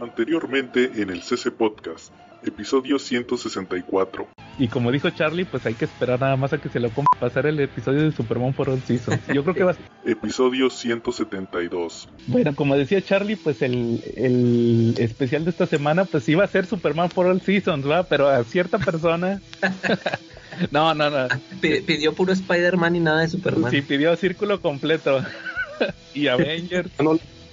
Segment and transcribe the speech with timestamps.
[0.00, 2.10] Anteriormente en el CC Podcast,
[2.42, 4.26] episodio 164.
[4.58, 7.18] Y como dijo Charlie, pues hay que esperar nada más a que se lo compre
[7.18, 9.20] pasar el episodio de Superman for All Seasons.
[9.32, 9.76] Yo creo que va a
[10.10, 12.08] Episodio 172.
[12.28, 16.64] Bueno, como decía Charlie, pues el, el especial de esta semana, pues iba a ser
[16.64, 18.02] Superman for All Seasons, ¿va?
[18.04, 19.40] Pero a cierta persona...
[20.70, 21.28] no, no, no.
[21.60, 23.70] P- pidió puro Spider-Man y nada de Superman.
[23.70, 25.22] Sí, pidió círculo completo.
[26.14, 26.90] y Avengers.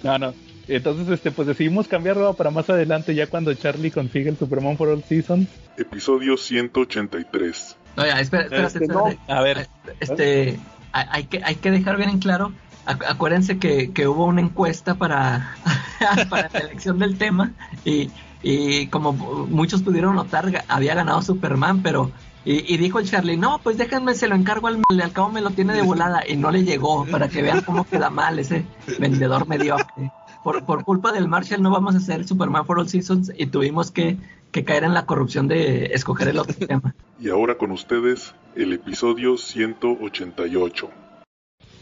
[0.04, 0.34] No, no.
[0.68, 4.90] Entonces, este, pues decidimos cambiarlo para más adelante, ya cuando Charlie consiga el Superman for
[4.90, 5.48] All Seasons.
[5.78, 7.76] Episodio 183.
[7.96, 9.06] No, ya, espera, espérate, Este, no.
[9.28, 9.68] A ver,
[10.00, 10.60] Este,
[10.92, 12.52] hay que, hay que dejar bien en claro.
[12.86, 15.56] Acu- Acuérdense que, que hubo una encuesta para,
[16.30, 17.52] para la elección del tema
[17.86, 18.10] y,
[18.44, 22.12] y como muchos pudieron notar, había ganado Superman, pero
[22.46, 25.42] y, y dijo el Charlie, no, pues déjenme, se lo encargo al, al cabo me
[25.42, 28.64] lo tiene de volada y no le llegó para que vean cómo queda mal ese
[29.00, 30.12] vendedor mediocre.
[30.48, 33.92] Por, por culpa del Marshall no vamos a hacer Superman for All Seasons y tuvimos
[33.92, 34.16] que,
[34.54, 36.96] que caer en la corrupción de escoger el otro tema.
[37.20, 40.90] Y ahora con ustedes, el episodio 188.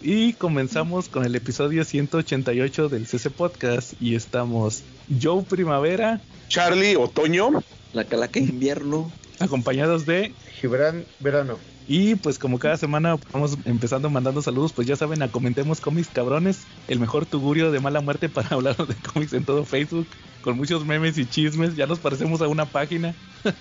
[0.01, 4.01] y comenzamos con el episodio 188 del CC Podcast.
[4.01, 4.81] Y estamos
[5.21, 7.51] Joe Primavera, Charlie, otoño.
[7.93, 9.11] La calaca invierno.
[9.39, 11.57] Acompañados de Gibran Verano.
[11.87, 16.09] Y pues como cada semana vamos empezando mandando saludos, pues ya saben, a Comentemos Cómics
[16.11, 20.07] Cabrones, el mejor tugurio de mala muerte para hablar de cómics en todo Facebook,
[20.41, 23.13] con muchos memes y chismes, ya nos parecemos a una página.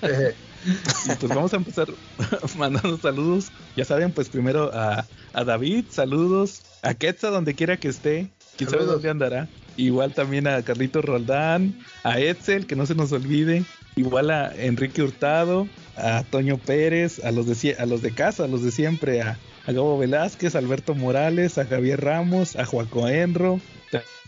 [0.03, 1.89] Eh, Y pues vamos a empezar
[2.59, 3.51] mandando saludos.
[3.77, 8.71] Ya saben, pues primero a, a David, saludos, a Quetzal donde quiera que esté, quién
[8.71, 9.49] sabe dónde andará.
[9.77, 13.65] Igual también a Carlito Roldán, a Edsel, que no se nos olvide.
[13.97, 18.49] Igual a Enrique Hurtado, a Toño Pérez, a los de, a los de casa, a
[18.49, 23.09] los de siempre, a, a Gabo Velázquez, a Alberto Morales, a Javier Ramos, a Joaco
[23.09, 23.61] Enro,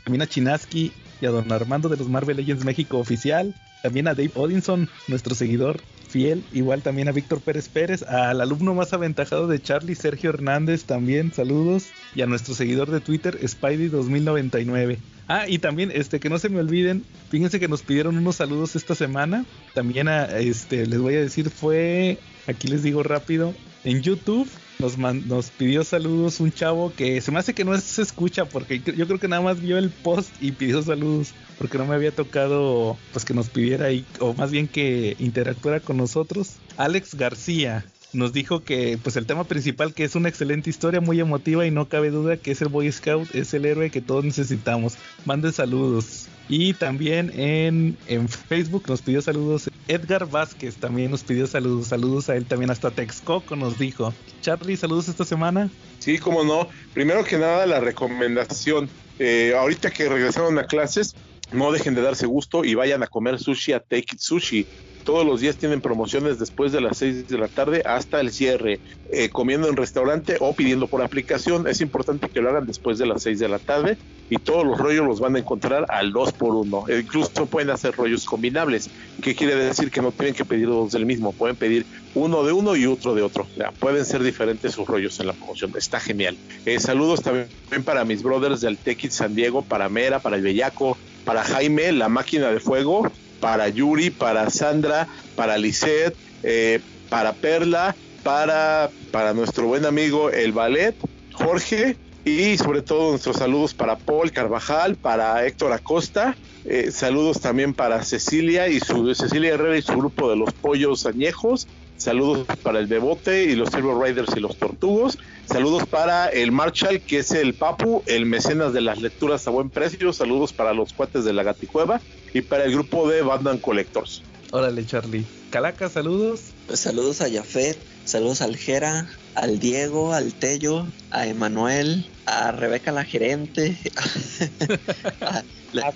[0.04, 4.14] también a Chinaski y a don Armando de los Marvel Legends México oficial, también a
[4.14, 9.48] Dave Odinson, nuestro seguidor fiel, igual también a Víctor Pérez Pérez, al alumno más aventajado
[9.48, 14.98] de Charlie, Sergio Hernández, también saludos, y a nuestro seguidor de Twitter, Spidey 2099.
[15.28, 18.74] Ah, y también, este, que no se me olviden, fíjense que nos pidieron unos saludos
[18.74, 19.44] esta semana.
[19.74, 23.54] También a, este, les voy a decir, fue, aquí les digo rápido,
[23.84, 28.02] en YouTube nos, nos pidió saludos un chavo que se me hace que no se
[28.02, 31.86] escucha porque yo creo que nada más vio el post y pidió saludos porque no
[31.86, 36.56] me había tocado pues que nos pidiera ahí o más bien que interactuara con nosotros.
[36.76, 41.20] Alex García nos dijo que pues el tema principal que es una excelente historia muy
[41.20, 44.24] emotiva y no cabe duda que es el Boy Scout es el héroe que todos
[44.24, 44.94] necesitamos.
[45.24, 46.26] Manden saludos.
[46.48, 49.68] Y también en, en Facebook nos pidió saludos.
[49.88, 51.88] Edgar Vázquez también nos pidió saludos.
[51.88, 52.70] Saludos a él también.
[52.70, 54.14] Hasta Texcoco nos dijo.
[54.42, 55.70] Charlie, saludos esta semana.
[55.98, 56.68] Sí, cómo no.
[56.94, 58.88] Primero que nada, la recomendación.
[59.18, 61.16] Eh, ahorita que regresaron a clases,
[61.52, 64.66] no dejen de darse gusto y vayan a comer sushi a Take It Sushi.
[65.06, 68.80] Todos los días tienen promociones después de las 6 de la tarde hasta el cierre,
[69.12, 71.68] eh, comiendo en restaurante o pidiendo por aplicación.
[71.68, 73.98] Es importante que lo hagan después de las 6 de la tarde
[74.30, 77.70] y todos los rollos los van a encontrar al 2 por 1 E incluso pueden
[77.70, 78.90] hacer rollos combinables,
[79.22, 81.86] que quiere decir que no tienen que pedir dos del mismo, pueden pedir
[82.16, 83.46] uno de uno y otro de otro.
[83.56, 86.36] Ya, pueden ser diferentes sus rollos en la promoción, está genial.
[86.64, 87.46] Eh, saludos también
[87.84, 92.08] para mis brothers del Tequit San Diego, para Mera, para el Bellaco, para Jaime, la
[92.08, 93.08] máquina de fuego,
[93.40, 100.52] para Yuri, para Sandra, para Lisette, eh, para Perla, para, para nuestro buen amigo el
[100.52, 100.94] Ballet,
[101.32, 107.72] Jorge, y sobre todo nuestros saludos para Paul Carvajal, para Héctor Acosta, eh, saludos también
[107.72, 111.68] para Cecilia y su Cecilia Herrera y su grupo de los pollos añejos.
[111.96, 115.18] Saludos para el Bebote y los Silver Riders y los Tortugos.
[115.46, 119.70] Saludos para el Marshall, que es el Papu, el mecenas de las lecturas a buen
[119.70, 120.12] precio.
[120.12, 122.00] Saludos para los cuates de la Gaticueva
[122.32, 124.22] y para el grupo de Batman Collectors.
[124.52, 125.24] Órale, Charlie.
[125.50, 126.40] Calaca, saludos.
[126.66, 132.92] Pues saludos a Jafet, saludos al Jera, al Diego, al Tello, a Emanuel, a Rebeca
[132.92, 133.78] la gerente,
[135.20, 135.42] a,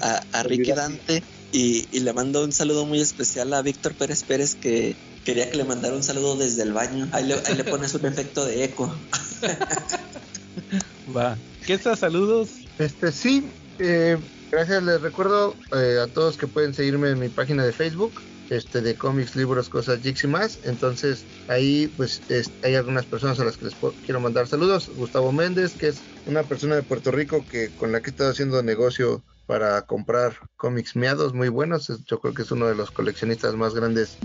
[0.01, 1.23] a- a Ricky Dante
[1.53, 5.57] y, y le mando un saludo muy especial a Víctor Pérez Pérez que quería que
[5.57, 7.09] le mandara un saludo desde el baño.
[7.13, 8.95] Ahí le, ahí le pones un efecto de eco.
[11.17, 11.39] Va.
[11.67, 11.97] ¿Qué está?
[11.97, 12.51] Saludos.
[12.79, 14.19] Este sí, eh,
[14.51, 14.83] gracias.
[14.83, 18.97] Les recuerdo eh, a todos que pueden seguirme en mi página de Facebook, este de
[18.97, 20.61] cómics, libros, cosas, geeks y más.
[20.65, 24.89] Entonces ahí pues es- hay algunas personas a las que les puedo- quiero mandar saludos.
[24.89, 28.31] Gustavo Méndez, que es una persona de Puerto Rico que con la que he estado
[28.31, 31.89] haciendo negocio para comprar cómics miados muy buenos.
[32.07, 34.17] Yo creo que es uno de los coleccionistas más grandes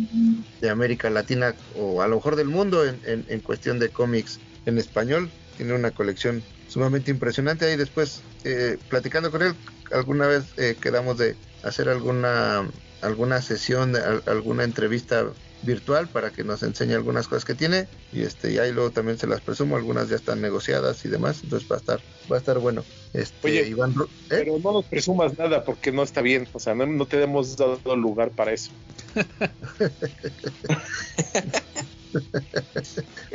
[0.62, 4.44] de América Latina o a lo mejor del mundo en, en- en cuestión de cómics
[4.66, 5.34] en español.
[5.56, 7.66] Tiene una colección sumamente impresionante.
[7.66, 9.56] Ahí después, eh, platicando con él,
[9.90, 13.94] alguna vez eh, quedamos de hacer alguna alguna sesión,
[14.28, 18.72] alguna entrevista virtual para que nos enseñe algunas cosas que tiene y este y ahí
[18.72, 22.00] luego también se las presumo algunas ya están negociadas y demás entonces va a estar
[22.32, 22.84] va a estar bueno
[23.14, 24.06] este Oye, Iván ¿eh?
[24.30, 27.58] pero no nos presumas nada porque no está bien o sea no, no te hemos
[27.58, 28.72] dado lugar para eso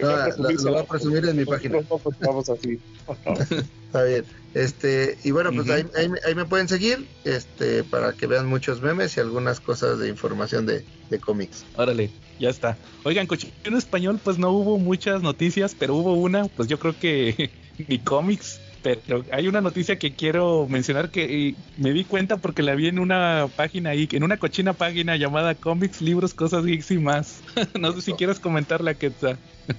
[0.00, 1.78] no, lo, lo, voy a presumir en mi página.
[2.20, 2.78] vamos así.
[3.86, 4.24] Está bien.
[4.54, 5.74] Este y bueno pues uh -huh.
[5.74, 9.98] ahí, ahí, ahí, me pueden seguir este para que vean muchos memes y algunas cosas
[10.00, 11.64] de información de, de cómics.
[11.76, 12.76] Órale ya está.
[13.04, 16.98] Oigan cochino en español pues no hubo muchas noticias pero hubo una pues yo creo
[16.98, 17.50] que
[17.88, 22.74] ni cómics pero hay una noticia que quiero mencionar que me di cuenta porque la
[22.74, 26.98] vi en una página ahí, en una cochina página llamada Cómics, Libros, Cosas Geeks y
[26.98, 27.40] más.
[27.78, 29.38] no sé si quieres comentarla, Quetzal.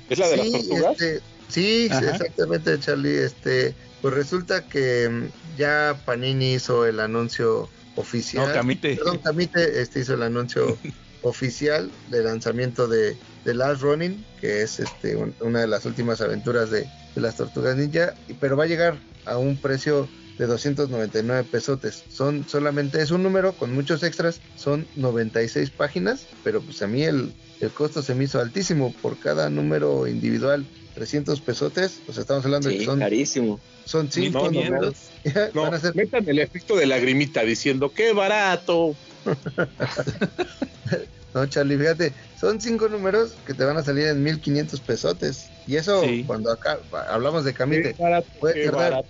[0.09, 1.01] ¿Es la de sí, las tortugas?
[1.01, 2.11] Este, sí, Ajá.
[2.11, 3.23] exactamente, Charlie.
[3.23, 8.47] Este, pues resulta que mm, ya Panini hizo el anuncio oficial.
[8.47, 8.95] No, Camite.
[8.95, 10.77] Perdón, Camite este, hizo el anuncio
[11.21, 16.21] oficial de lanzamiento de, de Last Running, que es este, un, una de las últimas
[16.21, 20.07] aventuras de, de las tortugas ninja, pero va a llegar a un precio
[20.37, 22.03] de 299 pesotes.
[22.09, 27.03] Son solamente, es un número con muchos extras, son 96 páginas, pero pues a mí
[27.03, 30.65] el, el costo se me hizo altísimo por cada número individual.
[30.95, 33.59] 300 pesotes, pues estamos hablando sí, de que son carísimo.
[33.85, 34.95] Son cinco no, números.
[35.53, 35.95] No, Van a ser...
[35.95, 38.95] metan el efecto de lagrimita diciendo qué barato.
[41.33, 45.49] No, Charlie, fíjate, son cinco números que te van a salir en 1500 pesotes.
[45.65, 46.25] Y eso, sí.
[46.27, 46.79] cuando acá
[47.09, 49.05] hablamos de Camite, barato, puede, tardar,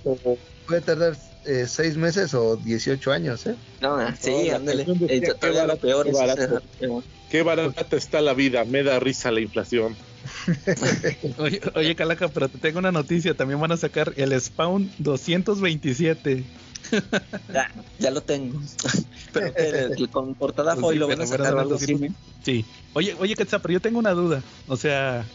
[0.67, 3.55] puede tardar eh, seis meses o 18 años, ¿eh?
[3.81, 4.85] No, sí, no, ándale.
[5.07, 6.61] Eh, qué barato, peor qué barato.
[7.31, 9.95] Qué barata está la vida, me da risa la inflación.
[11.37, 13.33] oye, oye, Calaca, pero te tengo una noticia.
[13.33, 16.43] También van a sacar el Spawn 227.
[17.53, 18.59] ya, ya lo tengo.
[19.33, 21.97] pero que con portada foil lo van a sacar algo así.
[22.43, 22.65] Sí.
[22.93, 24.41] Oye, oye, Quetzal, pero yo tengo una duda.
[24.67, 25.25] O sea,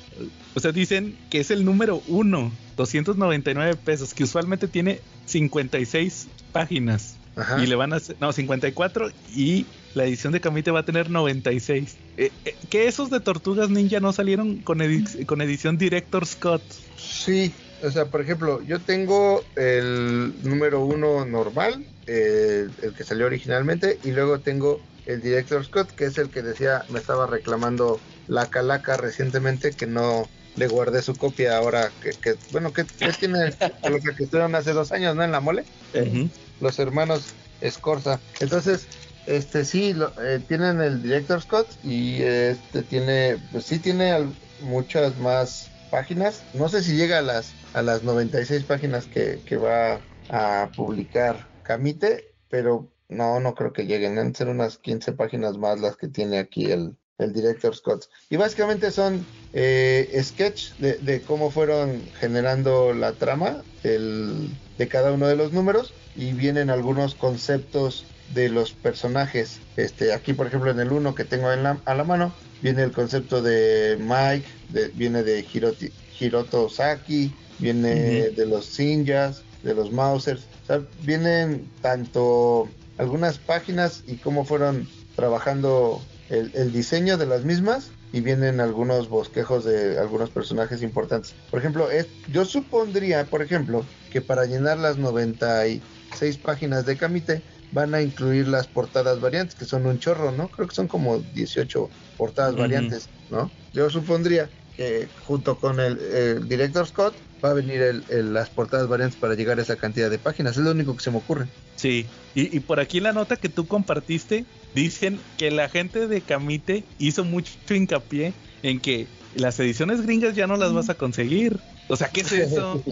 [0.55, 7.17] o sea, dicen que es el número uno, 299 pesos, que usualmente tiene 56 páginas.
[7.37, 7.62] Ajá.
[7.62, 11.11] Y le van a hacer, no, 54 y la edición de Camite va a tener
[11.11, 11.97] 96.
[12.17, 16.62] Eh, eh, que esos de Tortugas Ninja no salieron con, edi con edición Director Scott.
[16.97, 23.26] Sí, o sea, por ejemplo, yo tengo el número uno normal, eh, el que salió
[23.26, 28.00] originalmente, y luego tengo el Director Scott, que es el que decía, me estaba reclamando
[28.28, 33.12] la calaca recientemente que no le guardé su copia ahora que, que bueno, que, que
[33.12, 33.55] tiene
[33.88, 35.22] lo que estuvieron hace dos años, ¿no?
[35.22, 35.64] En la mole.
[35.94, 36.31] Uh -huh.
[36.61, 38.20] Los hermanos Escorza.
[38.40, 38.87] Entonces,
[39.26, 44.34] este sí, lo, eh, tienen el Director Scott y este tiene, pues sí tiene al,
[44.62, 46.43] muchas más páginas.
[46.55, 50.00] No sé si llega a las a las 96 páginas que, que va
[50.31, 54.14] a publicar Camite, pero no, no creo que lleguen.
[54.14, 58.08] Deben ser unas 15 páginas más las que tiene aquí el, el director Scott.
[58.31, 64.49] Y básicamente son eh, sketch de, cómo fueron generando la trama el,
[64.79, 69.61] de cada uno de los números y vienen algunos conceptos de los personajes.
[69.76, 72.32] Este, aquí, por ejemplo, en el uno que tengo en la, a la mano,
[72.62, 78.35] viene el concepto de Mike, de, viene de Hiroti, Hiroto Saki, viene uh -huh.
[78.35, 80.47] de los Sinjas, de los Mausers.
[80.64, 82.69] O sea, vienen tanto
[82.99, 86.00] algunas páginas y cómo fueron trabajando
[86.31, 91.34] el, el, diseño de las mismas y vienen algunos bosquejos de algunos personajes importantes.
[91.51, 97.43] Por ejemplo, es, yo supondría, por ejemplo, que para llenar las 96 páginas de Camite
[97.72, 100.48] van a incluir las portadas variantes, que son un chorro, ¿no?
[100.48, 102.60] Creo que son como 18 portadas uh -huh.
[102.60, 103.51] variantes, ¿no?
[103.72, 108.48] Yo supondría que junto con el, el director Scott va a venir el, el, las
[108.50, 110.56] portadas variantes para llegar a esa cantidad de páginas.
[110.56, 111.46] Es lo único que se me ocurre.
[111.76, 116.20] Sí, y, y, por aquí la nota que tú compartiste, dicen que la gente de
[116.20, 121.58] Camite hizo mucho hincapié en que las ediciones gringas ya no las vas a conseguir.
[121.88, 122.82] O sea, ¿qué es eso?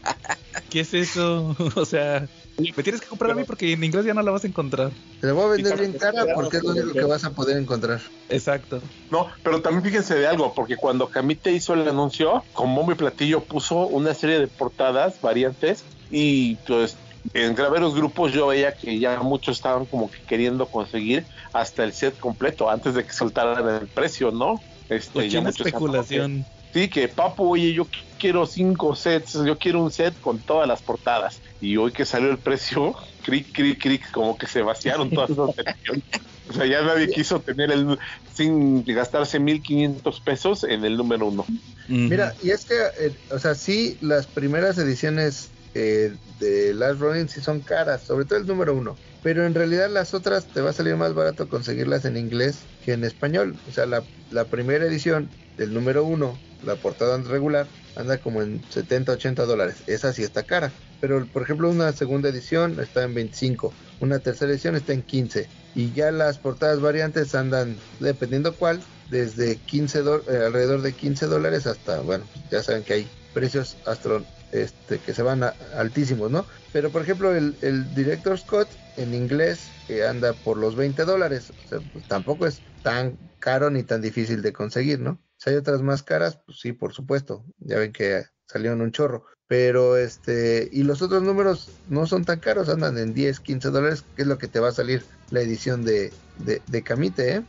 [0.70, 1.56] ¿Qué es eso?
[1.74, 2.28] O sea,
[2.58, 4.92] me tienes que comprar a mí porque en inglés ya no la vas a encontrar.
[5.20, 7.56] Te la voy a vender bien cara porque es lo único que vas a poder
[7.56, 8.00] encontrar.
[8.28, 8.80] Exacto.
[9.10, 12.94] No, pero también fíjense de algo, porque cuando Camite hizo el anuncio, con bombo y
[12.94, 16.96] platillo puso una serie de portadas variantes y pues
[17.32, 21.92] en graveros grupos yo veía que ya muchos estaban como que queriendo conseguir hasta el
[21.92, 24.60] set completo antes de que soltaran el precio, ¿no?
[24.88, 26.44] Este, ya mucha especulación.
[26.74, 27.86] Sí, que papu, oye, yo
[28.18, 31.40] quiero cinco sets, yo quiero un set con todas las portadas.
[31.60, 35.50] Y hoy que salió el precio, cric, cric, cric, como que se vaciaron todas esas
[35.56, 36.04] ediciones.
[36.48, 37.96] O sea, ya nadie quiso tener el
[38.34, 41.46] sin gastarse 1500 pesos en el número uno.
[41.86, 47.28] Mira, y es que, eh, o sea, sí, las primeras ediciones eh, de Last Running
[47.28, 48.96] sí son caras, sobre todo el número uno.
[49.22, 52.94] pero en realidad las otras te va a salir más barato conseguirlas en inglés que
[52.94, 53.56] en español.
[53.68, 58.62] O sea, la, la primera edición del número uno, la portada regular, anda como en
[58.70, 59.76] 70, 80 dólares.
[59.86, 60.72] Esa sí está cara.
[61.00, 65.48] Pero, por ejemplo, una segunda edición está en 25, una tercera edición está en 15.
[65.74, 70.02] Y ya las portadas variantes andan, dependiendo cuál, desde 15 eh,
[70.46, 75.22] alrededor de 15 dólares hasta, bueno, ya saben que hay precios astro este, que se
[75.22, 75.42] van
[75.76, 76.46] altísimos, ¿no?
[76.72, 81.52] Pero, por ejemplo, el, el Director Scott en inglés que anda por los 20 dólares.
[81.64, 85.18] O sea, pues tampoco es tan caro ni tan difícil de conseguir, ¿no?
[85.44, 87.44] Si hay otras más caras, pues sí, por supuesto.
[87.58, 89.26] Ya ven que salieron un chorro.
[89.46, 94.04] Pero este, y los otros números no son tan caros, andan en 10, 15 dólares,
[94.16, 97.42] que es lo que te va a salir la edición de, de, de Camite, ¿eh?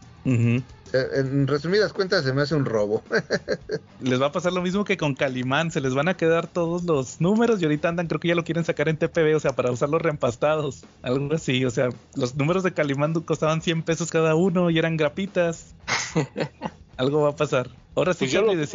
[0.93, 3.01] en resumidas cuentas, se me hace un robo.
[4.01, 6.83] les va a pasar lo mismo que con Calimán, se les van a quedar todos
[6.83, 9.55] los números y ahorita andan, creo que ya lo quieren sacar en TPB, o sea,
[9.55, 14.35] para usarlos reempastados, algo así, o sea, los números de Calimán costaban 100 pesos cada
[14.35, 15.73] uno y eran grapitas.
[16.97, 17.69] algo va a pasar.
[17.95, 18.71] Ahora sí, pues yo los,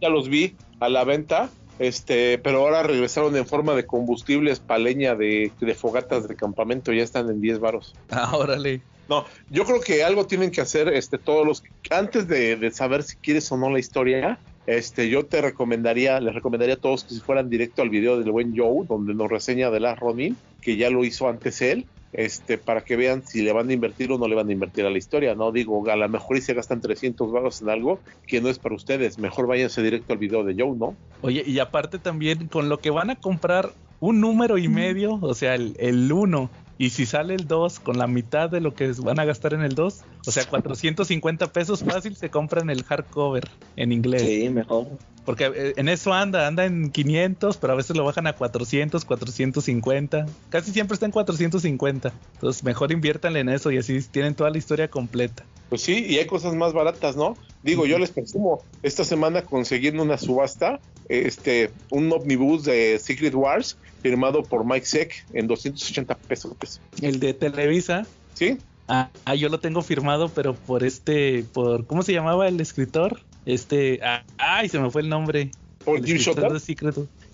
[0.00, 5.14] ya los vi a la venta, este, pero ahora regresaron en forma de combustibles paleña
[5.14, 7.94] de, de fogatas de campamento, ya están en 10 varos.
[8.10, 8.80] Ah, órale.
[9.08, 13.16] No, yo creo que algo tienen que hacer este, todos los antes de, saber si
[13.16, 14.38] quieres o no la historia.
[14.66, 18.32] Este, yo te recomendaría, les recomendaría a todos que si fueran directo al video del
[18.32, 22.58] buen Joe, donde nos reseña de la Ronin, que ya lo hizo antes él, este,
[22.58, 24.90] para que vean si le van a invertir o no le van a invertir a
[24.90, 25.52] la historia, ¿no?
[25.52, 28.74] Digo, a lo mejor y se gastan 300 baros en algo que no es para
[28.74, 30.96] ustedes, mejor váyanse directo al video de Joe, ¿no?
[31.22, 35.34] Oye, y aparte también, con lo que van a comprar un número y medio, o
[35.34, 38.92] sea, el, el uno, y si sale el 2 con la mitad de lo que
[38.98, 43.48] van a gastar en el 2, o sea, 450 pesos fácil, se compran el hardcover
[43.76, 44.22] en inglés.
[44.22, 44.86] Sí, mejor.
[45.24, 49.04] Porque eh, en eso anda, anda en 500, pero a veces lo bajan a 400,
[49.04, 50.26] 450.
[50.50, 52.12] Casi siempre está en 450.
[52.34, 55.44] Entonces, mejor inviértanle en eso y así tienen toda la historia completa.
[55.68, 57.36] Pues sí, y hay cosas más baratas, ¿no?
[57.64, 60.78] Digo, yo les presumo, esta semana conseguí en una subasta
[61.08, 66.80] este un omnibus de Secret Wars firmado por Mike Seck en 280 pesos.
[67.02, 68.06] El de Televisa.
[68.34, 68.58] Sí.
[68.86, 73.20] Ah, ah, yo lo tengo firmado, pero por este, por, ¿cómo se llamaba el escritor?
[73.46, 75.50] Este, ah, ay, se me fue el nombre.
[75.84, 76.52] ¿Por Jim Shooter?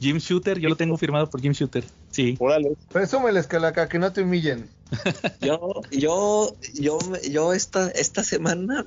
[0.00, 2.37] Jim Shooter, yo lo tengo firmado por Jim Shooter, sí.
[2.38, 2.73] Órale.
[2.91, 4.67] Presúmeles, Calaca, que no te humillen.
[5.41, 8.85] Yo, yo, yo, yo esta, esta semana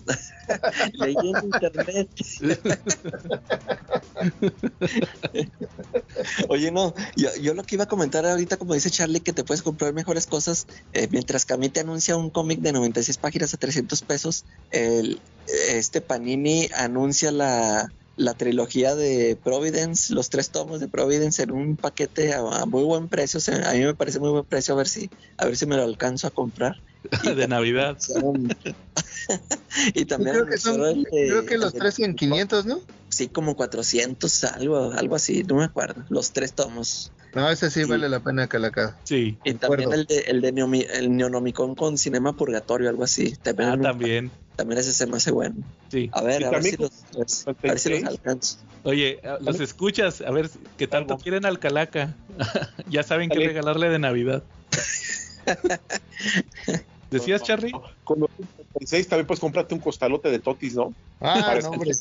[0.94, 2.10] leí en internet.
[6.50, 9.44] Oye, no, yo, yo, lo que iba a comentar ahorita, como dice Charlie, que te
[9.44, 13.58] puedes comprar mejores cosas, eh, mientras Cami te anuncia un cómic de 96 páginas a
[13.58, 20.88] 300 pesos, el, este Panini anuncia la la trilogía de Providence, los tres tomos de
[20.88, 23.39] Providence en un paquete a, muy buen precio.
[23.65, 25.84] a mí me parece muy buen precio, a ver si, a ver si me lo
[25.84, 26.81] alcanzo a comprar.
[27.24, 27.98] de Navidad.
[29.93, 32.79] y también creo que, son, creo que los tres en 500, ¿no?
[33.10, 36.03] Sí, como 400, algo, algo así, no me acuerdo.
[36.10, 37.12] Los tres tomos.
[37.34, 38.98] No, ese sí, vale la pena Calaca.
[39.03, 39.38] Sí.
[39.43, 43.36] Y también el de, el de el Neonomicon con Cinema Purgatorio, algo así.
[43.36, 44.31] También ah, también.
[44.56, 45.56] También ese se me hace bueno.
[45.90, 46.10] Sí.
[46.14, 46.92] A ver, a ver, si los,
[47.48, 48.58] a ver si los alcanzo.
[48.84, 52.16] Oye, los escuchas, a ver qué tanto quieren al Calaca.
[52.90, 54.44] ya saben qué regalarle de Navidad.
[57.12, 57.72] ¿Decías, Charlie?
[58.75, 60.94] Con los 36 también puedes comprarte un costalote de totis, ¿no?
[61.22, 61.91] Ah, no, hombre.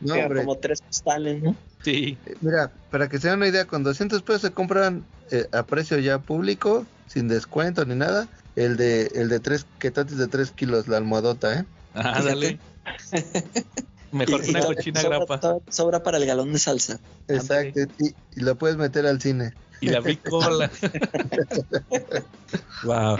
[0.00, 0.40] no, hombre.
[0.40, 1.54] Como tres costales, ¿no?
[1.84, 2.18] Sí.
[2.26, 5.62] Eh, mira, para que se den una idea, con 200 pesos se compran eh, a
[5.62, 10.50] precio ya público, sin descuento ni nada, el de el de tres totis de 3
[10.50, 11.64] kilos, la almohadota, ¿eh?
[11.94, 12.58] Ah, dale.
[14.10, 15.60] Mejor que una cochina grapa.
[15.68, 16.98] Sobra para el galón de salsa.
[17.28, 19.54] Exacto, y, y, lo puedes meter al cine.
[19.80, 20.68] Y la picola.
[22.82, 23.18] wow.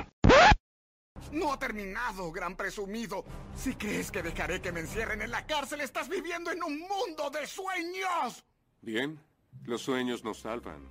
[1.30, 3.24] No ha terminado, gran presumido.
[3.54, 7.30] Si crees que dejaré que me encierren en la cárcel, estás viviendo en un mundo
[7.30, 8.44] de sueños.
[8.80, 9.20] Bien,
[9.64, 10.88] los sueños nos salvan.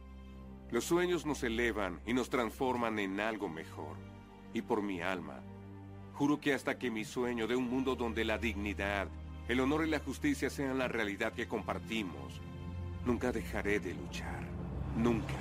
[0.70, 3.98] Los sueños nos elevan y nos transforman en algo mejor.
[4.54, 5.44] Y por mi alma,
[6.14, 9.10] juro que hasta que mi sueño de un mundo donde la dignidad,
[9.48, 12.42] el honor y la justicia sean la realidad que compartimos,
[13.06, 14.48] nunca dejaré de luchar.
[14.96, 15.36] Nunca.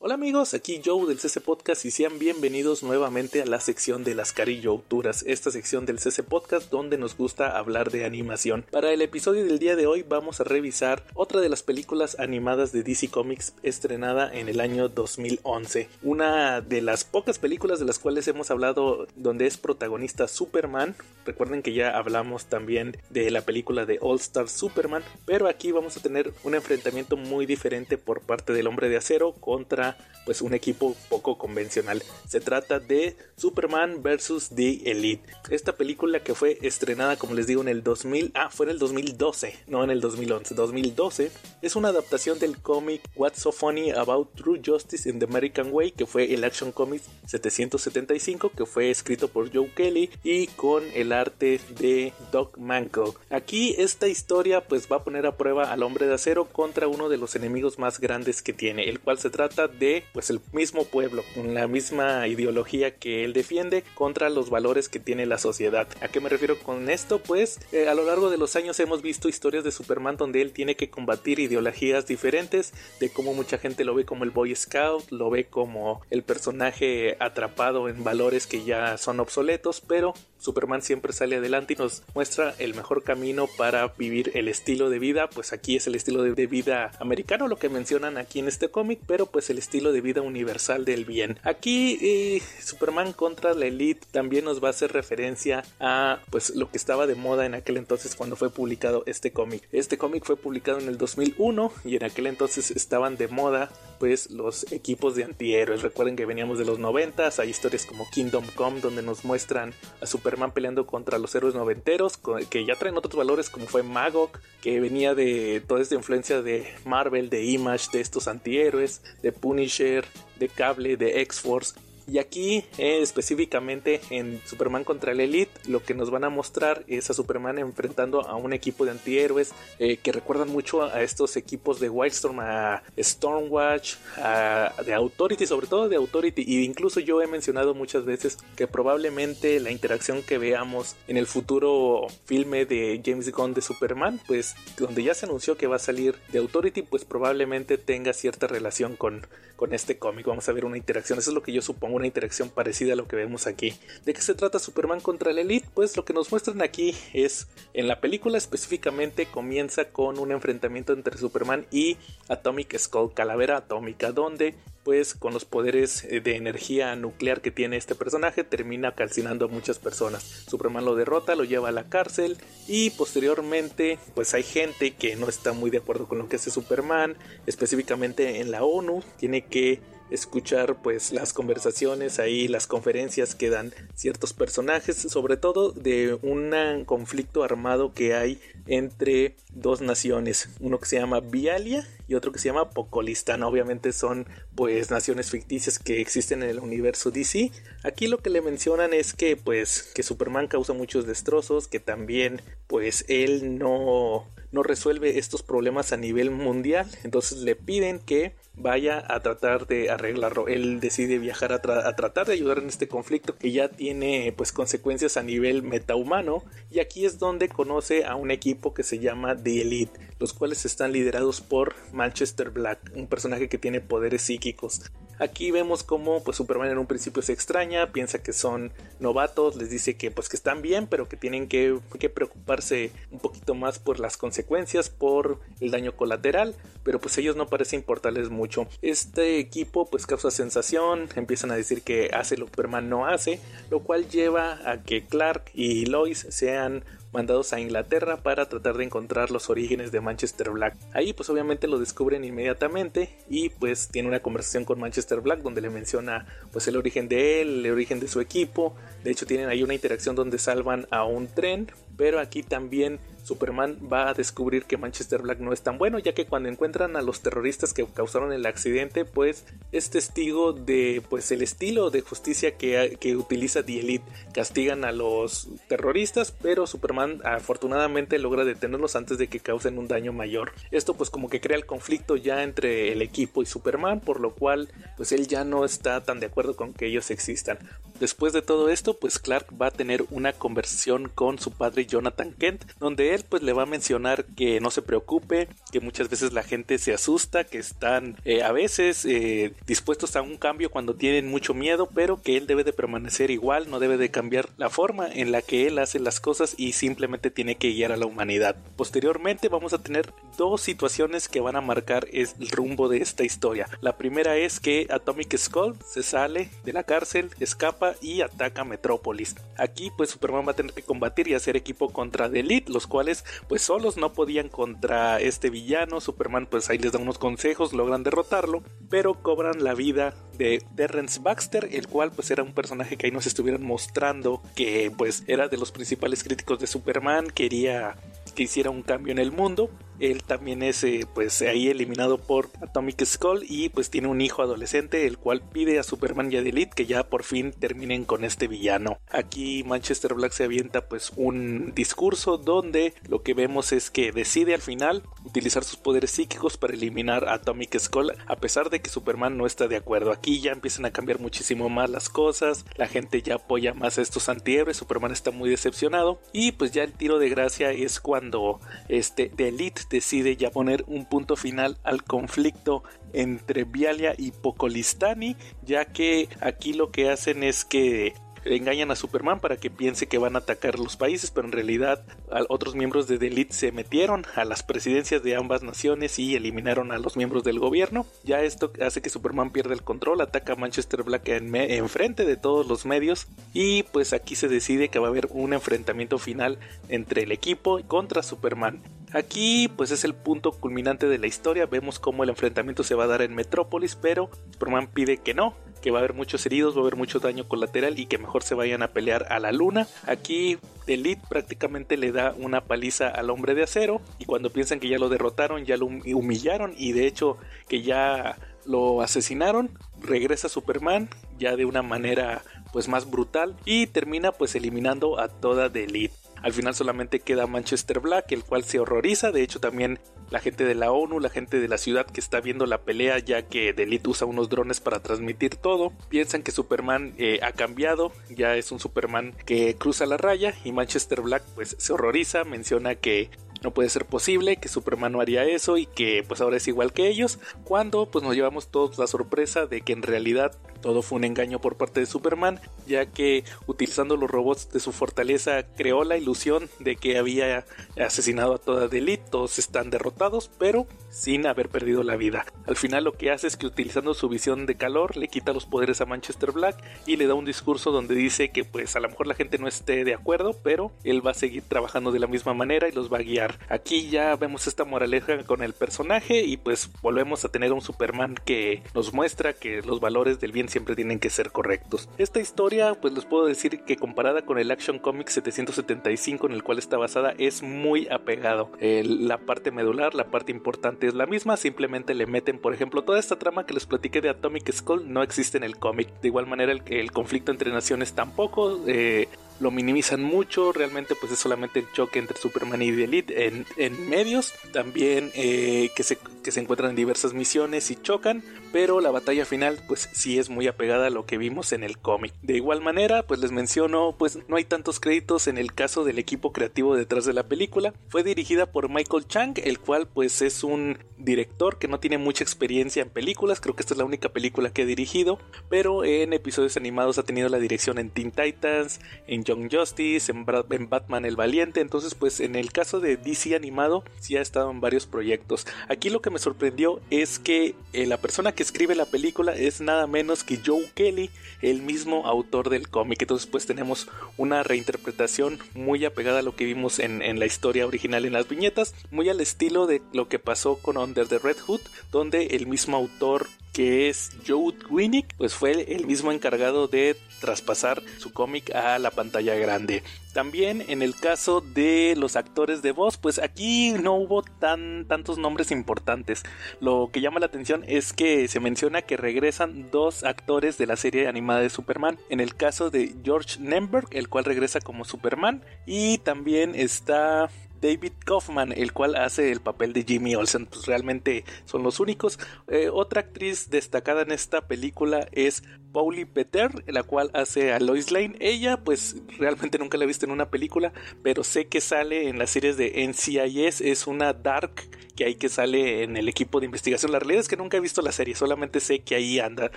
[0.00, 4.14] Hola amigos, aquí Joe del CC Podcast y sean bienvenidos nuevamente a la sección de
[4.14, 8.66] las Carillouturas, esta sección del CC Podcast donde nos gusta hablar de animación.
[8.70, 12.70] Para el episodio del día de hoy vamos a revisar otra de las películas animadas
[12.72, 15.88] de DC Comics estrenada en el año 2011.
[16.02, 20.96] Una de las pocas películas de las cuales hemos hablado donde es protagonista Superman.
[21.24, 25.96] Recuerden que ya hablamos también de la película de All Star Superman, pero aquí vamos
[25.96, 29.93] a tener un enfrentamiento muy diferente por parte del hombre de acero contra
[30.24, 32.02] pues un equipo poco convencional.
[32.26, 34.50] Se trata de Superman vs.
[34.54, 35.24] The Elite.
[35.50, 38.78] Esta película que fue estrenada, como les digo, en el 2000, ah, fue en el
[38.78, 41.30] 2012, no en el 2011, 2012,
[41.62, 45.92] es una adaptación del cómic What's So Funny About True Justice in the American Way,
[45.92, 51.12] que fue el Action Comics 775, que fue escrito por Joe Kelly y con el
[51.12, 53.12] arte de Doc Mankel.
[53.30, 57.08] Aquí esta historia pues va a poner a prueba al hombre de acero contra uno
[57.08, 60.84] de los enemigos más grandes que tiene, el cual se trata de pues el mismo
[60.84, 65.86] pueblo, con la misma ideología que él defiende contra los valores que tiene la sociedad.
[66.00, 67.18] ¿A qué me refiero con esto?
[67.20, 70.52] Pues eh, a lo largo de los años hemos visto historias de Superman donde él
[70.52, 75.10] tiene que combatir ideologías diferentes, de cómo mucha gente lo ve como el Boy Scout,
[75.10, 80.14] lo ve como el personaje atrapado en valores que ya son obsoletos, pero
[80.44, 84.98] Superman siempre sale adelante y nos muestra el mejor camino para vivir el estilo de
[84.98, 88.68] vida, pues aquí es el estilo de vida americano, lo que mencionan aquí en este
[88.68, 91.38] cómic, pero pues el estilo de vida universal del bien.
[91.44, 96.70] Aquí eh, Superman contra la Elite también nos va a hacer referencia a pues lo
[96.70, 99.66] que estaba de moda en aquel entonces cuando fue publicado este cómic.
[99.72, 104.30] Este cómic fue publicado en el 2001 y en aquel entonces estaban de moda pues
[104.30, 105.80] los equipos de antihéroes.
[105.80, 109.72] Recuerden que veníamos de los 90, hay historias como Kingdom Come donde nos muestran
[110.02, 112.18] a Superman peleando contra los héroes noventeros
[112.50, 114.30] que ya traen otros valores como fue Magog,
[114.62, 120.04] que venía de toda esta influencia de Marvel, de Image, de estos antihéroes, de Punisher
[120.38, 121.74] de Cable, de X-Force
[122.06, 126.84] y aquí eh, específicamente en Superman contra el Elite lo que nos van a mostrar
[126.86, 131.36] es a Superman enfrentando a un equipo de antihéroes eh, que recuerdan mucho a estos
[131.36, 136.44] equipos de Wildstorm, a Stormwatch, a, de Authority, sobre todo de Authority.
[136.46, 141.26] Y incluso yo he mencionado muchas veces que probablemente la interacción que veamos en el
[141.26, 145.80] futuro filme de James Gunn de Superman, pues donde ya se anunció que va a
[145.80, 150.26] salir de Authority, pues probablemente tenga cierta relación con, con este cómic.
[150.26, 151.18] Vamos a ver una interacción.
[151.18, 153.74] Eso es lo que yo supongo una interacción parecida a lo que vemos aquí.
[154.04, 155.68] ¿De qué se trata Superman contra el Elite?
[155.74, 160.92] Pues lo que nos muestran aquí es, en la película específicamente, comienza con un enfrentamiento
[160.92, 161.96] entre Superman y
[162.28, 167.76] Atomic Skull, Calavera Atómica, donde pues con los poderes eh, de energía nuclear que tiene
[167.76, 170.22] este personaje termina calcinando a muchas personas.
[170.22, 172.36] Superman lo derrota, lo lleva a la cárcel
[172.68, 176.50] y posteriormente pues hay gente que no está muy de acuerdo con lo que hace
[176.50, 177.16] Superman,
[177.46, 183.72] específicamente en la ONU, tiene que escuchar pues las conversaciones ahí, las conferencias que dan
[183.94, 190.86] ciertos personajes, sobre todo de un conflicto armado que hay entre dos naciones, uno que
[190.86, 193.42] se llama Vialia y otro que se llama Pocolistán.
[193.42, 197.50] Obviamente son pues naciones ficticias que existen en el universo DC.
[197.82, 202.42] Aquí lo que le mencionan es que pues que Superman causa muchos destrozos, que también
[202.66, 209.04] pues él no no resuelve estos problemas a nivel mundial, entonces le piden que vaya
[209.08, 210.46] a tratar de arreglarlo.
[210.46, 215.16] Él decide viajar a, tratar de ayudar en este conflicto que ya tiene pues consecuencias
[215.16, 219.62] a nivel metahumano y aquí es donde conoce a un equipo que se llama The
[219.62, 224.82] Elite, los cuales están liderados por Manchester Black, un personaje que tiene poderes psíquicos.
[225.18, 229.70] Aquí vemos como pues Superman en un principio se extraña, piensa que son novatos, les
[229.70, 233.78] dice que pues que están bien, pero que tienen que, que preocuparse un poquito más
[233.78, 234.43] por las consecuencias,
[234.88, 238.66] por el daño colateral, pero pues ellos no parece importarles mucho.
[238.82, 243.40] Este equipo pues causa sensación, empiezan a decir que hace lo que Superman no hace,
[243.68, 248.84] lo cual lleva a que Clark y Lois sean mandados a Inglaterra para tratar de
[248.84, 250.76] encontrar los orígenes de Manchester Black.
[250.92, 255.60] Ahí pues obviamente lo descubren inmediatamente y pues tiene una conversación con Manchester Black donde
[255.60, 258.74] le menciona pues el origen de él, el origen de su equipo.
[259.02, 263.78] De hecho tienen ahí una interacción donde salvan a un tren, pero aquí también Superman
[263.90, 267.02] va a descubrir que Manchester Black no es tan bueno, ya que cuando encuentran a
[267.02, 272.56] los terroristas que causaron el accidente, pues es testigo de pues el estilo de justicia
[272.56, 274.04] que, que utiliza The Elite.
[274.34, 280.12] Castigan a los terroristas, pero Superman afortunadamente logra detenerlos antes de que causen un daño
[280.12, 280.52] mayor.
[280.70, 284.34] Esto pues como que crea el conflicto ya entre el equipo y Superman, por lo
[284.34, 287.58] cual pues él ya no está tan de acuerdo con que ellos existan.
[288.00, 292.32] Después de todo esto, pues Clark va a tener una conversación con su padre Jonathan
[292.32, 296.32] Kent, donde él pues le va a mencionar que no se preocupe, que muchas veces
[296.32, 300.94] la gente se asusta, que están eh, a veces eh, dispuestos a un cambio cuando
[300.94, 304.70] tienen mucho miedo, pero que él debe de permanecer igual, no debe de cambiar la
[304.70, 308.06] forma en la que él hace las cosas y simplemente tiene que guiar a la
[308.06, 308.56] humanidad.
[308.76, 313.68] Posteriormente vamos a tener dos situaciones que van a marcar el rumbo de esta historia.
[313.80, 319.36] La primera es que Atomic Skull se sale de la cárcel, escapa Y ataca Metrópolis.
[319.56, 322.86] Aquí pues Superman va a tener que combatir y hacer equipo contra The Elite, los
[322.86, 326.00] cuales pues solos no podían contra este villano.
[326.00, 331.20] Superman pues ahí les da unos consejos, logran derrotarlo, pero cobran la vida de Terrence
[331.20, 335.48] Baxter, el cual pues era un personaje que ahí nos estuvieron mostrando que pues era
[335.48, 337.96] de los principales críticos de Superman, quería
[338.34, 339.70] que hiciera un cambio en el mundo.
[340.00, 344.42] Él también es eh, pues ahí eliminado por Atomic Skull y pues tiene un hijo
[344.42, 348.24] adolescente el cual pide a Superman y a Elite que ya por fin terminen con
[348.24, 348.98] este villano.
[349.10, 354.54] Aquí Manchester Black se avienta pues un discurso donde lo que vemos es que decide
[354.54, 358.90] al final utilizar sus poderes psíquicos para eliminar a Atomic Skull a pesar de que
[358.90, 360.12] Superman no está de acuerdo.
[360.12, 364.02] Aquí ya empiezan a cambiar muchísimo más las cosas, la gente ya apoya más a
[364.02, 368.60] estos antihéroes, Superman está muy decepcionado y pues ya el tiro de gracia es cuando
[368.88, 375.36] este The Elite decide ya poner un punto final al conflicto entre Vialia y Pokolistani,
[375.62, 380.18] ya que aquí lo que hacen es que engañan a Superman para que piense que
[380.18, 382.04] van a atacar los países, pero en realidad
[382.48, 386.92] otros miembros de The Elite se metieron a las presidencias de ambas naciones y eliminaron
[386.92, 388.06] a los miembros del gobierno.
[388.22, 392.24] Ya esto hace que Superman pierda el control, ataca a Manchester Black en, en frente
[392.24, 396.18] de todos los medios y pues aquí se decide que va a haber un enfrentamiento
[396.18, 398.82] final entre el equipo contra Superman.
[399.12, 403.04] Aquí pues es el punto culminante de la historia, vemos cómo el enfrentamiento se va
[403.04, 405.54] a dar en Metrópolis, pero Superman pide que no,
[405.84, 408.42] que va a haber muchos heridos, va a haber mucho daño colateral y que mejor
[408.42, 409.86] se vayan a pelear a la luna.
[410.06, 414.88] Aquí Elite prácticamente le da una paliza al hombre de acero y cuando piensan que
[414.88, 417.36] ya lo derrotaron, ya lo humillaron y de hecho
[417.68, 422.42] que ya lo asesinaron, regresa Superman ya de una manera
[422.72, 426.23] pues más brutal y termina pues eliminando a toda The Elite.
[426.44, 429.32] Al final solamente queda Manchester Black, el cual se horroriza.
[429.32, 432.42] De hecho, también la gente de la ONU, la gente de la ciudad que está
[432.42, 437.14] viendo la pelea, ya que Delete usa unos drones para transmitir todo, piensan que Superman
[437.16, 441.76] eh, ha cambiado, ya es un Superman que cruza la raya y Manchester Black pues
[441.78, 443.30] se horroriza, menciona que
[443.62, 446.92] no puede ser posible que Superman no haría eso y que pues ahora es igual
[446.92, 450.54] que ellos, cuando pues nos llevamos todos la sorpresa de que en realidad
[450.84, 454.92] todo fue un engaño por parte de Superman, ya que utilizando los robots de su
[454.92, 457.64] fortaleza creó la ilusión de que había
[457.98, 462.44] asesinado a toda Delete, todos están derrotados, pero sin haber perdido la vida.
[462.66, 465.64] Al final lo que hace es que utilizando su visión de calor le quita los
[465.64, 469.08] poderes a Manchester Black y le da un discurso donde dice que pues a lo
[469.08, 472.26] mejor la gente no esté de acuerdo, pero él va a seguir trabajando de la
[472.26, 473.58] misma manera y los va a guiar.
[473.70, 478.34] Aquí ya vemos esta moraleja con el personaje y pues volvemos a tener un Superman
[478.44, 482.08] que nos muestra que los valores del bien siempre tienen que ser correctos.
[482.18, 486.64] Esta historia, pues les puedo decir que comparada con el Action Comics 775 en el
[486.64, 488.72] cual está basada, es muy apegado.
[488.80, 493.20] la parte medular, la parte importante es la misma, simplemente le meten, por ejemplo, toda
[493.20, 496.08] esta trama que les platiqué de Atomic Skull no existe en el cómic.
[496.20, 498.80] De igual manera, el, el conflicto entre naciones tampoco.
[498.88, 499.28] Eh,
[499.60, 503.66] lo minimizan mucho, realmente pues es solamente el choque entre Superman y The Elite en,
[503.76, 509.00] en medios, también eh, que, se, que se encuentran en diversas misiones y chocan, pero
[509.00, 512.34] la batalla final pues sí es muy apegada a lo que vimos en el cómic.
[512.42, 516.18] De igual manera pues les menciono pues no hay tantos créditos en el caso del
[516.18, 520.64] equipo creativo detrás de la película, fue dirigida por Michael Chang, el cual pues es
[520.64, 524.28] un director que no tiene mucha experiencia en películas, creo que esta es la única
[524.30, 525.38] película que ha dirigido,
[525.68, 529.00] pero en episodios animados ha tenido la dirección en Teen Titans,
[529.44, 530.44] Young Justice, en,
[530.88, 534.80] Batman el Valiente, entonces pues en el caso de DC animado sí ha estado en
[534.80, 535.66] varios proyectos.
[535.88, 539.80] Aquí lo que me sorprendió es que eh, la persona que escribe la película es
[539.80, 541.30] nada menos que Joe Kelly,
[541.62, 546.64] el mismo autor del cómic, entonces pues tenemos una reinterpretación muy apegada a lo que
[546.64, 550.38] vimos en, en la historia original en las viñetas, muy al estilo de lo que
[550.38, 551.80] pasó con Under the Red Hood,
[552.10, 558.00] donde el mismo autor que es Joe Winnick, pues fue el mismo encargado de traspasar
[558.18, 560.02] su cómic a la pantalla grande.
[560.32, 565.38] También en el caso de los actores de voz, pues aquí no hubo tan tantos
[565.38, 566.42] nombres importantes.
[566.80, 570.96] Lo que llama la atención es que se menciona que regresan dos actores de la
[570.96, 572.18] serie animada de Superman.
[572.30, 577.50] En el caso de George Nemberg, el cual regresa como Superman, y también está
[577.84, 582.38] David Kaufman, el cual hace el papel de Jimmy Olsen, pues realmente son los únicos.
[582.66, 588.10] Eh, otra actriz destacada en esta película es Pauli Peter, la cual hace a Lois
[588.10, 588.36] Lane.
[588.40, 592.38] Ella, pues realmente nunca la he visto en una película, pero sé que sale en
[592.38, 596.66] las series de NCIS, es una Dark que hay que sale en el equipo de
[596.66, 597.12] investigación.
[597.12, 599.70] La realidad es que nunca he visto la serie, solamente sé que ahí anda.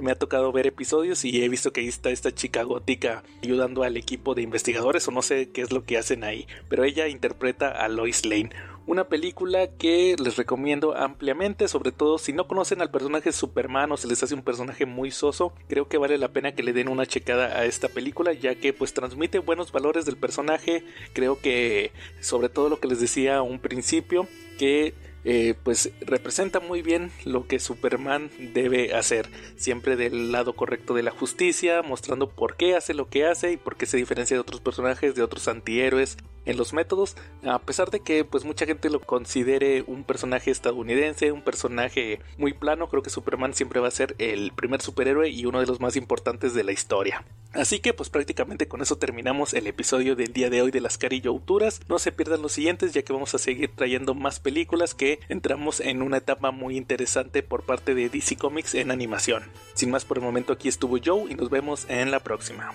[0.00, 3.82] Me ha tocado ver episodios y he visto que ahí está esta chica gótica ayudando
[3.82, 7.08] al equipo de investigadores o no sé qué es lo que hacen ahí, pero ella
[7.08, 8.50] interpreta a Lois Lane.
[8.86, 13.96] Una película que les recomiendo ampliamente, sobre todo si no conocen al personaje Superman o
[13.96, 16.88] se les hace un personaje muy soso, creo que vale la pena que le den
[16.88, 21.92] una checada a esta película, ya que pues transmite buenos valores del personaje, creo que
[22.20, 24.26] sobre todo lo que les decía a un principio,
[24.58, 30.94] que eh, pues representa muy bien lo que Superman debe hacer, siempre del lado correcto
[30.94, 34.36] de la justicia, mostrando por qué hace lo que hace y por qué se diferencia
[34.36, 38.66] de otros personajes, de otros antihéroes en los métodos, a pesar de que pues mucha
[38.66, 43.88] gente lo considere un personaje estadounidense, un personaje muy plano, creo que Superman siempre va
[43.88, 47.24] a ser el primer superhéroe y uno de los más importantes de la historia.
[47.52, 50.96] Así que pues prácticamente con eso terminamos el episodio del día de hoy de las
[50.96, 51.80] Carillouturas.
[51.88, 55.80] No se pierdan los siguientes ya que vamos a seguir trayendo más películas que entramos
[55.80, 59.44] en una etapa muy interesante por parte de DC Comics en animación.
[59.74, 62.72] Sin más por el momento aquí estuvo Joe y nos vemos en la próxima.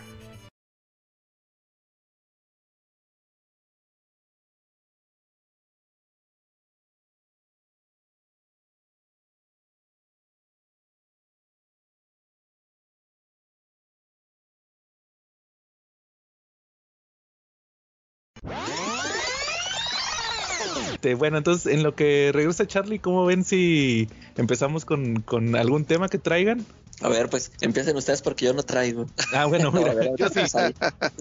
[21.07, 25.23] Este, bueno, entonces en lo que regresa Charlie, ¿cómo ven si empezamos con,
[25.55, 26.65] algún tema que traigan?
[26.99, 29.05] A ver, pues empiecen ustedes porque yo no traigo.
[29.33, 30.41] Ah, bueno, mira, yo sí.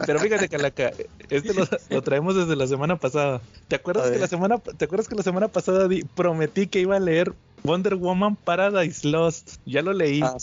[0.05, 0.91] Pero fíjate, Calaca,
[1.31, 1.53] este
[1.91, 3.41] lo, traemos desde la semana pasada.
[3.69, 7.01] ¿Te acuerdas que la semana, te acuerdas que la semana pasada prometí que iba a
[7.01, 9.59] leer Wonder Woman Paradise Lost?
[9.67, 10.21] Ya lo leí.
[10.21, 10.37] Ah,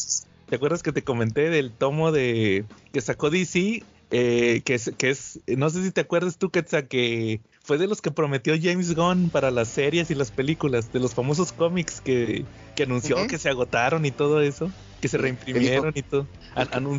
[0.48, 3.84] ¿Te acuerdas que te comenté del tomo de que sacó DC?
[4.16, 7.88] Eh, que es, que es, no sé si te acuerdas tú, que que fue de
[7.88, 12.02] los que prometió James Gunn para las series y las películas, de los famosos cómics
[12.02, 12.46] que,
[12.82, 16.28] anunció que se agotaron y todo eso, que se reimprimieron y todo.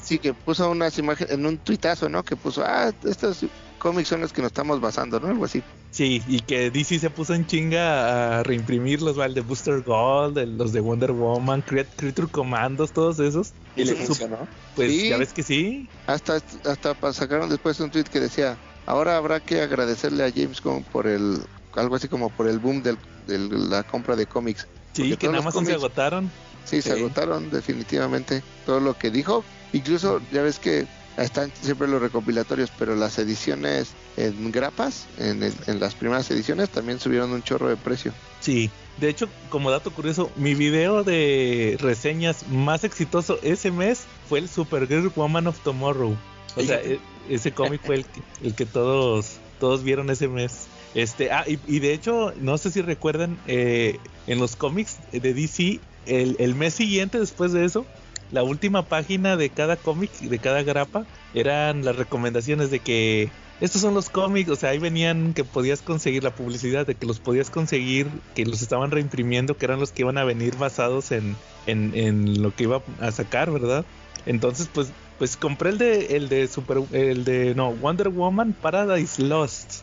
[0.02, 2.22] sí, que puso unas imágenes en un tuitazo, ¿no?
[2.22, 3.44] Que puso, ah, estos
[3.78, 5.28] cómics son los que nos estamos basando, ¿no?
[5.28, 5.62] Algo así.
[5.90, 9.34] Sí, y que DC se puso en chinga a reimprimir ¿vale?
[9.34, 13.52] de Booster Gold, los de Wonder Woman, Creature Commandos, todos esos.
[13.76, 14.48] ¿Y le funcionó?
[14.74, 15.88] Pues ya ves que sí.
[16.06, 20.84] Hasta, hasta sacaron después un tweet que decía, Ahora habrá que agradecerle a James Gunn
[20.84, 21.38] por el,
[21.74, 24.66] algo así como por el boom de la compra de cómics.
[24.92, 26.30] Sí, que nada más se agotaron.
[26.64, 29.44] Sí, se agotaron definitivamente todo lo que dijo.
[29.72, 35.80] Incluso ya ves que están siempre los recopilatorios, pero las ediciones en grapas, en, en,
[35.80, 38.12] las primeras ediciones, también subieron un chorro de precio.
[38.40, 44.38] Sí, de hecho, como dato curioso, mi video de reseñas más exitoso ese mes fue
[44.38, 46.16] el Supergirl Woman of Tomorrow.
[46.56, 50.66] O sea, e, ese cómic fue el que, el que todos, todos vieron ese mes.
[50.94, 55.80] Este, ah, y, de hecho, no sé si recuerdan, eh, en los cómics de DC,
[56.06, 57.84] el, el, mes siguiente después de eso,
[58.30, 63.80] la última página de cada cómic, de cada grapa, eran las recomendaciones de que estos
[63.80, 67.20] son los cómics, o sea, ahí venían que podías conseguir la publicidad, de que los
[67.20, 71.36] podías conseguir, que los estaban reimprimiendo, que eran los que iban a venir basados en,
[71.66, 73.84] en, en lo que iba a sacar, ¿verdad?
[74.26, 79.22] Entonces, pues pues compré el de el de Super el de no Wonder Woman Paradise
[79.22, 79.82] Lost.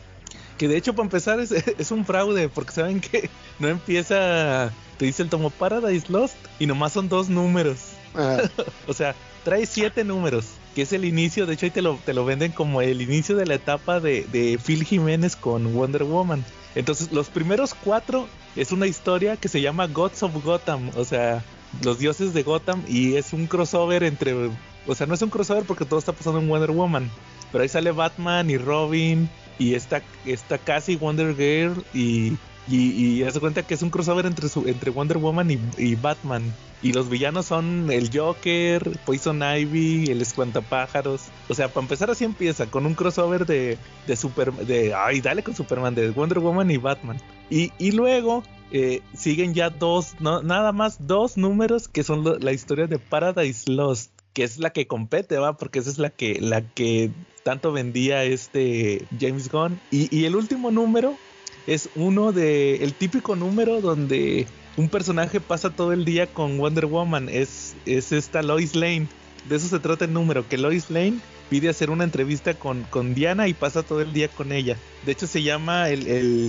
[0.58, 5.06] Que de hecho para empezar es, es un fraude porque saben que no empieza te
[5.06, 7.78] dice el tomo Paradise Lost y nomás son dos números.
[8.14, 8.42] Ah.
[8.86, 9.14] o sea,
[9.44, 12.52] trae siete números, que es el inicio, de hecho ahí te lo, te lo venden
[12.52, 16.44] como el inicio de la etapa de, de Phil Jiménez con Wonder Woman.
[16.74, 21.42] Entonces los primeros cuatro es una historia que se llama Gods of Gotham, o sea,
[21.82, 24.50] los dioses de Gotham y es un crossover entre
[24.86, 27.10] o sea, no es un crossover porque todo está pasando en Wonder Woman.
[27.50, 29.28] Pero ahí sale Batman y Robin.
[29.58, 31.84] Y está, está casi Wonder Girl.
[31.94, 32.36] Y,
[32.68, 36.42] y, y cuenta que es un crossover entre, entre Wonder Woman y, Batman.
[36.82, 41.26] Y los villanos son el Joker, Poison Ivy, el Escuantapájaros.
[41.48, 44.52] O sea, para empezar así empieza, con un crossover de, de Super...
[44.52, 47.18] De, ay, dale con Superman, de Wonder Woman y Batman.
[47.50, 52.86] Y, y luego eh, siguen ya dos, nada más dos números que son la historia
[52.86, 55.56] de Paradise Lost que es la que compete, ¿va?
[55.56, 57.10] Porque esa es la que, la que
[57.42, 59.80] tanto vendía este James Gunn.
[59.90, 61.16] Y, el último número
[61.66, 66.86] es uno de, el típico número donde un personaje pasa todo el día con Wonder
[66.86, 69.06] Woman, es, es esta Lois Lane.
[69.48, 71.18] De eso se trata el número, que Lois Lane
[71.52, 74.78] pide hacer una entrevista con, con Diana y pasa todo el día con ella.
[75.04, 76.06] De hecho se llama el,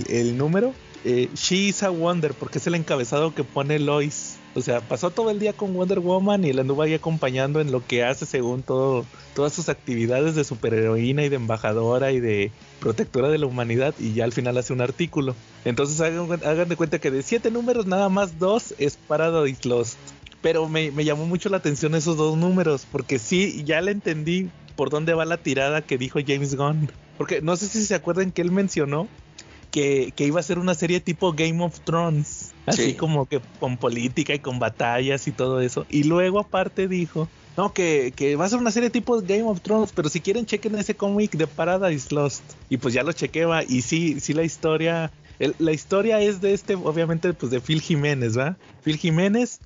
[0.08, 0.72] el, número
[1.04, 4.38] eh, She is a Wonder, porque es el encabezado que pone Lois.
[4.54, 7.70] O sea, pasó todo el día con Wonder Woman y la anduvo ahí acompañando en
[7.70, 12.50] lo que hace según todo, todas sus actividades de superheroína y de embajadora y de
[12.80, 15.36] protectora de la humanidad y ya al final hace un artículo.
[15.66, 19.98] Entonces hagan, de cuenta que de siete números nada más dos es Paradise Lost.
[20.40, 24.48] Pero me, me llamó mucho la atención esos dos números porque sí, ya le entendí
[24.76, 26.90] por dónde va la tirada que dijo James Gunn.
[27.18, 29.08] Porque no sé si se acuerdan que él mencionó
[29.70, 32.52] que, que iba a ser una serie tipo Game of Thrones.
[32.66, 32.94] Así Sí.
[32.94, 35.84] como que con política y con batallas y todo eso.
[35.90, 39.60] Y luego aparte dijo, no, que, que va a ser una serie tipo Game of
[39.60, 42.42] Thrones, pero si quieren chequen ese cómic de Paradise Lost.
[42.70, 46.54] Y pues ya lo chequeba y sí, sí la historia, el- la historia es de
[46.54, 48.56] este, obviamente, pues de Phil Jiménez, ¿va?
[48.82, 49.60] Phil Jiménez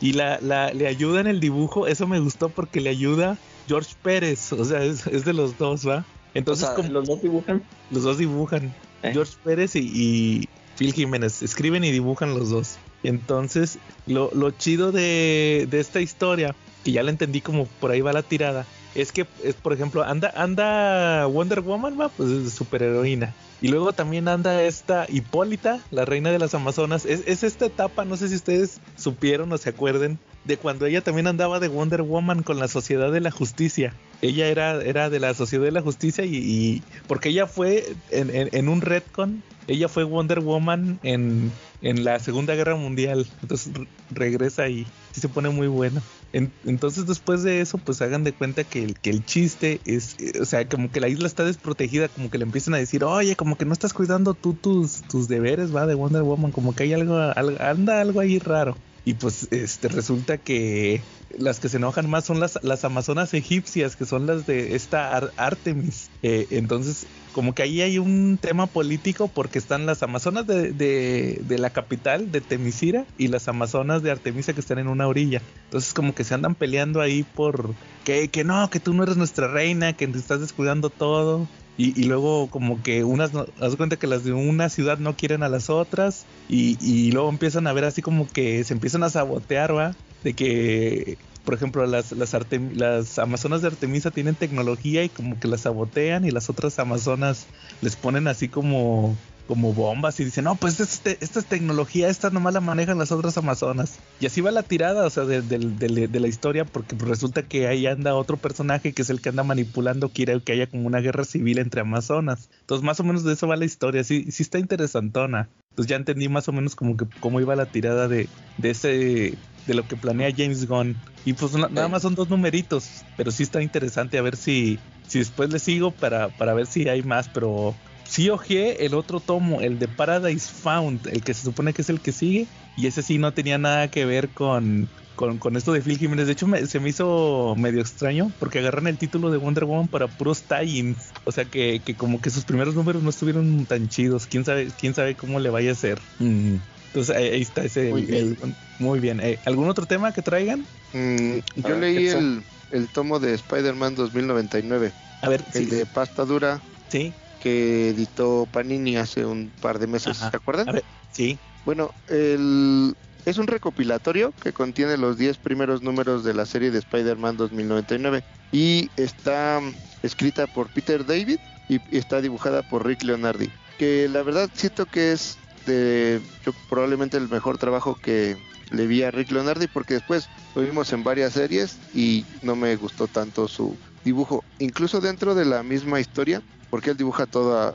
[0.00, 3.94] y la, la, le ayuda en el dibujo, eso me gustó porque le ayuda George
[4.02, 6.04] Pérez, o sea, es, es de los dos, ¿va?
[6.34, 7.62] Entonces o sea, como los dos dibujan.
[7.90, 9.10] los dos dibujan, ¿Eh?
[9.12, 12.76] George Pérez y, y Phil Jiménez, escriben y dibujan los dos.
[13.02, 18.00] Entonces, lo, lo chido de, de esta historia, que ya la entendí como por ahí
[18.00, 22.52] va la tirada, es que, es, por ejemplo, anda, anda Wonder Woman, va, pues es
[22.52, 23.34] superheroína.
[23.60, 27.06] Y luego también anda esta Hipólita, la reina de las Amazonas.
[27.06, 31.00] Es, es esta etapa, no sé si ustedes supieron o se acuerden, de cuando ella
[31.02, 33.94] también andaba de Wonder Woman con la Sociedad de la Justicia.
[34.22, 38.80] Ella era, era de la Sociedad de la Justicia y, porque ella fue en, un
[38.80, 41.50] retcon, ella fue Wonder Woman en,
[41.80, 43.26] en la Segunda Guerra Mundial.
[43.42, 46.00] Entonces re- regresa y se pone muy bueno.
[46.32, 50.16] En- entonces después de eso, pues hagan de cuenta que el, que el chiste es,
[50.18, 53.04] eh, o sea, como que la isla está desprotegida, como que le empiezan a decir,
[53.04, 56.74] oye, como que no estás cuidando tú tus, tus deberes, va, de Wonder Woman, como
[56.74, 57.18] que hay algo-
[57.60, 58.76] anda algo ahí raro.
[59.04, 61.02] Y pues este resulta que
[61.38, 65.16] las que se enojan más son las, las amazonas egipcias, que son las de esta
[65.16, 66.10] Ar- Artemis.
[66.22, 71.40] Eh, entonces, como que ahí hay un tema político porque están las amazonas de, de-
[71.42, 75.40] de la capital, de Temisira, y las amazonas de Artemisa que están en una orilla.
[75.64, 79.16] Entonces, como que se andan peleando ahí por que, que no, que tú no eres
[79.16, 81.48] nuestra reina, que te estás descuidando todo.
[81.78, 85.16] Y, y luego como que unas, no, haz cuenta que las de una ciudad no
[85.16, 89.02] quieren a las otras y, y luego empiezan a ver así como que se empiezan
[89.04, 89.96] a sabotear, ¿va?
[90.22, 95.62] De que, por ejemplo, las, las, amazonas de Artemisa tienen tecnología y como que las
[95.62, 97.46] sabotean y las otras amazonas
[97.80, 102.30] les ponen así como como bombas y dicen, no, pues este, esta es tecnología, esta
[102.30, 103.98] nomás la manejan las otras amazonas.
[104.20, 107.08] Y así va la tirada, o sea, de, de- de- de la historia, porque pues
[107.08, 110.66] resulta que ahí anda otro personaje que es el que anda manipulando, quiere que haya
[110.68, 112.48] como una guerra civil entre amazonas.
[112.60, 115.48] Entonces, más o menos de eso va la historia, sí, sí está interesantona.
[115.70, 118.28] Entonces ya entendí más o menos como que cómo iba la tirada de,
[118.58, 120.96] de ese de lo que planea James Gunn.
[121.24, 124.78] Y pues na- nada más son dos numeritos, pero sí está interesante a ver si,
[125.06, 127.74] si después le sigo para, para ver si hay más, pero
[128.12, 131.88] sí ojeé el otro tomo, el de Paradise Found, el que se supone que es
[131.88, 132.46] el que sigue,
[132.76, 136.26] y ese sí no tenía nada que ver con, con, con esto de Phil Jiménez.
[136.26, 139.88] De hecho, me- se me hizo medio extraño porque agarran el título de Wonder Woman
[139.88, 141.10] para puros tie-ins.
[141.24, 144.26] O sea que, que como que sus primeros números no estuvieron tan chidos.
[144.26, 145.98] Quién sabe, quién sabe cómo le vaya a ser.
[146.18, 146.56] Mm.
[146.86, 147.90] Entonces ahí, ahí está ese.
[147.90, 148.36] Muy bien.
[148.42, 149.20] el- muy bien.
[149.20, 150.66] Eh, ¿Algún otro tema que traigan?
[150.92, 155.86] Mm, yo ver, leí el, el tomo de Spider-Man 2099, A ver, el sí, de
[155.86, 160.30] pasta dura sí, que editó Panini hace un par de meses, Ajá.
[160.30, 160.68] ¿se acuerdan?
[160.68, 160.84] A ver.
[161.10, 161.38] sí.
[161.64, 166.78] Bueno, el, es un recopilatorio que contiene los 10 primeros números de la serie de
[166.80, 169.60] Spider-Man 2099 y está
[170.02, 174.86] escrita por Peter David y y está dibujada por Rick Leonardi, que la verdad siento
[174.86, 178.36] que es de yo, probablemente el mejor trabajo que
[178.70, 182.74] le vi a Rick Leonardi porque después lo vimos en varias series y no me
[182.76, 187.74] gustó tanto su dibujo, incluso dentro de la misma historia, porque él dibuja todo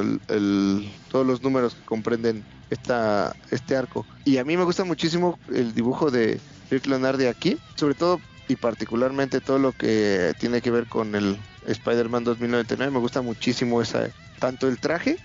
[0.00, 4.06] el, todos los números que comprenden esta, este arco.
[4.24, 6.40] Y a mí me gusta muchísimo el dibujo de
[6.70, 11.38] Rick Leonardi aquí, sobre todo y particularmente todo lo que tiene que ver con el
[11.66, 12.90] Spider-Man 2099.
[12.90, 15.18] Me gusta muchísimo esa, tanto el traje,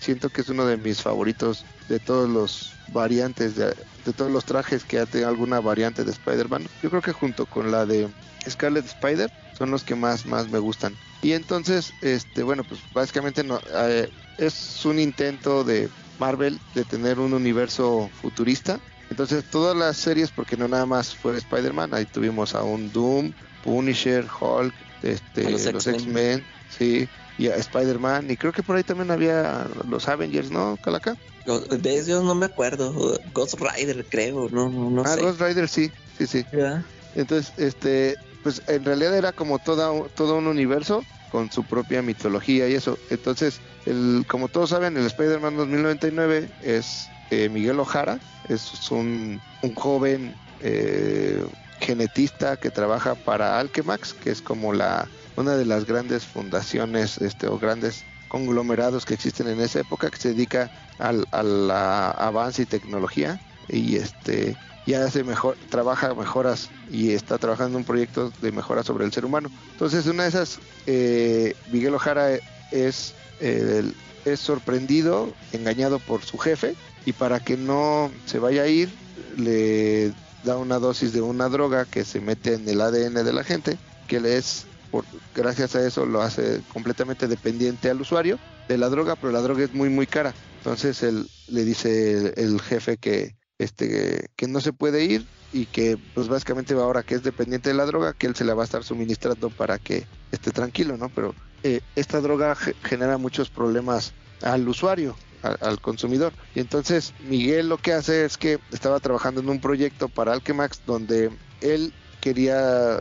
[0.00, 3.66] siento que es uno de mis favoritos de todos los variantes, de,
[4.06, 6.66] de todos los trajes que ha tenido alguna variante de Spider-Man.
[6.82, 8.08] Yo creo que junto con la de
[8.48, 10.94] Scarlet Spider son los que más, más me gustan.
[11.22, 17.18] Y entonces, este, bueno, pues básicamente no, eh, es un intento de Marvel de tener
[17.18, 18.78] un universo futurista.
[19.08, 23.32] Entonces todas las series, porque no nada más fue Spider-Man, ahí tuvimos a un Doom,
[23.62, 26.46] Punisher, Hulk, este, los X-Men.
[26.68, 31.14] Sí, y a Spider-Man, y creo que por ahí también había los Avengers, ¿no, Calaca?
[31.44, 33.20] De ellos no me acuerdo.
[33.32, 34.48] Ghost Rider, creo.
[34.50, 35.22] No, no, no ah, sé.
[35.22, 36.44] Ghost Rider, sí, sí, sí.
[36.50, 36.84] ¿Verdad?
[37.14, 42.68] Entonces, este, pues en realidad era como toda, todo un universo con su propia mitología
[42.68, 42.96] y eso.
[43.10, 49.74] Entonces, el, como todos saben, el Spider-Man 2099 es eh, Miguel Ojara, es un, un
[49.74, 51.44] joven eh,
[51.80, 57.48] genetista que trabaja para Alchemax, que es como la una de las grandes fundaciones este,
[57.48, 62.62] o grandes conglomerados que existen en esa época que se dedica al, a la avance
[62.62, 64.56] y tecnología y este
[64.86, 69.24] y hace mejor trabaja mejoras y está trabajando un proyecto de mejora sobre el ser
[69.24, 72.30] humano entonces una de esas eh, Miguel Ojara
[72.70, 76.74] es eh, el- es sorprendido, engañado por su jefe
[77.04, 78.88] y para que no se vaya a ir
[79.36, 80.12] le
[80.44, 83.78] da una dosis de una droga que se mete en el ADN de la gente,
[84.08, 88.36] que le es, por, gracias a eso lo hace completamente dependiente al usuario
[88.68, 90.34] de la droga, pero la droga es muy muy cara.
[90.58, 95.96] Entonces él le dice el jefe que este que no se puede ir y que
[96.14, 98.64] pues básicamente ahora que es dependiente de la droga que él se la va a
[98.64, 101.08] estar suministrando para que esté tranquilo, ¿no?
[101.14, 106.34] Pero eh, esta droga ge- genera muchos problemas al usuario, al consumidor.
[106.54, 110.82] Y entonces Miguel lo que hace es que estaba trabajando en un proyecto para Alchemax
[110.84, 111.30] donde
[111.60, 112.98] él quería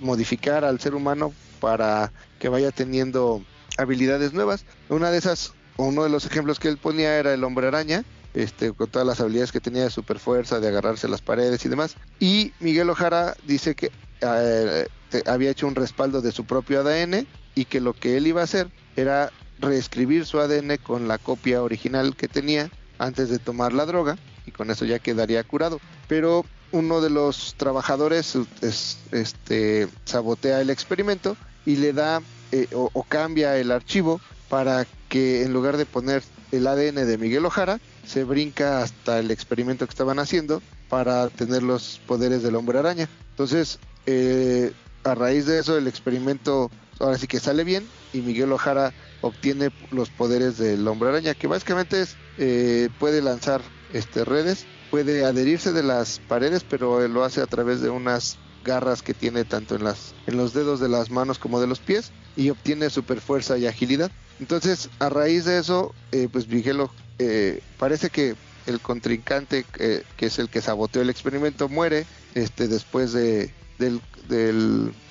[0.00, 3.42] modificar al ser humano para que vaya teniendo
[3.78, 4.64] habilidades nuevas.
[4.88, 8.04] Una de esas, uno de los ejemplos que él ponía era el hombre araña,
[8.34, 11.64] este, con todas las habilidades que tenía de super fuerza, de agarrarse a las paredes
[11.64, 11.94] y demás.
[12.18, 14.86] Y Miguel Ojara dice que eh,
[15.26, 18.44] había hecho un respaldo de su propio ADN y que lo que él iba a
[18.44, 23.86] hacer era reescribir su ADN con la copia original que tenía antes de tomar la
[23.86, 24.16] droga
[24.46, 25.80] y con eso ya quedaría curado.
[26.08, 32.20] Pero uno de los trabajadores es- este, sabotea el experimento y le da
[32.50, 36.22] eh, o cambia el archivo para que en lugar de poner
[36.52, 41.62] el ADN de Miguel Ojara, se brinca hasta el experimento que estaban haciendo para tener
[41.62, 43.08] los poderes del hombre araña.
[43.30, 44.72] Entonces, eh,
[45.02, 46.70] a raíz de eso, el experimento
[47.00, 51.46] ahora sí que sale bien y Miguel Ojara obtiene los poderes del hombre araña, que
[51.46, 57.40] básicamente es, eh, puede lanzar este, redes, puede adherirse de las paredes, pero lo hace
[57.40, 61.10] a través de unas garras que tiene tanto en las en los dedos de las
[61.10, 64.10] manos como de los pies y obtiene super fuerza y agilidad.
[64.38, 70.04] Entonces, a raíz de eso, eh, pues Miguel O- eh, parece que el contrincante eh,
[70.16, 74.00] que es el que saboteó el experimento muere este después de del,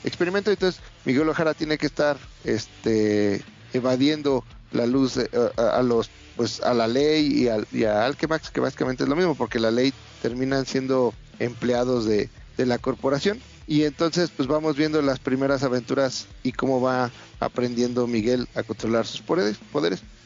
[0.04, 0.52] experimento.
[0.52, 6.74] Entonces Miguel Ojara tiene que estar este evadiendo la luz a, a los pues a
[6.74, 9.94] la ley y, al, y a Alchemax que básicamente es lo mismo porque la ley
[10.18, 16.52] terminan siendo empleados de la corporación y entonces pues vamos viendo las primeras aventuras y
[16.52, 19.58] cómo va aprendiendo Miguel a controlar sus poderes.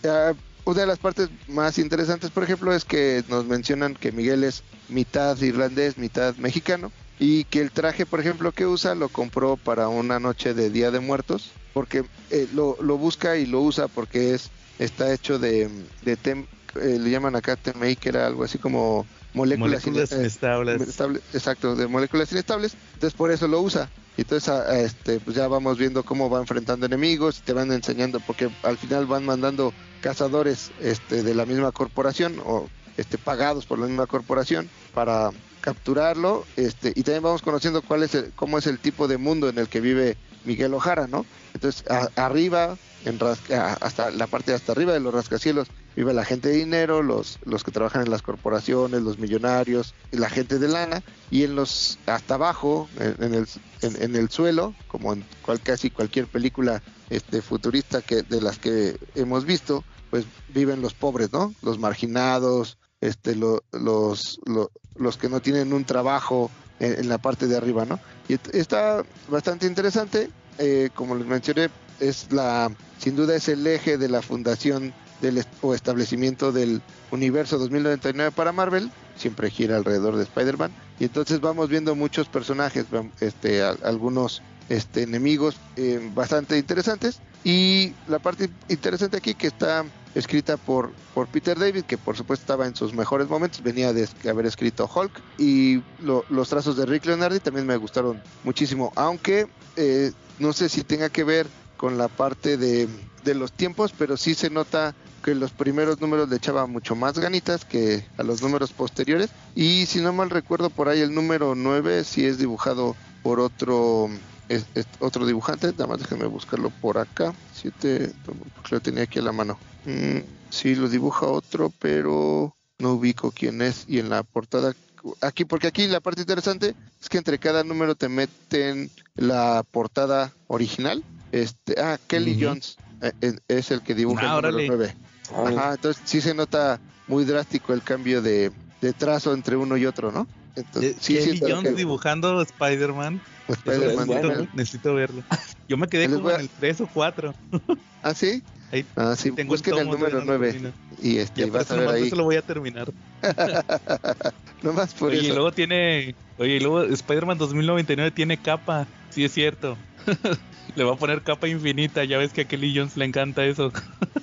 [0.05, 0.33] Ah,
[0.65, 4.63] una de las partes más interesantes, por ejemplo, es que nos mencionan que Miguel es
[4.89, 9.87] mitad irlandés, mitad mexicano y que el traje, por ejemplo, que usa lo compró para
[9.87, 14.33] una noche de Día de Muertos porque eh, lo, lo busca y lo usa porque
[14.33, 15.69] es está hecho de,
[16.03, 19.05] de tem- eh, le llaman acá temei que era algo así como
[19.37, 20.81] moléculas, eh, inestables.
[20.89, 23.91] estable- exacto, de moléculas inestables, entonces por eso lo usa.
[24.15, 27.53] Y Entonces, a- a este, pues ya vamos viendo cómo va enfrentando enemigos, y te
[27.53, 33.19] van enseñando, porque al final van mandando cazadores este, de la misma corporación o este,
[33.19, 35.29] pagados por la misma corporación para
[35.59, 39.49] capturarlo, este, y también vamos conociendo cuál es el, cómo es el tipo de mundo
[39.49, 40.17] en el que vive
[40.47, 41.27] Miguel Ojara, ¿no?
[41.53, 41.83] Entonces,
[42.15, 46.49] arriba, en rasca- hasta la parte de hasta arriba de los rascacielos, vive la gente
[46.49, 51.01] de dinero, los, los que trabajan en las corporaciones, los millonarios, la gente de lana,
[51.29, 53.45] y en los hasta abajo, en, el,
[53.81, 58.59] en, en el suelo, como en cual, casi cualquier película este, futurista que de las
[58.59, 61.55] que hemos visto, pues viven los pobres, ¿no?
[61.61, 67.47] Los marginados, este, lo- los, lo- los que no tienen un trabajo en, la parte
[67.47, 67.99] de arriba, ¿no?
[68.27, 71.69] Y está bastante interesante, eh, como les mencioné,
[71.99, 77.57] es la, sin duda es el eje de la fundación del o establecimiento del universo
[77.57, 82.85] 2099 para Marvel, siempre gira alrededor de Spider-Man, y entonces vamos viendo muchos personajes,
[83.19, 89.85] este, algunos este, enemigos eh, bastante interesantes, y la parte interesante aquí que está
[90.15, 94.07] escrita por, por Peter David, que por supuesto estaba en sus mejores momentos, venía de
[94.29, 99.47] haber escrito Hulk, y lo- los trazos de Rick Leonardi también me gustaron muchísimo, aunque
[99.75, 101.47] eh, no sé si tenga que ver
[101.77, 102.87] con la parte de,
[103.23, 107.19] de los tiempos, pero sí se nota que los primeros números le echaba mucho más
[107.19, 109.29] ganitas que a los números posteriores.
[109.55, 114.09] Y si no mal recuerdo, por ahí el número 9 sí es dibujado por otro
[114.49, 115.67] es- es otro dibujante.
[115.71, 117.33] Nada más déjenme buscarlo por acá.
[117.53, 119.57] Siete, porque lo tenía aquí a la mano.
[119.85, 120.19] Mm,
[120.49, 123.85] sí, lo dibuja otro, pero no ubico quién es.
[123.87, 124.73] Y en la portada
[125.21, 130.31] aquí, porque aquí la parte interesante es que entre cada número te meten la portada
[130.47, 131.03] original.
[131.31, 132.37] Este, ah, Kelly.
[132.41, 134.95] Jones eh, eh, es el que dibuja Ah, el número órale.
[135.33, 135.57] 9.
[135.57, 139.85] Ajá, entonces sí se nota muy drástico el cambio de, de trazo entre uno y
[139.85, 140.25] otro, ¿no?
[140.55, 143.21] Entonces, sí, Kelly Jones que dibujando Spider-Man.
[143.47, 145.23] Spider-Man, necesito, verlo.
[145.67, 147.33] Yo me quedé como a- en el 3 o 4.
[148.03, 148.41] Ah, sí.
[148.71, 150.73] Ahí Ah, sí, tengo busquen el número todavía no lo 9 termino.
[151.01, 152.03] y este y por vas a ver ahí.
[152.07, 152.91] eso lo voy a terminar.
[154.61, 155.33] Nomás por Oye, y eso.
[155.35, 156.15] luego tiene.
[156.37, 158.87] Oye, y luego Spider-Man 2099 tiene capa.
[159.09, 159.77] Sí, es cierto.
[160.75, 162.03] le va a poner capa infinita.
[162.03, 163.71] Ya ves que a Kelly Jones le encanta eso.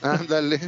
[0.02, 0.60] Ándale.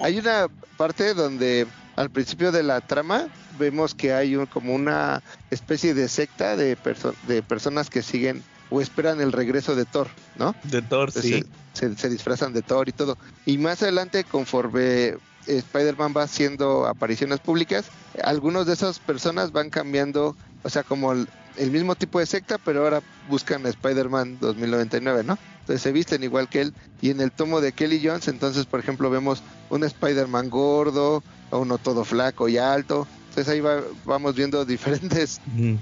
[0.00, 0.46] Hay una
[0.76, 1.66] parte donde
[1.96, 3.26] al principio de la trama
[3.58, 8.42] vemos que hay un, como una especie de secta de, perso- de personas que siguen
[8.70, 10.54] o esperan el regreso de Thor, ¿no?
[10.64, 11.44] De Thor, Entonces, sí.
[11.74, 13.18] se, se disfrazan de Thor y todo.
[13.44, 15.16] Y más adelante, conforme
[15.46, 17.86] Spider-Man va haciendo apariciones públicas,
[18.24, 22.56] algunos de esas personas van cambiando, o sea, como el, el mismo tipo de secta,
[22.58, 25.38] pero ahora buscan a Spider-Man 2099, ¿no?
[25.60, 26.74] Entonces se visten igual que él.
[27.02, 31.22] Y en el tomo de Kelly Jones, entonces, por ejemplo, vemos un Spider-Man gordo,
[31.52, 33.06] a uno todo flaco y alto.
[33.28, 35.40] Entonces ahí va- vamos viendo diferentes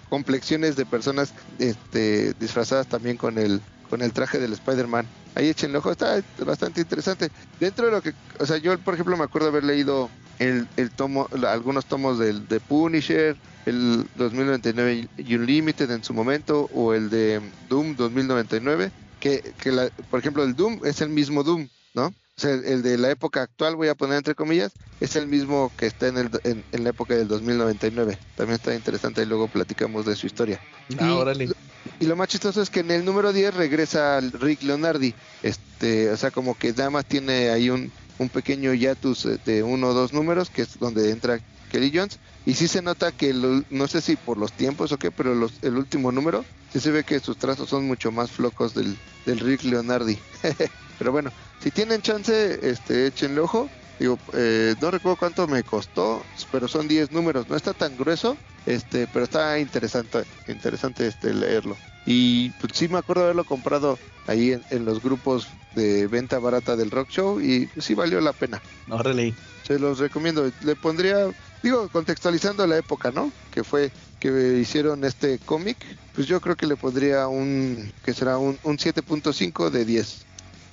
[0.08, 5.08] complexiones de personas este, disfrazadas también con el con el traje del Spider-Man.
[5.34, 7.28] Ahí échenle ojo, está bastante interesante.
[7.58, 10.08] Dentro de lo que, o sea, yo por ejemplo me acuerdo haber leído
[10.38, 16.94] el, el tomo, algunos tomos del de Punisher, el 2099 Unlimited en su momento, o
[16.94, 21.68] el de Doom 2099, que, que la- por ejemplo el Doom es el mismo Doom,
[21.94, 22.14] ¿no?
[22.40, 25.70] O sea, el, de la época actual, voy a poner entre comillas, es el mismo
[25.76, 28.18] que está en, el, en, en la época del 2099.
[28.34, 30.58] También está interesante y luego platicamos de su historia.
[30.98, 31.50] Ah, Y- órale.
[31.98, 35.14] Y lo más chistoso es que en el número 10 regresa Rick Leonardi.
[35.42, 39.88] Este, o sea, como que nada más tiene ahí un, un pequeño hiatus de uno
[39.88, 42.20] o dos números, que es donde entra Kelly Jones.
[42.44, 45.34] Y sí se nota que, lo- no sé si por los tiempos o qué, pero
[45.34, 48.98] los- el último número, sí se ve que sus trazos son mucho más flocos del,
[49.24, 50.18] del Rick Leonardi.
[50.98, 53.72] pero bueno, si tienen chance, este, échenle ojo.
[54.00, 57.50] Digo, eh, no recuerdo cuánto me costó, pero son 10 números.
[57.50, 58.34] No está tan grueso,
[58.64, 61.76] este, pero está interesante, interesante este leerlo.
[62.06, 66.76] Y pues sí me acuerdo haberlo comprado ahí en, en los grupos de venta barata
[66.76, 68.62] del Rock Show y pues, sí valió la pena.
[68.88, 69.34] Órale.
[69.66, 70.50] Se los recomiendo.
[70.62, 71.28] Le pondría,
[71.62, 73.30] digo, contextualizando la época, ¿no?
[73.52, 75.76] Que fue que hicieron este cómic,
[76.14, 80.26] pues yo creo que le pondría un, que será un, un 7.5 de 10.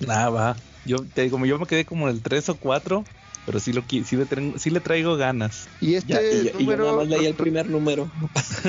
[0.08, 0.56] Ah, va.
[0.88, 3.04] Yo te digo, yo me quedé como en el 3 o 4,
[3.46, 5.68] pero sí, lo, sí, le, traigo, sí le traigo ganas.
[5.80, 8.10] Y este Ya, y, yo- y yo número, nada más leí el primer número.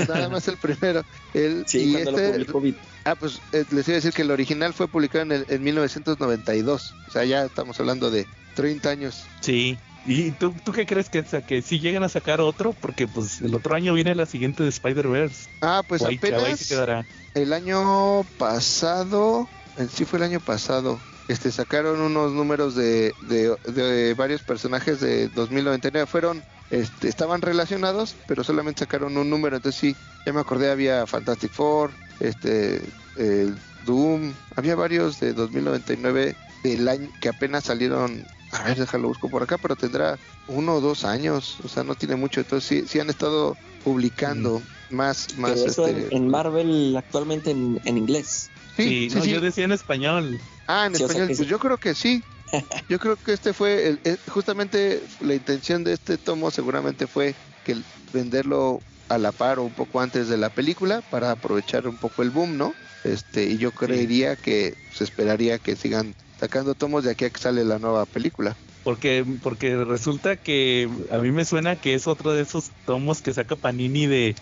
[0.08, 1.02] nada más el primero.
[1.34, 2.76] El, Sí, y cuando lo este- publicó Vid.
[3.06, 5.64] Ah, pues eh, les iba a decir que el original fue publicado en, el, en
[5.64, 6.94] 1992.
[7.08, 9.24] O sea, ya estamos hablando de 30 años.
[9.42, 9.78] Sí.
[10.06, 12.74] ¿Y tú, tú qué crees que, o sea, que si llegan a sacar otro?
[12.74, 15.50] Porque pues el otro año viene la siguiente de Spider-Verse.
[15.62, 17.06] Ah, pues ahí apenas se quedará.
[17.36, 19.48] el año pasado,
[19.94, 21.00] sí fue el año pasado,
[21.30, 26.08] este sacaron unos números de, de, de varios personajes de 2099.
[26.08, 29.56] Fueron, este, estaban relacionados, pero solamente sacaron un número.
[29.56, 32.82] Entonces sí, ya me acordé, había Fantastic Four, este,
[33.16, 33.56] el
[33.86, 38.26] Doom, había varios de 2099 del año que apenas salieron.
[38.52, 40.18] A ver, déjalo busco por acá, pero tendrá
[40.48, 42.42] uno o dos años, o sea, no tiene mucho.
[42.42, 45.52] Entonces sí, sí han estado publicando más, más.
[45.52, 48.50] Pero eso este, en, en Marvel actualmente en, en inglés.
[48.76, 49.32] Sí, Sí, sí, no, sí.
[49.32, 50.40] yo decía en español.
[50.72, 51.50] Ah, en Sí, o sea español, pues sí.
[51.50, 52.24] yo creo que sí.
[52.90, 57.38] Yo creo que este fue, el, el- justamente la intención de este tomo seguramente fue
[57.64, 61.88] que el- venderlo a la par o un poco antes de la película para aprovechar
[61.88, 62.78] un poco el boom, ¿no?
[63.04, 67.40] Este, y yo creería que se esperaría que sigan sacando tomos de aquí a que
[67.42, 68.60] sale la nueva película.
[68.84, 73.34] Porque, porque resulta que a mí me suena que es otro de esos tomos que
[73.34, 74.36] saca Panini de...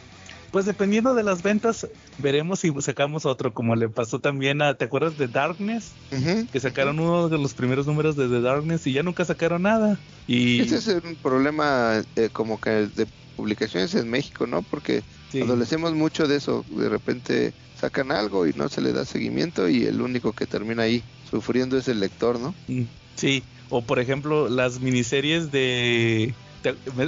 [0.51, 1.87] Pues dependiendo de las ventas,
[2.17, 4.75] veremos si sacamos otro, como le pasó también a...
[4.75, 5.91] ¿Te acuerdas de Darkness?
[6.51, 9.99] Que sacaron uno de los primeros números de The Darkness y ya nunca sacaron nada.
[10.27, 10.61] Y...
[10.61, 14.61] Ese es un problema eh, como que de publicaciones en México, ¿no?
[14.61, 15.41] Porque sí.
[15.41, 16.65] adolecemos mucho de eso.
[16.69, 20.83] De repente sacan algo y no se le da seguimiento y el único que termina
[20.83, 22.55] ahí sufriendo es el lector, ¿no?
[22.67, 22.85] Mm,
[23.17, 26.33] Sí, o por ejemplo las miniseries de...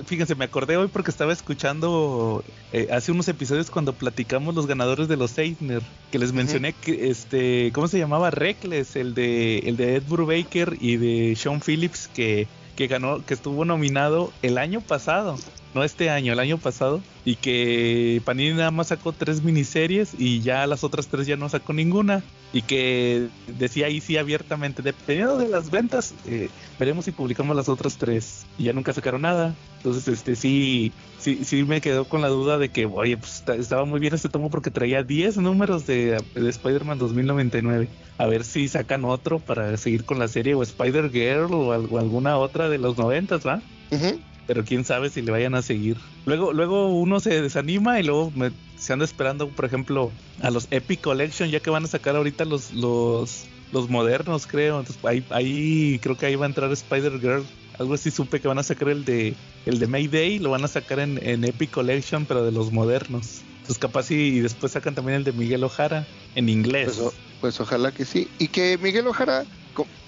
[0.06, 5.08] Fíjense, me acordé hoy porque estaba escuchando eh, hace unos episodios cuando platicamos los ganadores
[5.08, 5.82] de los Eisner,
[6.12, 8.30] que les mencioné que este, ¿cómo se llamaba?
[8.32, 12.48] Reckless, el de el de Ed Brubaker y de Sean Phillips que
[12.80, 15.36] que ganó, que estuvo nominado el año pasado,
[15.74, 20.42] no este año, el año pasado, y que Panini nada más sacó tres miniseries y
[20.42, 25.38] ya las otras tres ya no sacó ninguna, y que decía ahí sí abiertamente, dependiendo
[25.38, 26.50] de las ventas, eh,
[26.80, 31.40] veremos si publicamos las otras tres, y ya nunca sacaron nada, entonces este sí, sí,
[31.46, 34.50] sí me quedó con la duda de que, oye, pues estaba muy bien este tomo
[34.50, 37.88] porque traía 10 números de, de Spider-Man 2099.
[38.18, 41.98] A ver si sacan otro para seguir con la serie o Spider-Girl o, al- o
[42.00, 43.62] alguna otra de los 90, ¿va?
[43.92, 44.20] Ujú.
[44.50, 45.98] Pero quién sabe si le vayan a seguir.
[46.26, 50.68] Luego, luego uno se desanima y luego me- se anda esperando, por ejemplo, a los
[50.72, 54.80] Epic Collection, ya que van a sacar ahorita los, los, los modernos, creo.
[54.80, 57.46] Entonces, ahí, ahí creo que ahí va a entrar Spider-Girl.
[57.78, 59.36] Algo así supe que van a sacar el de
[59.68, 63.44] el de Mayday, lo van a sacar en, en Epic Collection, pero de los modernos.
[63.70, 66.86] Entonces capaz y, después sacan también el de Miguel Ojara en inglés.
[66.86, 68.32] Pues, o- pues ojalá que sí.
[68.40, 69.46] Y que Miguel Ojara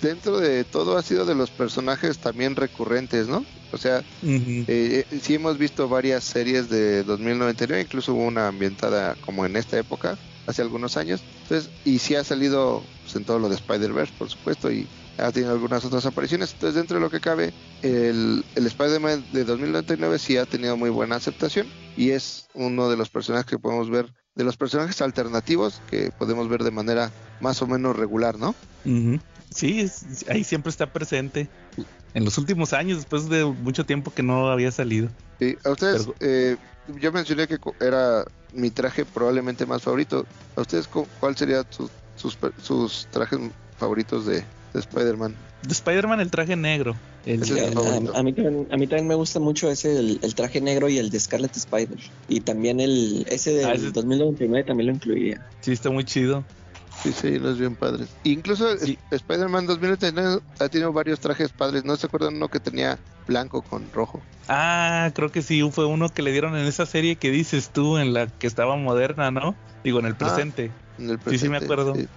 [0.01, 3.45] dentro de todo ha sido de los personajes también recurrentes, ¿no?
[3.71, 9.15] O sea, eh, eh, sí hemos visto varias series de 2099, incluso hubo una ambientada
[9.17, 11.25] como en esta época, hace algunos años.
[11.43, 15.31] Entonces, y sí ha salido pues, en todo lo de Spider-Verse, por supuesto, y ha
[15.31, 16.53] tenido algunas otras apariciones.
[16.53, 20.89] Entonces, dentro de lo que cabe, el, el Spider-Man de 2099 sí ha tenido muy
[20.89, 25.81] buena aceptación y es uno de los personajes que podemos ver, de los personajes alternativos
[25.89, 28.55] que podemos ver de manera más o menos regular, ¿no?
[29.53, 31.49] Sí, es- ahí siempre está presente.
[32.13, 35.09] En los últimos años, después de mucho tiempo que no había salido.
[35.39, 36.57] Sí, a ustedes, Pero- eh,
[36.99, 40.25] yo mencioné que era mi traje probablemente más favorito.
[40.55, 43.39] ¿A ustedes cu- cuál sería su- sus, sus trajes
[43.77, 44.43] favoritos de,
[44.73, 45.35] de Spider-Man?
[45.63, 46.95] De Spider-Man el traje negro.
[47.25, 47.77] El- el-.
[48.15, 50.89] A, a mí también, a mí también me gusta mucho ese, el, el traje negro
[50.89, 51.99] y el de Scarlet Spider.
[52.27, 55.45] Y también el ese del Ah, ese- 2099 también lo incluiría.
[55.61, 56.43] sí, está muy chido.
[57.03, 58.09] Sí, sí, los bien padres.
[58.23, 58.97] Incluso Sí.
[59.09, 61.83] Spider-Man 2099 ha tenido varios trajes padres.
[61.83, 64.21] ¿No se acuerdan uno que tenía blanco con rojo?
[64.47, 67.97] Ah, creo que sí, fue uno que le dieron en esa serie que dices tú,
[67.97, 69.55] en la que estaba moderna, ¿no?
[69.83, 70.17] Digo, en el Ah.
[70.17, 70.69] presente.
[70.99, 71.95] En el Sí, sí me presente, acuerdo.
[71.95, 72.07] sí.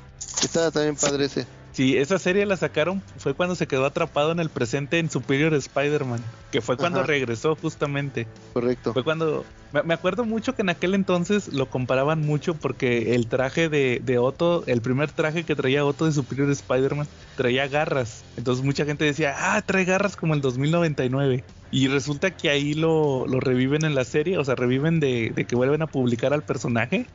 [0.43, 1.47] Estaba también padre ese.
[1.75, 5.53] Sí, esa serie la sacaron, fue cuando se quedó atrapado en el presente en Superior
[5.55, 6.21] Spider-Man,
[6.53, 7.09] que fue cuando Ajá.
[7.09, 8.29] regresó justamente.
[8.53, 8.93] Correcto.
[8.93, 9.45] Fue cuando...
[9.73, 14.01] Me, me acuerdo mucho que en aquel entonces lo comparaban mucho porque el traje de,
[14.05, 18.23] de Otto, el primer traje que traía Otto de Superior Spider-Man, traía garras.
[18.37, 21.43] Entonces mucha gente decía, ah, trae garras como el 2099.
[21.75, 25.45] Y resulta que ahí lo, lo reviven en la serie, o sea, reviven de, de
[25.45, 27.07] que vuelven a publicar al personaje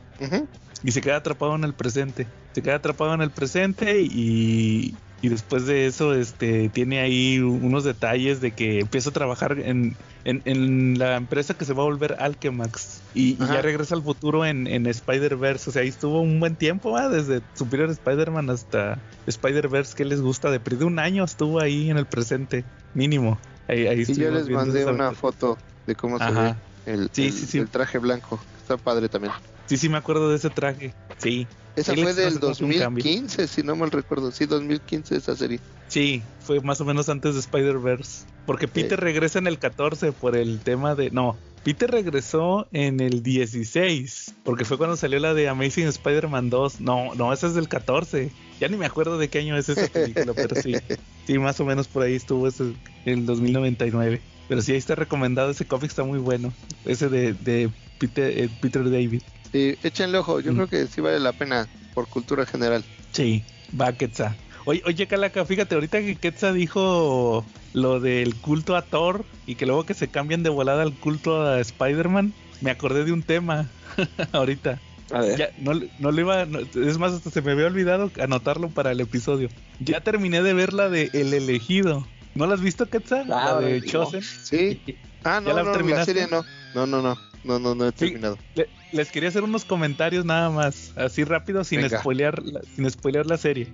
[0.84, 2.26] y se queda atrapado en el presente.
[2.52, 7.84] Se queda atrapado en el presente y, y después de eso este, tiene ahí unos
[7.84, 11.86] detalles de que empieza a trabajar en, en, en la empresa que se va a
[11.86, 15.70] volver Alchemax y, y ya regresa al futuro en, en Spider-Verse.
[15.70, 17.08] O sea, ahí estuvo un buen tiempo, ¿va?
[17.08, 20.50] desde Superior Spider-Man hasta Spider-Verse, que les gusta.
[20.50, 23.38] De perdido un año estuvo ahí en el presente, mínimo.
[23.70, 25.56] Ahí, ahí Y yo les mandé una foto
[25.86, 26.54] de cómo se ve
[26.86, 27.58] el, Sí, el- sí, sí.
[27.58, 28.44] el traje blanco.
[28.56, 29.32] Está padre también.
[29.66, 30.92] Sí, sí, me acuerdo de ese traje.
[31.18, 31.46] Sí.
[31.76, 32.48] Esa fue del cambio.
[32.48, 34.30] 2015, si no mal recuerdo.
[34.30, 35.60] Sí, 2015 esa serie.
[35.88, 38.26] Sí, fue más o menos antes de Spider-Verse.
[38.46, 41.10] Porque Peter regresa en el 14 por el tema de...
[41.10, 44.34] No, Peter regresó en el 16.
[44.44, 46.80] Porque fue cuando salió la de Amazing Spider-Man 2.
[46.80, 48.30] No, no, esa es del 14.
[48.58, 50.74] Ya ni me acuerdo de qué año es esa película, pero sí.
[51.26, 52.72] Sí, más o menos por ahí estuvo ese,
[53.04, 54.20] el 2099.
[54.48, 55.50] Pero sí, ahí está recomendado.
[55.50, 56.52] Ese cómic está muy bueno.
[56.84, 59.22] Ese de, de Peter, eh, Peter David.
[59.52, 60.40] Sí, échenle ojo.
[60.40, 60.56] Yo Mm.
[60.56, 62.84] creo que sí vale la pena por cultura general.
[63.12, 63.44] Sí,
[63.78, 64.36] va Quetzal.
[64.66, 69.66] Oye, oye, Calaca, fíjate, ahorita que Quetzal dijo lo del culto a Thor y que
[69.66, 73.68] luego que se cambian de volada al culto a Spider-Man, me acordé de un tema
[74.32, 74.80] ahorita.
[75.12, 75.36] A ver.
[75.38, 78.92] Ya, no, no le iba, no- es más, hasta se me había olvidado anotarlo para
[78.92, 79.48] el episodio.
[79.80, 82.06] Ya terminé de ver la de El Elegido.
[82.34, 83.26] ¿No la has visto, Quetzal?
[83.32, 83.86] Ah, la de no.
[83.86, 84.22] Chosen.
[84.22, 84.80] Sí.
[85.24, 86.44] Ah, ¿Ya no, la no, la serie no.
[86.74, 87.18] No, no, no.
[87.44, 87.96] No, no, no he Sí.
[88.06, 88.38] terminado.
[88.54, 92.00] Le- les quería hacer unos comentarios nada más, así rápido, sin Venga.
[92.00, 93.68] spoilear, la- sin spoilear la serie.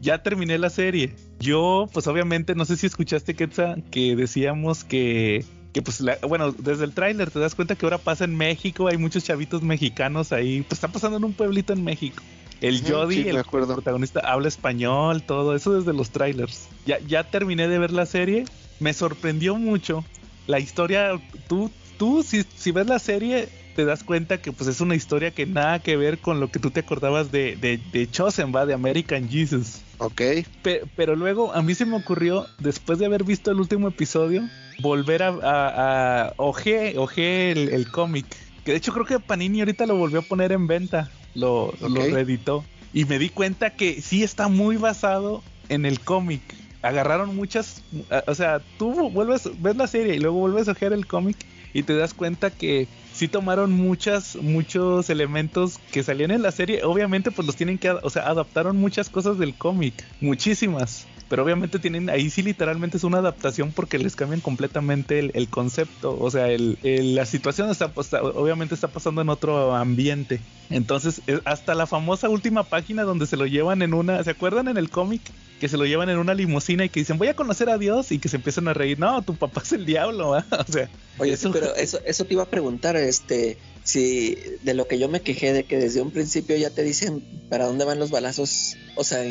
[0.00, 1.14] Ya terminé la serie.
[1.38, 6.52] Yo, pues obviamente, no sé si escuchaste, Quetzal, que decíamos que, que pues, la- bueno,
[6.52, 10.32] desde el tráiler te das cuenta que ahora pasa en México, hay muchos chavitos mexicanos
[10.32, 12.22] ahí, pues está pasando en un pueblito en México.
[12.60, 16.68] El Jody, sí, me el protagonista, habla español, todo eso desde los trailers.
[16.86, 18.44] Ya, ya terminé de ver la serie,
[18.80, 20.04] me sorprendió mucho.
[20.46, 21.70] La historia, tú,
[22.02, 25.46] tú si, si ves la serie, te das cuenta que pues es una historia que
[25.46, 28.74] nada que ver con lo que tú te acordabas de, de, de Chosen, va, de
[28.74, 29.82] American Jesus.
[29.98, 30.20] Ok.
[30.62, 34.42] Pe- pero luego a mí se me ocurrió, después de haber visto el último episodio,
[34.80, 38.26] volver a, a, a ojeé, ojeé el, el cómic.
[38.64, 42.02] Que de hecho creo que Panini ahorita lo volvió a poner en venta, lo, lo
[42.10, 42.64] reeditó.
[42.92, 46.42] Y me di cuenta que sí está muy basado en el cómic.
[46.82, 47.80] Agarraron muchas,
[48.26, 51.36] o sea, tú vuelves, ves la serie y luego vuelves a ojear el cómic
[51.72, 56.84] y te das cuenta que sí tomaron muchas, muchos elementos que salían en la serie.
[56.84, 61.06] Obviamente, pues los tienen que, o sea, adaptaron muchas cosas del cómic, muchísimas.
[61.32, 65.48] Pero obviamente tienen, ahí sí literalmente es una adaptación porque les cambian completamente el, el
[65.48, 66.14] concepto.
[66.20, 70.40] O sea, el, el- la situación está, obviamente está pasando en otro ambiente.
[70.68, 74.68] Entonces, eh, hasta la famosa última página donde se lo llevan en una, ¿se acuerdan
[74.68, 75.22] en el cómic?
[75.58, 78.12] Que se lo llevan en una limusina y que dicen, voy a conocer a Dios
[78.12, 78.98] y que se empiezan a reír.
[78.98, 80.44] No, tu papá es el diablo, ¿va?
[80.68, 84.86] O sea, Oye, eso- pero eso, eso te iba a preguntar, este, si de lo
[84.86, 87.98] que yo me quejé de que desde un principio ya te dicen para dónde van
[87.98, 89.22] los balazos, o sea,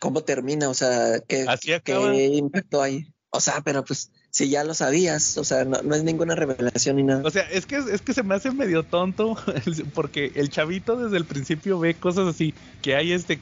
[0.00, 1.46] cómo termina, o sea, qué,
[2.32, 3.06] impacto hay.
[3.30, 6.96] O sea, pero pues si ya lo sabías, o sea, no, no es ninguna revelación
[6.96, 7.22] ni nada.
[7.24, 9.36] O sea, es que, es que se me hace medio tonto
[9.94, 13.40] porque el chavito desde el principio ve cosas así, que hay este,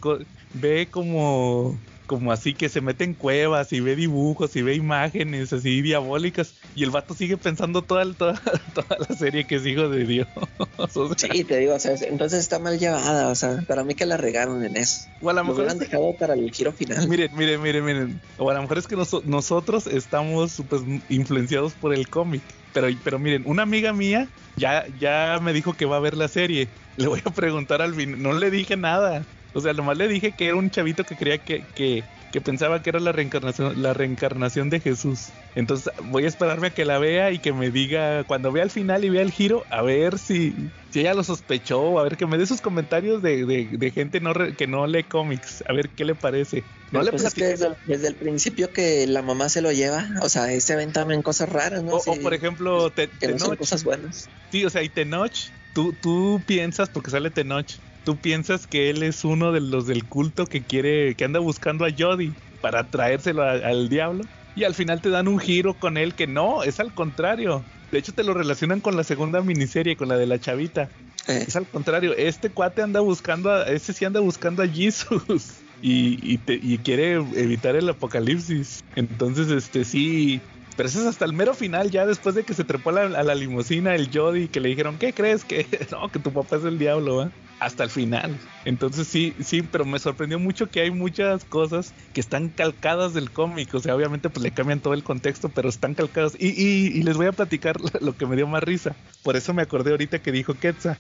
[0.52, 1.78] ve como
[2.08, 6.54] como así que se mete en cuevas y ve dibujos y ve imágenes así diabólicas
[6.74, 8.34] y el vato sigue pensando toda, toda,
[8.74, 10.26] toda la serie que es hijo de Dios.
[10.78, 13.94] O sea, sí, te digo, o sea, entonces está mal llevada, o sea, para mí
[13.94, 15.08] que la regaron en eso.
[15.20, 17.06] O a lo mejor hubieran dejado para el giro final.
[17.08, 18.20] Miren, miren, miren, miren.
[18.38, 22.42] O a lo mejor es que nos- nosotros estamos pues, influenciados por el cómic.
[22.72, 26.28] Pero, pero miren, una amiga mía ya, ya me dijo que va a ver la
[26.28, 26.68] serie.
[26.96, 28.22] Le voy a preguntar al fin.
[28.22, 29.24] No le dije nada.
[29.52, 32.82] O sea, nomás le dije que era un chavito que creía que, que, que pensaba
[32.82, 35.34] que era la reencarnación, la reencarnación de Jesús.
[35.54, 38.70] Entonces voy a esperarme a que la vea y que me diga, cuando vea el
[38.70, 42.26] final y vea el giro, a ver si, si ella lo sospechó, a ver que
[42.26, 45.72] me dé sus comentarios de, de, de gente no re- que no lee cómics, a
[45.72, 46.68] ver qué le parece.
[46.90, 49.72] No le Pues es que desde, el- desde el principio que la mamá se lo
[49.72, 51.96] lleva, o sea, ahí se ven también cosas raras, ¿no?
[51.96, 54.30] O, por ejemplo, te, que no son cosas buenas.
[54.50, 55.34] Sí, o sea, y Tenoch,
[55.72, 57.70] tú, tú piensas, porque sale Tenoch,
[58.08, 61.84] tú piensas que él es uno de los del culto que quiere, que anda buscando
[61.84, 64.24] a Jody para traérselo a- al diablo.
[64.54, 67.68] Y al final te dan un giro con él que no, es al contrario.
[67.90, 70.90] De hecho, te lo relacionan con la segunda miniserie, con la de la chavita.
[71.26, 75.64] Eh, Es al contrario, este cuate anda buscando a, ese sí anda buscando a Jesus.
[75.80, 78.80] Y, y, te- y quiere evitar el apocalipsis.
[78.96, 80.48] Entonces, este sí.
[80.78, 83.18] Pero eso es hasta el mero final, ya después de que se trepó a la,
[83.18, 85.44] a limusina el Jody, que le dijeron, ¿qué crees?
[85.44, 87.32] Que no, que tu papá es el diablo, ¿va?
[87.58, 88.38] Hasta el final.
[88.64, 93.32] Entonces sí, sí, pero me sorprendió mucho que hay muchas cosas que están calcadas del
[93.32, 93.74] cómic.
[93.74, 96.36] O sea, obviamente pues le cambian todo el contexto, pero están calcadas.
[96.38, 98.94] Y, y- y les voy a platicar lo que me dio más risa.
[99.24, 100.96] Por eso me acordé ahorita que dijo Quetzal.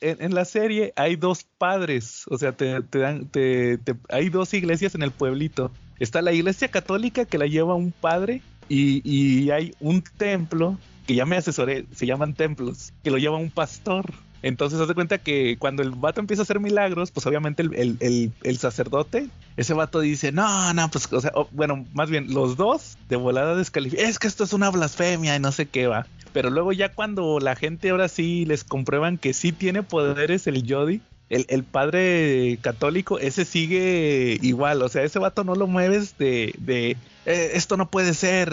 [0.00, 5.02] En, la serie hay dos padres, o sea, te, dan, te- hay dos iglesias en
[5.02, 5.70] el pueblito.
[5.98, 8.40] Está la iglesia católica que la lleva un padre
[8.74, 13.50] y, hay un templo que ya me asesoré, se llaman templos, que lo lleva un
[13.50, 14.12] pastor.
[14.42, 17.74] Entonces, haz de cuenta que cuando el vato empieza a hacer milagros, pues obviamente el,
[18.00, 22.56] el- el- sacerdote, ese vato dice, no, no, pues, o sea, bueno, más bien, los
[22.56, 26.06] dos de volada descalifican, es que esto es una blasfemia y no sé qué va.
[26.32, 30.64] Pero luego ya cuando la gente ahora sí les comprueban que sí tiene poderes el
[30.66, 31.00] Jody,
[31.30, 36.54] el, el padre católico, ese sigue igual, o sea, ese vato no lo mueves de,
[36.58, 38.52] de "Eh, esto no puede ser,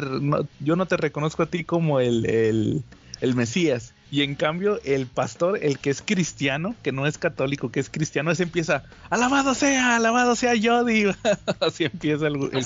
[0.59, 2.84] yo no te reconozco a ti como el, el,
[3.19, 3.93] el Mesías.
[4.09, 7.89] Y en cambio, el pastor, el que es cristiano, que no es católico, que es
[7.89, 11.07] cristiano, ese empieza, alabado sea, alabado sea Jody.
[11.59, 12.65] Así empieza el, el.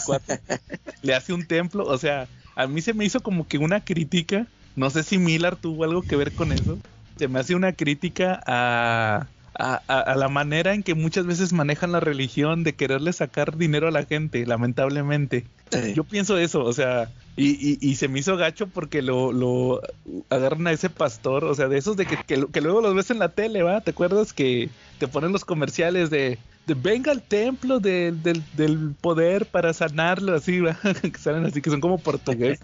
[1.01, 4.45] Le hace un templo, o sea, a mí se me hizo como que una crítica,
[4.76, 6.78] no sé si Miller tuvo algo que ver con eso,
[7.18, 9.26] se me hace una crítica a,
[9.60, 13.58] a, a- a la manera en que muchas veces manejan la religión de quererle sacar
[13.58, 15.45] dinero a la gente, lamentablemente.
[15.93, 19.82] Yo pienso eso, o sea, y, y- y se me hizo gacho porque lo, lo
[20.30, 22.93] agarran a ese pastor, o sea, de esos de que, que, lo- que luego los
[22.93, 23.82] ves en la tele, ¿va?
[23.82, 28.95] ¿Te acuerdas que te ponen los comerciales de, de venga al templo de- del, del
[28.99, 30.78] poder para sanarlo, así, ¿va?
[31.02, 32.60] que salen así, que son como portugueses.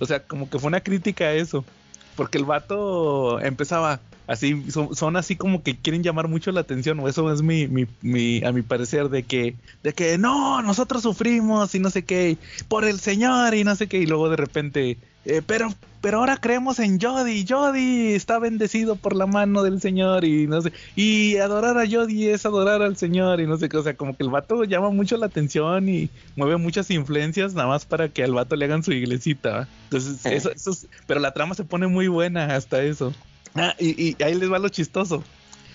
[0.00, 1.64] O sea, como que fue una crítica a eso.
[2.16, 6.98] Porque el vato empezaba así, son, son así como que quieren llamar mucho la atención,
[7.00, 11.02] o eso es mi, mi, mi, a mi parecer, de que, de que no, nosotros
[11.02, 12.38] sufrimos y no sé qué,
[12.68, 15.68] por el Señor y no sé qué, y luego de repente, eh, pero,
[16.00, 20.60] pero ahora creemos en Jody, Jody está bendecido por la mano del Señor y no
[20.62, 23.96] sé, y adorar a Jody es adorar al Señor y no sé qué, o sea,
[23.96, 28.08] como que el vato llama mucho la atención y mueve muchas influencias nada más para
[28.08, 31.64] que al vato le hagan su iglesita, entonces, eso, eso es- pero la trama se
[31.64, 33.12] pone muy buena hasta eso.
[33.54, 35.22] Ah, y, y ahí les va lo chistoso.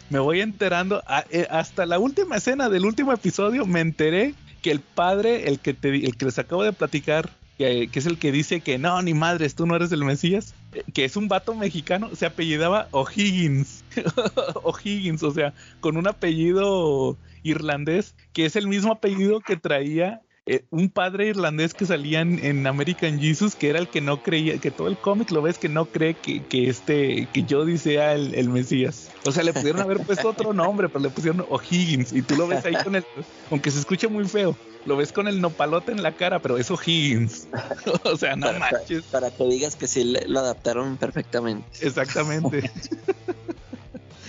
[0.09, 4.71] Me voy enterando, a- eh, hasta la última escena del último episodio, me enteré que
[4.71, 7.29] el padre, el que, te, el que les acabo de platicar,
[7.59, 10.55] que, que es el que dice que no, ni madres, tú no eres el Mesías,
[10.71, 13.83] eh, que es un vato mexicano, se apellidaba O'Higgins.
[14.63, 20.63] O'Higgins, o sea, con un apellido irlandés, que es el mismo apellido que traía eh,
[20.69, 24.71] un padre irlandés que salía en, American Jesus, que era el que no creía, que
[24.71, 28.33] todo el cómic lo ves que no cree que, que este, que Jody sea el,
[28.35, 29.11] el Mesías.
[29.25, 32.47] O sea, le pudieron haber puesto otro nombre, pero le pusieron O'Higgins, y tú lo
[32.47, 33.03] ves ahí con el,
[33.51, 34.55] aunque se escuche muy feo,
[34.85, 37.47] lo ves con el nopalote en la cara, pero es O'Higgins.
[38.03, 39.03] o sea, no para, para- manches.
[39.05, 41.67] para que digas que sí lo adaptaron perfectamente.
[41.81, 42.69] Exactamente.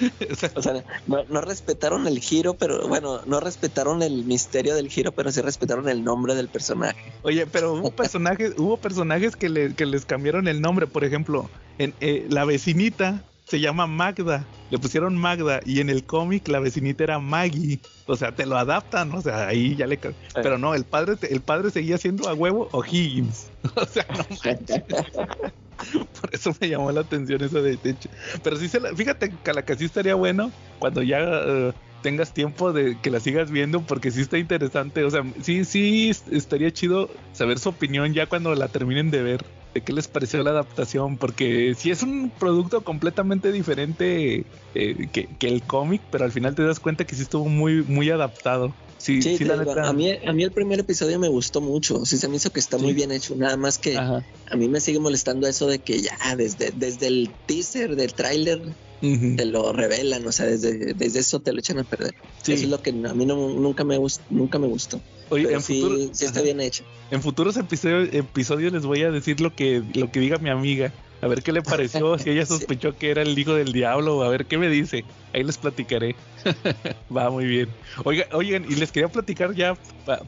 [0.30, 4.74] O sea, O sea, no, no respetaron el giro, pero bueno, no respetaron el misterio
[4.74, 7.12] del giro, pero sí respetaron el nombre del personaje.
[7.20, 10.86] Oye, pero hubo personajes, hubo personajes que, le- que les cambiaron el nombre.
[10.86, 16.04] Por ejemplo, en eh, la vecinita se llama Magda, le pusieron Magda y en el
[16.04, 17.80] cómic la vecinita era Maggie.
[18.06, 21.16] O sea, te lo adaptan, o sea, ahí ya le ca- Pero no, el padre,
[21.28, 23.48] el padre seguía siendo a huevo O'Higgins.
[23.74, 24.82] O sea, no manches.
[26.20, 28.08] Por eso me llamó la atención eso de techo.
[28.42, 31.72] Pero sí se la, fíjate que la que sí estaría bueno cuando ya eh,
[32.02, 35.04] tengas tiempo de que la sigas viendo porque sí está interesante.
[35.04, 39.44] O sea, sí, sí estaría chido saber su opinión ya cuando la terminen de ver.
[39.74, 44.44] De qué les pareció la adaptación, porque si es un producto completamente diferente
[44.74, 47.84] eh, que, que, el cómic, pero al final te das cuenta que sí estuvo muy,
[47.84, 48.74] muy adaptado.
[49.00, 49.88] Sí, sí, la neta...
[49.88, 52.60] a, mí, a mí el primer episodio me gustó mucho, sí se me hizo que
[52.60, 56.02] está muy bien hecho, nada más que a mí me sigue molestando eso de que
[56.02, 58.60] ya desde, desde el teaser del tráiler
[59.00, 62.14] te lo revelan, o sea, desde, desde eso te lo echan a perder.
[62.42, 65.00] Eso es lo que a mí no, nunca, me gust, nunca me gustó.
[65.30, 66.84] Oye, en sí, futuro, sí está bien hecho.
[67.10, 70.92] En futuros episodios, episodios les voy a decir lo que, lo que diga mi amiga.
[71.22, 74.28] A ver qué le pareció, si ella sospechó que era el hijo del diablo, a
[74.28, 75.04] ver qué me dice.
[75.32, 76.16] Ahí les platicaré.
[77.14, 77.68] Va muy bien.
[78.04, 79.76] Oiga, oigan, y les quería platicar ya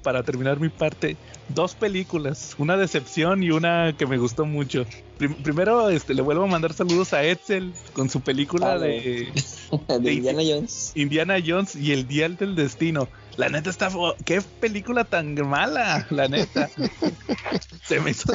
[0.03, 1.17] para terminar mi parte
[1.49, 4.87] dos películas, una decepción y una que me gustó mucho.
[5.43, 9.29] primero este, le vuelvo a mandar saludos a Edsel con su película de,
[10.01, 10.93] de, Indiana Jones.
[10.95, 13.09] Indiana Jones y el Dial del Destino.
[13.37, 13.89] La neta está...
[14.25, 16.07] ¡Qué película tan mala!
[16.11, 16.69] La neta.
[17.87, 18.33] Se me hizo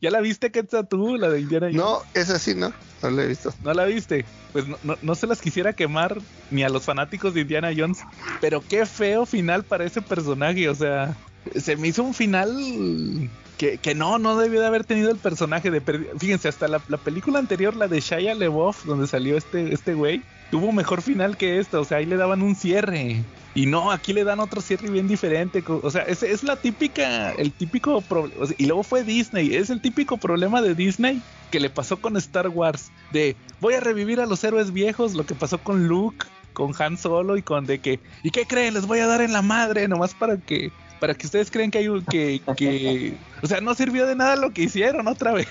[0.00, 1.80] ¿Ya la viste, Quetzal, tú, la de Indiana Jones?
[1.80, 2.72] No, esa sí, no.
[3.02, 3.52] No la he visto.
[3.62, 4.24] ¿No la viste?
[4.52, 6.18] Pues no, no, se las quisiera quemar
[6.50, 7.98] ni a los fanáticos de Indiana Jones.
[8.40, 10.68] Pero qué feo final para ese personaje.
[10.68, 11.16] O sea,
[11.54, 15.70] se me hizo un final que, que, no, no debió de haber tenido el personaje
[15.70, 15.80] de...
[16.18, 20.72] Fíjense, hasta la, película anterior, la de Shia LeBoff, donde salió este, este güey, tuvo
[20.72, 23.22] mejor final que esta, o sea, ahí le daban un cierre.
[23.54, 25.62] Y no, aquí le dan otro cierre bien diferente.
[25.66, 28.46] O sea, es, es la típica, el típico problema.
[28.56, 29.54] y luego fue Disney.
[29.54, 31.20] Es el típico problema de Disney
[31.50, 32.92] que le pasó con Star Wars.
[33.12, 36.96] De voy a revivir a los héroes viejos, lo que pasó con Luke, con Han
[36.96, 38.74] Solo y con de que, ¿y qué creen?
[38.74, 40.70] Les voy a dar en la madre, nomás para que
[41.00, 44.36] para que ustedes crean que hay un, que, que, o sea, no sirvió de nada
[44.36, 45.48] lo que hicieron otra vez.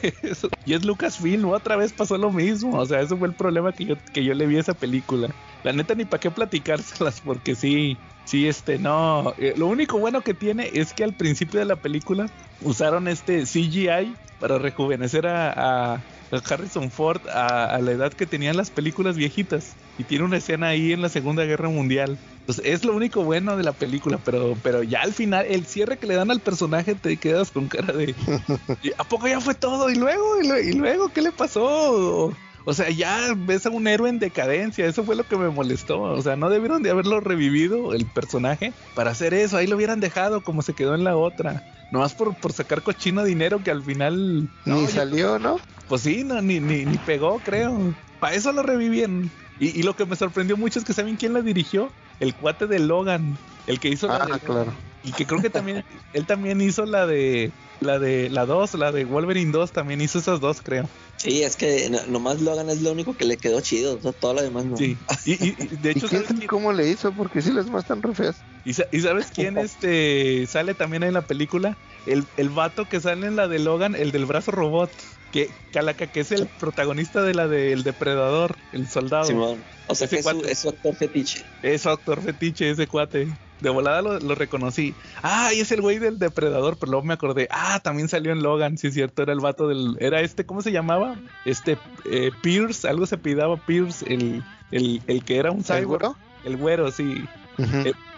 [0.66, 2.78] Y es Lucasfilm, otra vez pasó lo mismo.
[2.78, 5.30] O sea, eso fue el problema que yo, que yo le vi a esa película.
[5.64, 9.34] La neta ni para qué platicárselas, porque sí, sí, este, no.
[9.38, 12.28] Eh, lo único bueno que tiene es que al principio de la película
[12.62, 16.00] usaron este CGI para rejuvenecer a
[16.32, 19.76] Harrison Ford a, la edad que tenían las películas viejitas.
[19.98, 22.18] Y tiene una escena ahí en la Segunda Guerra Mundial.
[22.46, 25.98] Pues es lo único bueno de la película, pero, pero ya al final, el cierre
[25.98, 28.16] que le dan al personaje, te quedas con cara de.
[28.98, 29.90] ¿A poco ya fue todo?
[29.90, 30.42] ¿Y luego?
[30.42, 31.10] ¿Y luego?
[31.10, 32.34] ¿Qué le pasó?
[32.70, 34.86] O sea, ya ves a un héroe en decadencia.
[34.86, 36.02] Eso fue lo que me molestó.
[36.02, 39.58] O sea, no debieron de haberlo revivido el personaje para hacer eso.
[39.58, 41.64] Ahí lo hubieran dejado como se quedó en la otra.
[41.92, 44.48] Nomás por, por sacar cochino dinero que al final.
[44.66, 45.60] Ni salió, ¿no?
[45.88, 47.96] Pues sí, no, ni, ni, ni pegó, creo.
[48.20, 49.32] Para eso lo revivían.
[49.60, 51.90] Y, y, lo que me sorprendió mucho es que ¿saben quién la dirigió?
[52.20, 53.36] El cuate de Logan.
[53.66, 54.72] El que hizo la ah, claro.
[55.04, 55.84] Y que creo que también.
[56.14, 57.52] él también hizo la de.
[57.82, 60.88] La de la 2, la de Wolverine 2, también hizo esas dos, creo.
[61.22, 64.66] Sí, es que nomás Logan es lo único que le quedó chido, todo lo demás
[64.66, 64.78] no.
[64.78, 66.08] Sí, y, y, de hecho,
[66.40, 67.12] ¿Y cómo le hizo?
[67.12, 68.42] Porque sí las más tan re feas.
[68.64, 71.78] ¿Y, sabes quién este sale también en la película?
[72.06, 74.92] El, el vato que sale en la de Logan, el del brazo robot.
[75.32, 79.58] Que Calaca, que es el protagonista de la del depredador, el soldado.
[79.88, 81.46] O sea, que es su, actor fetiche.
[81.62, 83.28] Es su actor fetiche, ese cuate.
[83.62, 84.94] De volada lo, reconocí.
[85.22, 87.48] Ah, y es el güey del depredador, pero luego me acordé.
[87.52, 89.98] Ah, también salió en Logan, sí es cierto, era el vato del.
[90.00, 91.16] Era este, ¿cómo se llamaba?
[91.46, 91.78] Este,
[92.10, 95.80] eh, Pierce, algo se pidaba Pierce, el, el, el que era un cyborg.
[95.80, 96.16] ¿El güero?
[96.46, 97.24] El güero, sí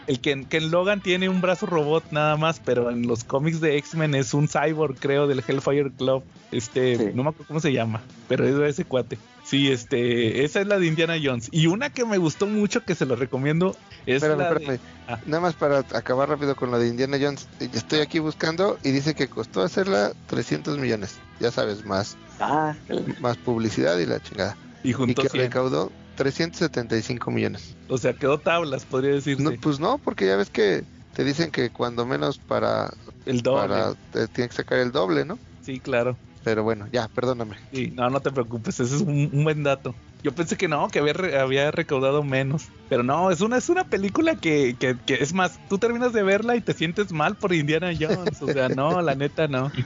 [0.08, 3.78] el que, en Logan tiene un brazo robot nada más, pero en los cómics de
[3.78, 6.24] X-Men es un cyborg, creo, del Hellfire Club.
[6.52, 9.18] Este, no me acuerdo cómo se llama, pero es de ese cuate.
[9.52, 11.50] Sí, este, esa es la de Indiana Jones.
[11.52, 13.76] Y una que me gustó mucho, que se lo recomiendo,
[14.06, 14.80] es la De...
[15.10, 15.20] Ah.
[15.26, 17.50] Nada más para acabar rápido con la de Indiana Jones.
[17.60, 21.20] Estoy aquí buscando y dice que costó hacerla 300 millones.
[21.42, 22.76] Ya sabes, más, ah,
[23.20, 24.56] más publicidad y la chingada.
[24.86, 27.76] Y, junto y que recaudó 375 millones.
[27.90, 29.44] O sea, quedó tablas, podría decirse.
[29.44, 32.94] No, pues no, porque ya ves que te dicen que cuando menos para...
[33.26, 33.68] El doble.
[33.68, 35.38] Para, tiene que sacar el doble, ¿no?
[35.62, 36.16] Sí, claro.
[36.44, 37.56] Pero bueno, ya, perdóname.
[37.72, 39.94] Sí, no, no te preocupes, ese es un, buen dato.
[40.24, 42.68] Yo pensé que no, que había, había recaudado menos.
[42.90, 46.24] Pero no, es una, es una película que, que, que, es más, tú terminas de
[46.24, 48.42] verla y te sientes mal por Indiana Jones.
[48.42, 49.72] O sea, no, la neta no.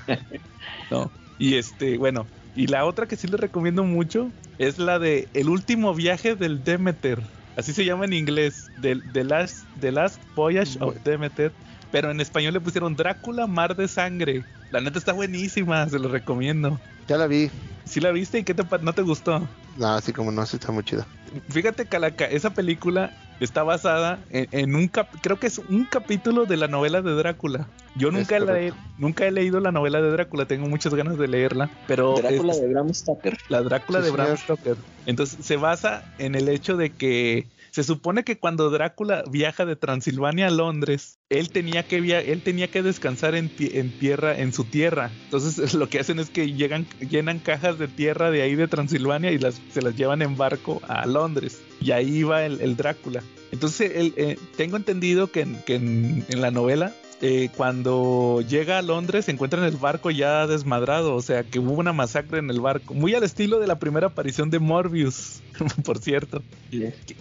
[0.92, 1.12] No.
[1.40, 5.50] Y este, bueno, y la otra que sí les recomiendo mucho es la de El
[5.50, 7.22] último viaje del Demeter.
[7.58, 8.70] Así se llama en inglés.
[8.82, 11.52] The, last, the last Voyage of Demeter.
[11.96, 14.44] Pero en español le pusieron Drácula, Mar de Sangre.
[14.70, 16.78] La neta está buenísima, se lo recomiendo.
[17.08, 17.50] Ya la vi.
[17.86, 19.48] ¿Sí la viste y qué te, no te gustó?
[19.78, 21.08] No, así como no, sí está muy chida.
[21.48, 26.58] Fíjate, Calaca, esa película está basada en, un cap creo que es un capítulo de
[26.58, 27.66] la novela de Drácula.
[27.96, 31.70] Yo nunca, he, nunca he leído la novela de Drácula, tengo muchas ganas de leerla,
[31.88, 32.16] pero...
[32.16, 33.38] Drácula de Bram Stoker.
[33.48, 34.76] La Drácula de Bram Stoker.
[35.06, 39.76] Entonces se basa en el hecho de que Se supone que cuando Drácula viaja de
[39.76, 44.64] Transilvania a Londres, él tenía que él tenía que descansar en, en, tierra, en su
[44.64, 45.12] tierra.
[45.26, 49.34] Entonces lo que hacen es que llegan, llenan cajas de tierra de ahí de Transilvania
[49.34, 51.62] y las, se las llevan en barco a Londres.
[51.82, 53.22] Y ahí va el, Drácula.
[53.52, 59.60] Entonces eh, tengo entendido que, en la novela eh, cuando llega a Londres se encuentra
[59.60, 63.14] en el barco ya desmadrado, o sea que hubo una masacre en el barco, muy
[63.14, 65.42] al estilo de la primera aparición de Morbius,
[65.86, 66.44] por cierto,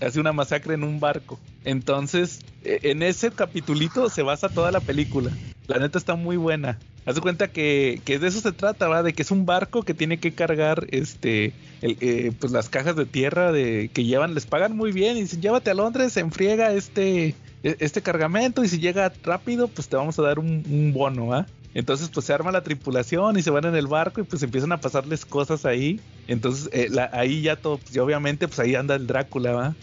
[0.01, 1.39] hace una masacre en un barco.
[1.65, 5.31] Entonces, eh, en ese capitulito se basa toda la película.
[5.67, 6.79] La neta está muy buena.
[7.07, 9.03] Haz de cuenta que, que, de eso se trata, ¿va?
[9.03, 12.97] De que es un barco que tiene que cargar este el, eh, pues las cajas
[12.97, 16.21] de tierra de que llevan, les pagan muy bien y dicen llévate a Londres, se
[16.21, 17.35] enfriega este
[17.65, 21.47] este cargamento y si llega rápido, pues te vamos a dar un, bono, ¿ah?
[21.73, 24.71] Entonces, pues se arma la tripulación y se van en el barco y pues empiezan
[24.71, 25.99] a pasarles cosas ahí.
[26.29, 29.75] Entonces, eh, ahí ya todo, pues, obviamente, pues ahí anda el Drácula, ¿va?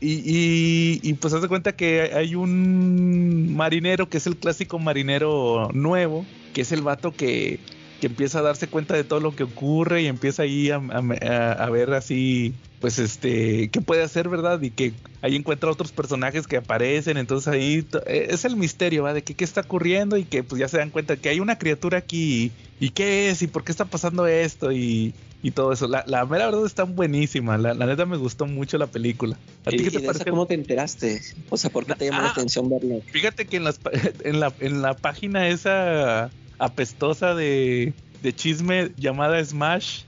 [0.00, 4.80] Y, y, y, pues haz de cuenta que hay un marinero que es el clásico
[4.80, 7.60] marinero nuevo, que es el vato que,
[8.00, 11.52] que empieza a darse cuenta de todo lo que ocurre y empieza ahí a, a,
[11.52, 14.60] a ver así pues este, qué puede hacer, ¿verdad?
[14.60, 14.92] Y que
[15.22, 19.14] ahí encuentra otros personajes que aparecen, entonces ahí es el misterio, ¿va?
[19.14, 21.56] De que, qué está ocurriendo y que pues ya se dan cuenta que hay una
[21.56, 25.88] criatura aquí y, qué es y por qué está pasando esto y, y todo eso.
[25.88, 29.38] La, la, mera verdad está buenísima, la, la, neta me gustó mucho la película.
[29.64, 30.26] ¿A ti qué te parece?
[30.26, 31.22] ¿Cómo te enteraste?
[31.48, 32.96] O sea, ¿por qué te llamó ah, la atención verla?
[33.06, 33.80] Fíjate que en, las,
[34.24, 37.92] en, la, en la página esa apestosa de,
[38.22, 40.02] de chisme llamada Smash.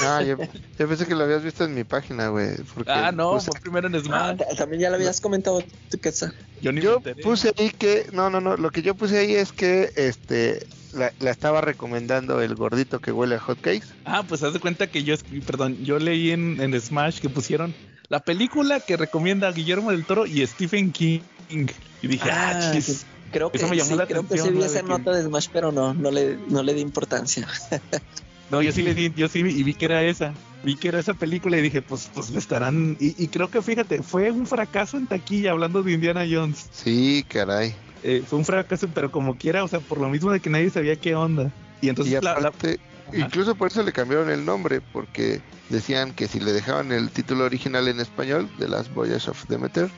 [0.00, 0.38] Ah, yo,
[0.78, 2.50] yo, pensé que lo habías visto en mi página, güey.
[2.86, 3.50] Ah, no, puse...
[3.50, 4.40] fue primero en Smash.
[4.40, 6.12] Ah, también ya lo habías comentado, ¿tú qué
[6.62, 9.52] Yo, ni yo puse ahí que, no, no, no, lo que yo puse ahí es
[9.52, 13.86] que, este, la, la, estaba recomendando el gordito que huele a hotcakes.
[14.06, 15.14] Ah, pues haz de cuenta que yo,
[15.46, 17.74] perdón, yo leí en, en Smash que pusieron
[18.08, 21.20] la película que recomienda Guillermo del Toro y Stephen King.
[22.02, 23.04] Y dije, ah, ah chis.
[23.30, 25.12] Creo que, Eso me llamó sí, la creo atención, que sí vi esa De nota
[25.12, 27.46] de Smash, pero no, no le, no le di importancia.
[28.48, 30.32] No, yo sí le di, yo sí vi, y vi que era esa.
[30.62, 32.96] Vi que era esa película y dije, pues, pues le estarán.
[33.00, 36.68] Y, y creo que fíjate, fue un fracaso en taquilla hablando de Indiana Jones.
[36.70, 37.74] Sí, caray.
[38.04, 40.70] Eh, fue un fracaso, pero como quiera, o sea, por lo mismo de que nadie
[40.70, 41.50] sabía qué onda.
[41.80, 42.78] Y entonces y la- la- aparte,
[43.12, 47.44] incluso por eso le cambiaron el nombre, porque decían que si le dejaban el título
[47.44, 49.90] original en español, de las Voyages of Demeter,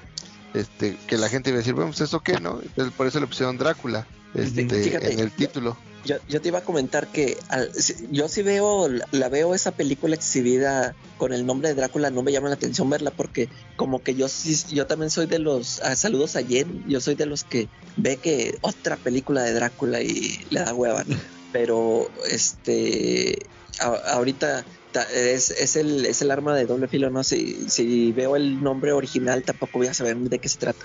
[0.54, 2.60] este, que la gente iba a decir, bueno, pues eso qué, ¿no?
[2.62, 5.12] Entonces por eso le pusieron Drácula este, Fíjate.
[5.12, 5.76] en el título.
[6.04, 7.70] Yo, yo te iba a comentar que al-
[8.10, 12.30] yo sí veo, la veo esa película exhibida con el nombre de Drácula, no me
[12.32, 15.96] llama la atención verla porque como que yo sí, yo también soy de los, ah,
[15.96, 20.46] saludos a Jen, yo soy de los que ve que otra película de Drácula y
[20.50, 21.16] le da hueva, ¿no?
[21.52, 23.46] pero este,
[23.80, 24.66] a- ahorita ta-
[25.14, 27.22] es, es, el, es el arma de doble filo, ¿no?
[27.24, 30.84] Si, si veo el nombre original tampoco voy a saber de qué se trata.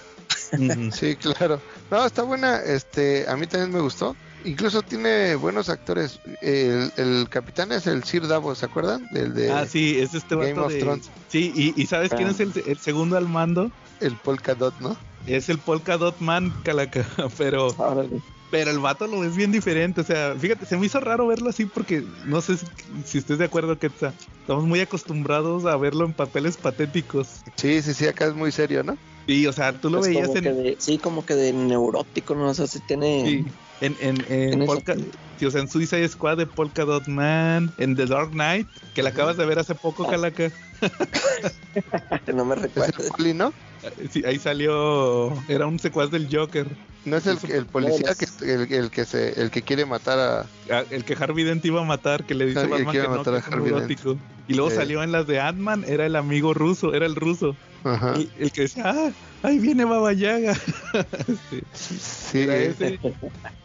[0.91, 1.59] Sí, claro.
[1.89, 2.57] No, está buena.
[2.61, 4.15] Este, a mí también me gustó.
[4.45, 6.19] Incluso tiene buenos actores.
[6.41, 9.07] El, el capitán es el Sir Davos, ¿se acuerdan?
[9.15, 11.09] El de Ah, sí, es este Game vato of de- Thrones.
[11.29, 12.31] Sí, y, y ¿sabes quién Ah.
[12.31, 13.71] es el, el segundo al mando?
[14.01, 14.97] el Polka Dot, ¿no?
[15.27, 17.05] Es el Polka Dot Man, Calaca.
[17.37, 18.21] Pero, Órale.
[18.53, 20.01] Pero el vato lo ves bien diferente.
[20.01, 22.67] O sea, fíjate, se me hizo raro verlo así porque no sé si,
[23.03, 27.41] si estés de acuerdo, que Estamos muy acostumbrados a verlo en papeles patéticos.
[27.55, 28.95] Sí, sí, sí, acá es muy serio, ¿no?
[29.25, 31.51] Y, o sea, tú lo Es veías como en, que de- sí, como que de
[31.51, 32.49] neurótico, ¿no?
[32.49, 33.23] O sea, sí tiene...
[33.25, 33.45] Sí,
[33.81, 34.97] en, en, en, En Polka-
[35.39, 39.01] sí, o sea, en Suicide Squad de Polka Dot Man, en The Dark Knight, que
[39.01, 40.51] la acabas de ver hace poco, Calaca.
[42.33, 43.03] No me Es recuerdo.
[43.03, 43.53] el poli, ¿no?
[44.11, 46.67] Sí, ahí salió, era un secuaz del Joker.
[47.05, 50.45] No es el, el policía que el, el que se el que quiere matar a
[50.73, 53.11] Ah, El que Harvey Dent iba a matar, que le dice que Batman quiere que
[53.11, 53.75] no, matar que a Harvey Dent.
[53.89, 54.17] neurótico.
[54.47, 54.77] Y luego Sí.
[54.77, 57.55] salió en las de Ant-Man, era el amigo ruso, era el ruso.
[57.83, 58.13] Ajá.
[58.15, 59.11] El, el que decía, ah,
[59.41, 60.53] ahí viene Baba Yaga.
[61.27, 62.99] Este, Sí, ese.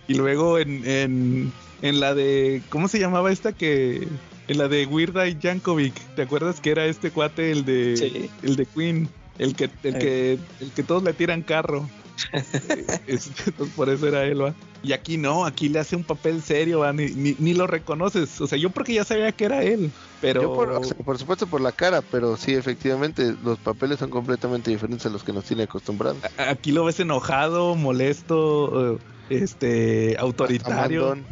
[0.08, 1.52] Y luego en, en,
[1.82, 4.08] en la de, ¿cómo se llamaba esta que...
[4.48, 8.30] En la de Weird Al Yankovic, ¿te acuerdas que era este cuate, el de, Sí.
[8.42, 9.08] el de Queen?
[9.38, 9.98] El que, el Sí.
[9.98, 11.88] que, el que todos le tiran carro.
[13.06, 14.56] Es- entonces, por eso era él, ¿va?
[14.80, 16.92] Y aquí no, aquí le hace un papel serio, ¿va?
[16.92, 18.40] Ni, ni, ni lo reconoces.
[18.40, 20.42] O sea, yo porque ya sabía que era él, pero...
[20.42, 24.10] Yo por, o sea, por supuesto por la cara, pero sí, efectivamente, los papeles son
[24.10, 26.22] completamente diferentes a los que nos tiene acostumbrados.
[26.36, 28.98] Aquí lo ves enojado, molesto, eh,
[29.28, 31.06] este, autoritario.
[31.06, 31.28] Amandón.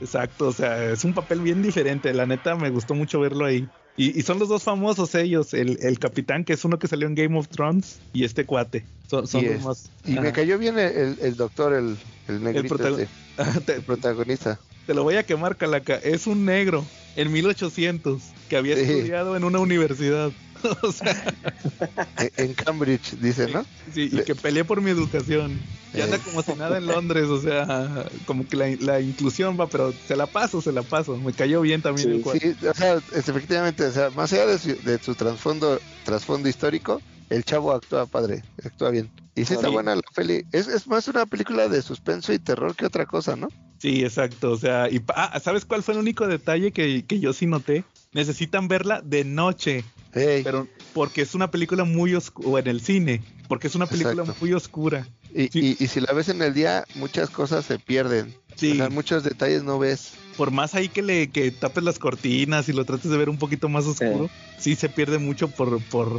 [0.00, 2.12] Exacto, o sea, es un papel bien diferente.
[2.12, 3.70] La neta, me gustó mucho verlo ahí.
[3.96, 7.06] Y, y son los dos famosos ellos, el, el capitán, que es uno que salió
[7.06, 8.84] en Game of Thrones, y este cuate.
[9.08, 9.90] Son, son Y los más...
[10.04, 13.23] Y me cayó bien el, el- el doctor, el, el negrito, protagon- este, te,
[13.66, 14.60] el protagonista.
[14.86, 15.96] te lo voy a quemar, Calaca.
[15.96, 18.82] Es un negro en 1800 que había Sí.
[18.82, 20.32] estudiado en una universidad.
[20.82, 21.14] o sea,
[22.36, 23.64] En Cambridge, dice, ¿no?
[23.92, 25.60] sí, y que peleé por mi educación.
[25.92, 29.68] Y anda como si nada en Londres, o sea, como que la, la inclusión va,
[29.68, 31.16] pero se la paso, se la paso.
[31.18, 32.40] Me cayó bien también el cuadro.
[32.40, 36.48] Sí, o sea, es- efectivamente, o sea, más allá de su, de su trasfondo, trasfondo
[36.48, 39.10] histórico, el chavo actúa padre, actúa bien.
[39.34, 39.72] Y sí está Sí.
[39.72, 40.44] buena la peli.
[40.52, 43.48] Es, es más una película de suspenso y terror que otra cosa, ¿no?
[43.78, 44.52] Sí, exacto.
[44.52, 47.46] O sea, y pa- ah, ¿sabes cuál fue el único detalle que, que yo sí
[47.46, 47.84] noté?
[48.12, 53.22] Necesitan verla de noche, pero porque es una película muy oscura, o en el cine,
[53.48, 54.36] porque es una película Exacto.
[54.40, 55.06] muy oscura.
[55.34, 55.76] y, sí.
[55.80, 58.32] y- y si la ves en el día, muchas cosas se pierden.
[58.56, 58.72] Sí.
[58.72, 60.12] O sea, muchos detalles no ves.
[60.36, 63.38] Por más ahí que le que tapes las cortinas y lo trates de ver un
[63.38, 64.28] poquito más oscuro,
[64.58, 66.10] sí se pierde mucho por, por,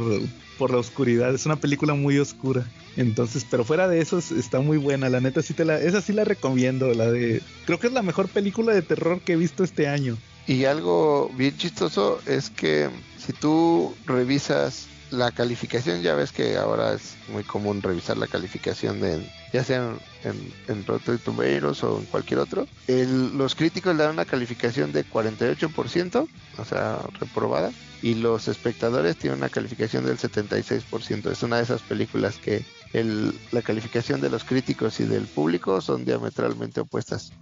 [0.58, 1.34] por la oscuridad.
[1.34, 2.64] Es una película muy oscura.
[2.96, 5.10] Entonces, pero fuera de eso es- está muy buena.
[5.10, 6.94] La neta sí te la, esa sí la recomiendo.
[6.94, 10.16] La de, creo que es la mejor película de terror que he visto este año.
[10.46, 16.94] Y algo bien chistoso es que si tú revisas la calificación, ya ves que ahora
[16.94, 19.18] es muy común revisar la calificación de,
[19.52, 22.66] ya sea en, en, en Tomatoes o en cualquier otro.
[22.88, 26.26] El- los críticos le dan una calificación de 48%,
[26.58, 27.70] o sea, reprobada,
[28.02, 31.30] y los espectadores tienen una calificación del 76%.
[31.30, 35.80] Es una de esas películas que el, la calificación de los críticos y del público
[35.80, 37.32] son diametralmente opuestas.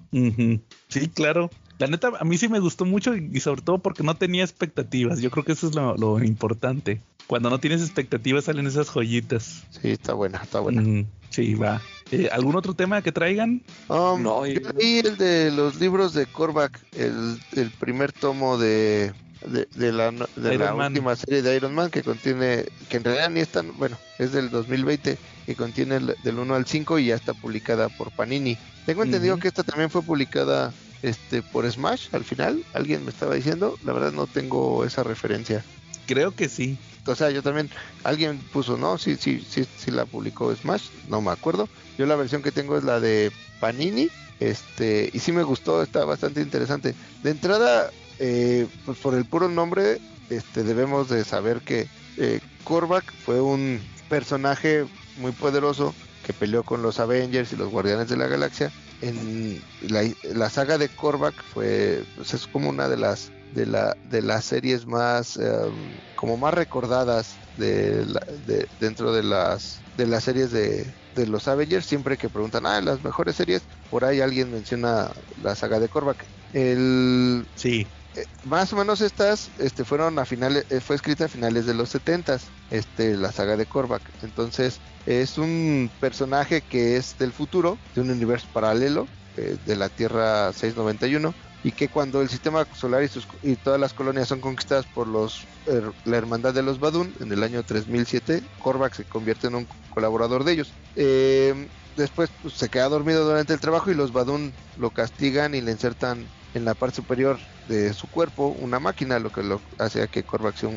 [0.89, 1.51] Sí, claro.
[1.79, 5.21] La neta, a mí sí me gustó mucho y sobre todo porque no tenía expectativas.
[5.21, 7.01] Yo creo que eso es lo, lo importante.
[7.27, 9.65] Cuando no tienes expectativas salen esas joyitas.
[9.71, 10.83] Sí, está buena, está buena.
[10.83, 11.81] Mm, sí, va.
[12.11, 13.63] Eh, ¿Algún otro tema que traigan?
[13.89, 19.13] Um, No, yo leí el de los libros de Korvac, el, el primer tomo de,
[19.47, 20.51] de, de la, de
[20.89, 24.33] última serie de Iron Man que contiene, que en realidad ni es tan, bueno, es
[24.33, 25.17] del 2020,
[25.47, 28.59] que contiene el- del 1 al 5 y ya está publicada por Panini.
[28.85, 30.73] Tengo entendido que esta también fue publicada
[31.03, 35.65] este por Smash al final, alguien me estaba diciendo, la verdad no tengo esa referencia.
[36.07, 36.77] Creo que sí.
[37.07, 37.71] O sea, yo también,
[38.03, 41.69] alguien puso, no, sí, sí, sí, sí la publicó Smash, no me acuerdo.
[41.99, 43.31] Yo la versión que tengo es la de
[43.61, 44.09] Panini,
[44.41, 46.95] este, y sí me gustó, está bastante interesante.
[47.23, 50.01] De entrada, eh, pues por el puro nombre,
[50.31, 54.87] este, debemos de saber que eh, Korvac fue un personaje
[55.19, 55.95] muy poderoso
[56.27, 58.73] que peleó con los Avengers y los Guardianes de la Galaxia.
[59.03, 60.03] En la,
[60.33, 64.45] la saga de Korvac fue, pues es como una de las de la de las
[64.47, 70.51] series más em, como más recordadas de, la- de- dentro de las de las series
[70.51, 75.13] de, de los Avengers siempre que preguntan ah las mejores series por ahí alguien menciona
[75.37, 77.95] la saga de Korvac el Sí.
[78.15, 81.75] eh, más o menos estas este fueron a finales eh, fue escrita a finales de
[81.75, 82.39] los 70
[82.69, 88.11] este la saga de Korvac entonces es un personaje que es del futuro de un
[88.11, 93.27] universo paralelo eh, de la Tierra 691 y que cuando el sistema solar y, sus-
[93.43, 97.33] y todas las colonias son conquistadas por los her- la hermandad de los Badun en
[97.33, 102.69] el año 3007 Korvac se convierte en un colaborador de ellos Eh, después pues, se
[102.71, 106.75] queda dormido durante el trabajo y los Badun lo castigan y le insertan en la
[106.77, 110.69] parte superior de su cuerpo una máquina, lo que lo hace que Korvac sea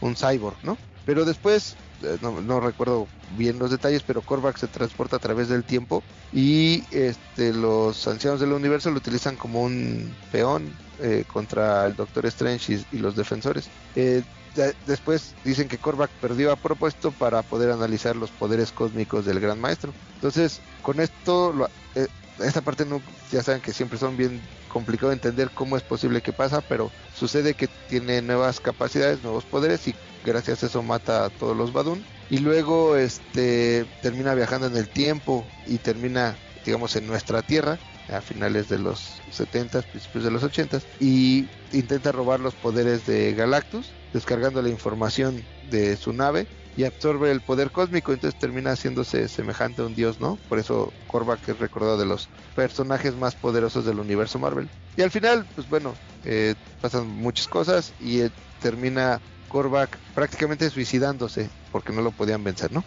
[0.00, 0.80] un cyborg, ¿no?
[1.04, 5.48] Pero después, eh, no, no recuerdo bien los detalles, pero Korvac se transporta a través
[5.48, 6.02] del tiempo
[6.32, 12.26] y este, los ancianos del universo lo utilizan como un peón eh, contra el Doctor
[12.26, 13.68] Strange y, y los defensores.
[13.96, 14.22] Eh,
[14.54, 19.40] de- después dicen que Korvac perdió a propósito para poder analizar los poderes cósmicos del
[19.40, 19.92] Gran Maestro.
[20.14, 22.06] Entonces, con esto, lo- eh,
[22.38, 26.20] esta parte no, ya saben que siempre son bien complicado de entender cómo es posible
[26.20, 29.94] que pasa, pero sucede que tiene nuevas capacidades, nuevos poderes y
[30.24, 34.88] gracias a eso mata a todos los Badun y luego este termina viajando en el
[34.88, 40.42] tiempo y termina digamos en nuestra tierra a finales de los 70 principios de los
[40.42, 46.46] 80 y intenta robar los poderes de Galactus descargando la información de su nave
[46.76, 50.38] y absorbe el poder cósmico, entonces termina haciéndose semejante a un dios, ¿no?
[50.48, 54.68] Por eso Korvac es recordado de los personajes más poderosos del universo Marvel.
[54.96, 55.94] Y al final, pues bueno,
[56.24, 58.30] eh, pasan muchas cosas y eh,
[58.60, 59.20] termina
[59.54, 62.82] Korvac prácticamente suicidándose porque no lo podían vencer, ¿no?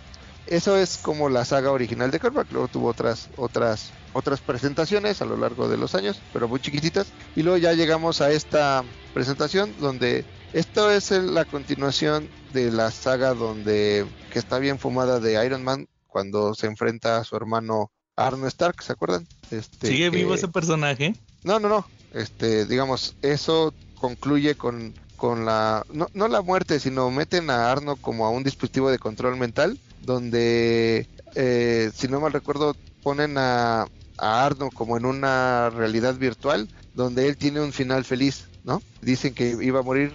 [0.47, 5.25] Eso es como la saga original de Korvac, luego tuvo otras otras otras presentaciones a
[5.25, 7.07] lo largo de los años, pero muy chiquititas,
[7.37, 8.83] y luego ya llegamos a esta
[9.13, 15.45] presentación donde esto es la continuación de la saga donde que está bien fumada de
[15.45, 19.25] Iron Man cuando se enfrenta a su hermano Arno Stark, ¿se acuerdan?
[19.51, 21.15] Este, ¿Sigue vivo ese personaje?
[21.45, 21.87] no, no, no.
[22.13, 27.95] Este, digamos, eso concluye con, con la, no, no la muerte, sino meten a Arno
[27.97, 33.87] como a un dispositivo de control mental, donde, eh, si no mal recuerdo, ponen a,
[34.17, 38.81] a Arno como en una realidad virtual, donde él tiene un final feliz, ¿no?
[39.01, 40.13] Dicen que iba a morir,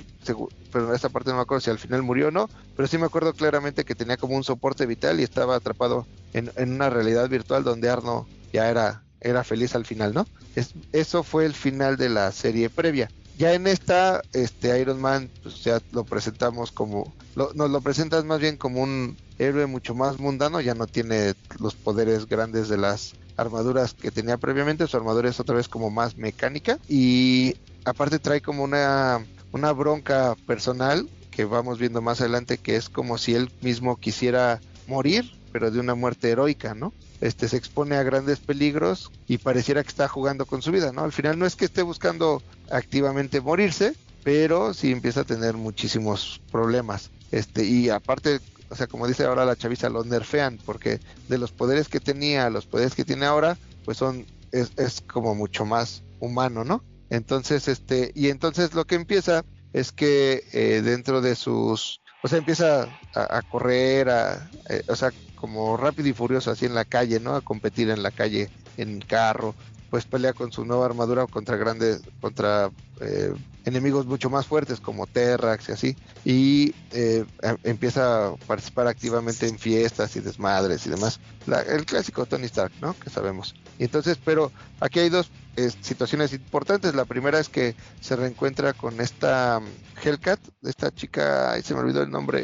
[0.73, 2.99] pero en esta parte no me acuerdo si al final murió o no, pero sí
[2.99, 7.29] me acuerdo claramente que tenía como un soporte vital y estaba atrapado en, una realidad
[7.29, 10.27] virtual donde Arno ya era, era feliz al final, ¿no?
[10.57, 13.11] Es, eso fue el final de la serie previa.
[13.39, 18.41] Ya en esta, este Iron Man, pues ya lo presentamos como, nos lo presentas más
[18.41, 23.15] bien como un héroe mucho más mundano, ya no tiene los poderes grandes de las
[23.37, 28.41] armaduras que tenía previamente, su armadura es otra vez como más mecánica y aparte trae
[28.41, 33.51] como una, una bronca personal que vamos viendo más adelante que es como si él
[33.63, 36.93] mismo quisiera morir, pero de una muerte heroica, ¿no?
[37.23, 41.05] Este se expone a grandes peligros y pareciera que está jugando con su vida, ¿no?
[41.05, 46.43] Al final no es que esté buscando activamente morirse, pero sí empieza a tener muchísimos
[46.51, 47.11] problemas.
[47.31, 48.40] Este, y aparte
[48.73, 52.49] o sea, como dice ahora la chaviza, lo nerfean, porque de los poderes que tenía
[52.49, 56.82] los poderes que tiene ahora, pues son, es, es como mucho más humano, ¿no?
[57.11, 59.44] Entonces, este, y entonces lo que empieza
[59.74, 65.11] es que eh, dentro de sus, o sea, empieza a, correr, a, eh, o sea,
[65.35, 67.35] como rápido y furioso así en la calle, ¿no?
[67.35, 69.55] A competir en la calle, en carro,
[69.93, 72.70] pues pelea con su nueva armadura contra grandes, contra
[73.02, 73.35] eh,
[73.66, 79.47] enemigos mucho más fuertes como Terrax y así, y eh, em, empieza a participar activamente
[79.47, 81.20] en fiestas y desmadres y demás.
[81.69, 82.98] el clásico Tony Stark, ¿no?
[82.98, 83.55] Que sabemos.
[83.78, 84.51] Y entonces, pero
[84.81, 86.94] aquí hay dos eh, situaciones importantes.
[86.94, 89.66] La primera es que se reencuentra con esta um,
[90.02, 92.43] Hellcat, esta chica, ahí se me olvidó el nombre,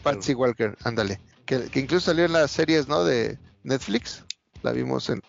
[0.00, 0.76] Patsy, Walker.
[0.84, 3.02] ándale, que, que incluso salió en las series, ¿no?
[3.02, 4.22] De Netflix
[4.64, 5.22] la vimos en,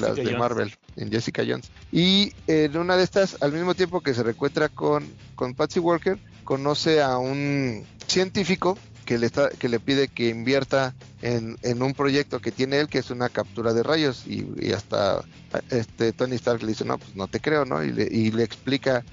[0.00, 1.70] las de Marvel, en Jessica Jones.
[1.90, 6.18] Y en una de estas, al mismo tiempo que se reencuentra con, con Patsy Walker,
[6.44, 12.40] conoce a un científico que le, está, que le pide que invierta en, un proyecto
[12.40, 15.22] que tiene él, que es una captura de rayos, y, hasta
[15.70, 17.82] este Tony Stark le dice, no, pues no te creo, ¿no?
[17.82, 19.04] Y le, y le explica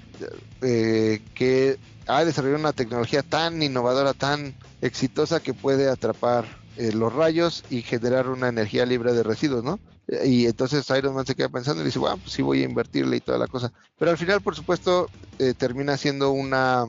[0.62, 6.44] eh, que ha desarrollado una tecnología tan innovadora, tan exitosa que puede atrapar
[6.76, 9.78] eh, los rayos y generar una energía libre de residuos, ¿no?
[10.24, 13.16] Y entonces Iron Man se queda pensando y dice, bueno, pues sí voy a invertirle
[13.16, 13.72] y toda la cosa.
[13.98, 15.08] Pero al final, por supuesto,
[15.38, 16.86] eh, termina siendo una,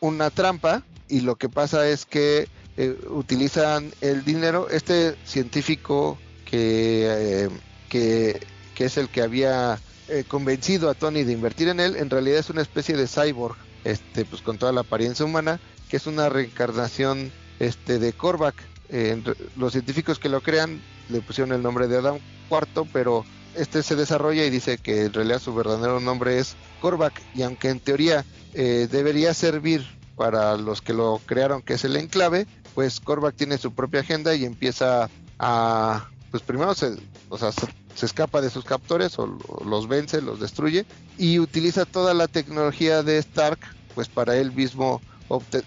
[0.00, 4.68] una trampa y lo que pasa es que eh, utilizan el dinero.
[4.70, 7.48] Este científico que,
[7.88, 9.80] que, que, es el que había
[10.28, 14.24] convencido a Tony de invertir en él, en realidad es una especie de cyborg, este,
[14.24, 15.58] pues con toda la apariencia humana,
[15.88, 18.54] que es una reencarnación este, de Korvac
[19.56, 22.18] los científicos que lo crean le pusieron el nombre de Adam
[22.50, 23.24] IV, pero
[23.54, 27.70] este se desarrolla y dice que en realidad su verdadero nombre es Korvac y aunque
[27.70, 28.24] en teoría
[28.54, 33.58] eh, debería servir para los que lo crearon, que es el enclave, pues Korvac tiene
[33.58, 36.96] su propia agenda y empieza a, pues primero se,
[37.28, 37.66] o sea, se,
[38.06, 40.86] escapa de sus captores o, los vence, los destruye
[41.18, 43.58] y utiliza toda la tecnología de Stark,
[43.94, 45.00] pues para él mismo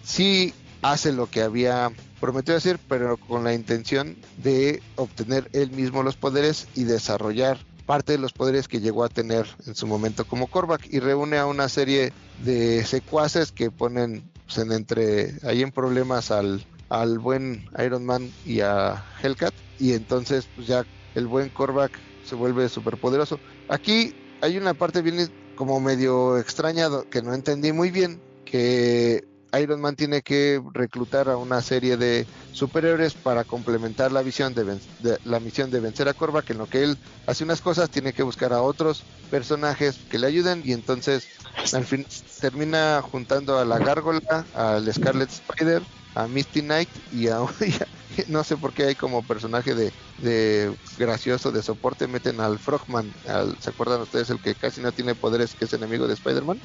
[0.03, 6.03] sí hace lo que había prometió decir, pero con la intención de obtener él mismo
[6.03, 10.25] los poderes y desarrollar parte de los poderes que llegó a tener en su momento
[10.25, 15.63] como Korvac y reúne a una serie de secuaces que ponen pues, en entre ahí
[15.63, 20.85] en problemas al, al buen Iron Man y a Hellcat y entonces pues ya
[21.15, 21.91] el buen Korvac
[22.23, 23.39] se vuelve súper poderoso.
[23.69, 29.27] Aquí hay una parte bien como medio extraña que no entendí muy bien que
[29.57, 34.79] Iron Man tiene que reclutar a una serie de superhéroes para complementar la visión de,
[35.23, 38.23] la misión de vencer a que en lo que él hace unas cosas tiene que
[38.23, 41.29] buscar a otros personajes que le ayuden y entonces
[41.73, 42.05] al fin
[42.39, 44.19] termina juntando a la Gárgola,
[44.53, 45.81] al Scarlet Spider,
[46.15, 47.39] a Misty Knight y a,
[48.27, 53.11] no sé por qué hay como personaje de, gracioso de soporte meten al Frogman,
[53.59, 56.59] ¿se acuerdan ustedes el que casi no tiene poderes que es enemigo de Spider-Man?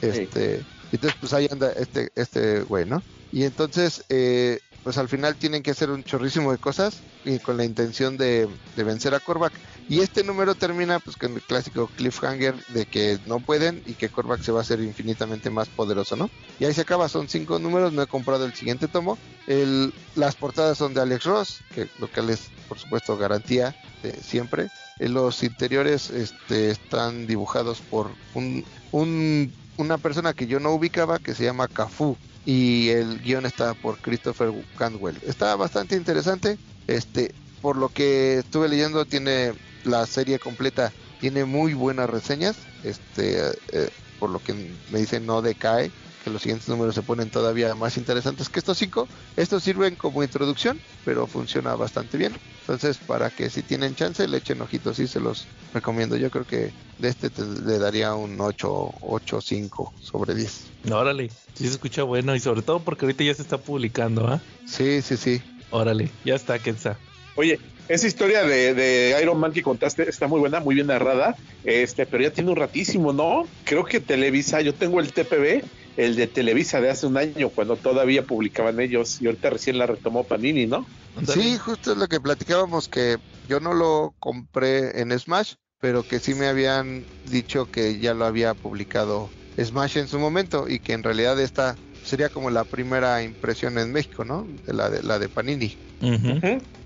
[0.00, 3.02] Este entonces, pues ahí anda este, este güey, ¿no?
[3.32, 7.56] Y entonces, eh, pues al final tienen que hacer un chorrísimo de cosas y con
[7.56, 9.52] la intención de, vencer a Korvac.
[9.88, 14.08] Y este número termina pues con el clásico cliffhanger de que no pueden y que
[14.08, 16.30] Korvac se va a hacer infinitamente más poderoso, ¿no?
[16.60, 19.18] Y ahí se acaba, son cinco números, no he comprado el siguiente tomo.
[19.48, 24.12] El, las portadas son de Alex Ross, que lo que es por supuesto garantía de
[24.12, 24.68] siempre.
[25.00, 31.34] los interiores este, están dibujados por un, un una persona que yo no ubicaba que
[31.34, 35.18] se llama Cafu y el guion está por Christopher Cantwell.
[35.26, 36.58] Está bastante interesante.
[36.86, 39.52] Este, por lo que estuve leyendo, tiene
[39.84, 42.56] la serie completa, tiene muy buenas reseñas.
[42.84, 43.38] Este,
[43.72, 43.88] eh,
[44.18, 44.54] por lo que
[44.90, 45.90] me dicen no decae,
[46.26, 49.08] que los siguientes números se ponen todavía más interesantes que estos cinco.
[49.36, 52.36] Estos sirven como introducción, pero funciona bastante bien.
[52.62, 56.16] Entonces, para que si tienen chance, le echen ojitos, sí se los recomiendo.
[56.16, 60.64] Yo creo que de este te- le daría un 8, 8, 5 sobre 10.
[60.90, 64.40] Órale, sí se escucha bueno y sobre todo porque ahorita ya se está publicando, ¿ah?
[64.64, 65.40] Sí, sí, sí.
[65.70, 66.98] Órale, ya está, Kenza.
[67.36, 71.36] Oye, esa historia de, de Iron Man que contaste está muy buena, muy bien narrada,
[71.62, 73.46] este, pero ya tiene un ratísimo, ¿no?
[73.62, 75.62] Creo que Televisa, yo tengo el TPB,
[75.96, 79.86] el de Televisa de hace un año, cuando todavía publicaban ellos, y ahorita recién la
[79.86, 80.86] retomó Panini, ¿no?
[81.26, 83.16] Sí, justo es lo que platicábamos, que
[83.48, 88.26] yo no lo compré en Smash, pero que sí me habían dicho que ya lo
[88.26, 93.22] había publicado Smash en su momento y que en realidad esta sería como la primera
[93.22, 94.46] impresión en México, ¿no?
[94.66, 95.76] De la de, la de Panini.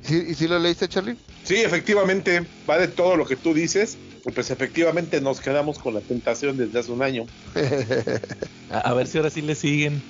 [0.03, 1.17] ¿Sí, ¿Y si lo leíste, Charlie?
[1.45, 6.01] Sí, efectivamente, va de todo lo que tú dices, pues efectivamente nos quedamos con la
[6.01, 7.27] tentación desde hace un año.
[8.71, 10.01] A, a ver si ahora sí le siguen.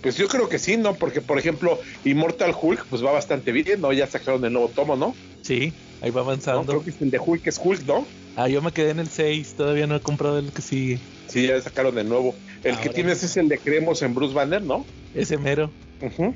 [0.00, 0.94] Pues yo creo que sí, ¿no?
[0.94, 3.92] Porque, por ejemplo, Immortal Hulk, pues va bastante bien, ¿no?
[3.92, 5.14] Ya sacaron el nuevo tomo, ¿no?
[5.42, 6.28] Sí, ahí va ¿No?
[6.28, 6.66] avanzando.
[6.66, 8.06] Creo que es el de Hulk, es Hulk, ¿no?
[8.34, 10.98] Ah, yo me quedé en el 6, todavía no he comprado el que sigue.
[11.28, 12.34] Sí, ya sacaron el nuevo.
[12.64, 14.86] El que tienes es el de Creemos en Bruce Banner, ¿no?
[15.14, 15.72] Ese mero.
[16.00, 16.34] Ujú.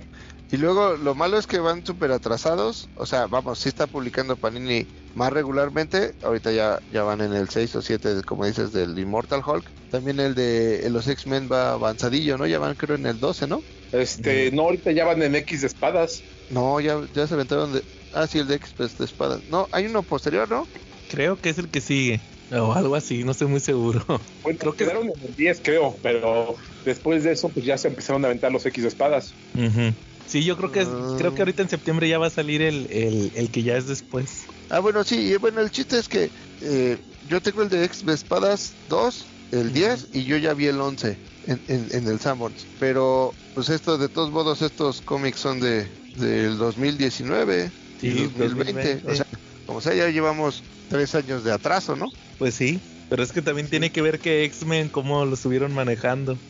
[0.50, 2.90] Y luego lo malo es que van súper atrasados.
[2.94, 6.14] O sea, vamos, sí está publicando Panini más regularmente.
[6.22, 9.72] Ahorita ya, ya van en el 6 o 7, como dices, del Immortal Hulk.
[9.88, 12.46] También el de los X-Men va avanzadillo, ¿no?
[12.46, 13.64] Ya van creo en el 12, ¿no?
[13.90, 16.24] Este, no, ahorita ya van en X de espadas.
[16.48, 17.82] No, ya, ya se aventaron de...
[18.12, 19.42] Ah, sí, el de X de espadas.
[19.48, 20.70] No, hay uno posterior, ¿no?
[21.08, 22.22] Creo que es el que sigue.
[22.52, 24.04] O algo así, no estoy muy seguro.
[24.42, 26.54] Bueno, Creo que- quedaron en el 10, creo, pero
[26.84, 29.36] después de eso, pues ya se empezaron a aventar los X de espadas.
[30.26, 31.14] Sí, yo creo que es- Ah.
[31.18, 33.86] creo que ahorita en septiembre ya va a salir el, el, el que ya es
[33.86, 34.46] después.
[34.68, 38.04] Ah, bueno, sí, y bueno, el chiste es que eh, yo tengo el de X
[38.04, 42.18] de espadas 2, el 10, y yo ya vi el 11 en, en, en el
[42.18, 42.68] Sanborns.
[42.78, 48.94] Pero, pues esto, de todos modos, estos cómics son de del 2019 Sí, y 2020.
[48.96, 49.12] 2020.
[49.12, 49.26] O sea,
[49.64, 52.10] como sea, ya llevamos tres años de atraso, ¿no?
[52.38, 56.40] Pues sí, pero es que también tiene que ver que X-Men cómo lo estuvieron manejando.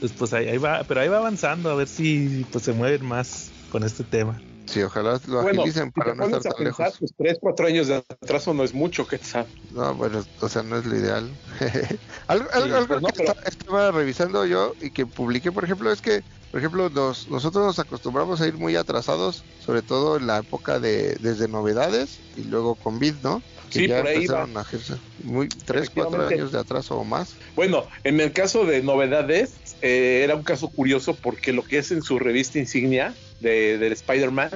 [0.00, 3.04] Pues, pues ahí, ahí va, pero ahí va avanzando a ver si pues se mueven
[3.04, 4.42] más con este tema.
[4.66, 6.98] Sí, ojalá lo Bueno, agilicen si para te no estar tan pensar, lejos.
[6.98, 9.48] pues 3, 4 años de atraso no es mucho, ¿qué tal?
[9.70, 11.38] No, bueno, o sea, no es lo ideal.
[12.28, 15.64] algo algo, Sí, algo pues no, que pero- estaba revisando yo y que publiqué, por
[15.64, 20.16] ejemplo, es que, por ejemplo, nos, nosotros nos acostumbramos a ir muy atrasados, sobre todo
[20.16, 23.42] en la época de desde novedades y luego con Vid, ¿no?
[23.70, 27.04] Que Sí, ya por ahí empezaron a ejercer muy tres, cuatro años de atraso o
[27.04, 27.34] más.
[27.54, 29.52] Bueno, en el caso de novedades,
[29.82, 33.92] eh, era un caso curioso porque lo que es en su revista insignia de, del
[33.92, 34.50] Spider-Man,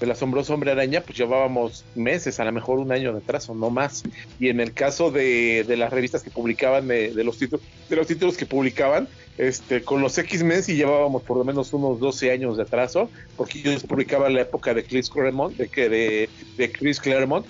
[0.00, 3.68] del asombroso hombre araña, pues llevábamos meses, a lo mejor un año de atraso, no
[3.70, 4.02] más.
[4.40, 7.96] Y en el caso de, de las revistas que publicaban, de, de los títulos, de
[7.96, 9.08] los títulos que publicaban,
[9.38, 13.58] este, con los X-Men sí llevábamos por lo menos unos 12 años de atraso, porque
[13.58, 17.46] ellos publicaban la época de Chris Claremont, de, de, de Chris Claremont.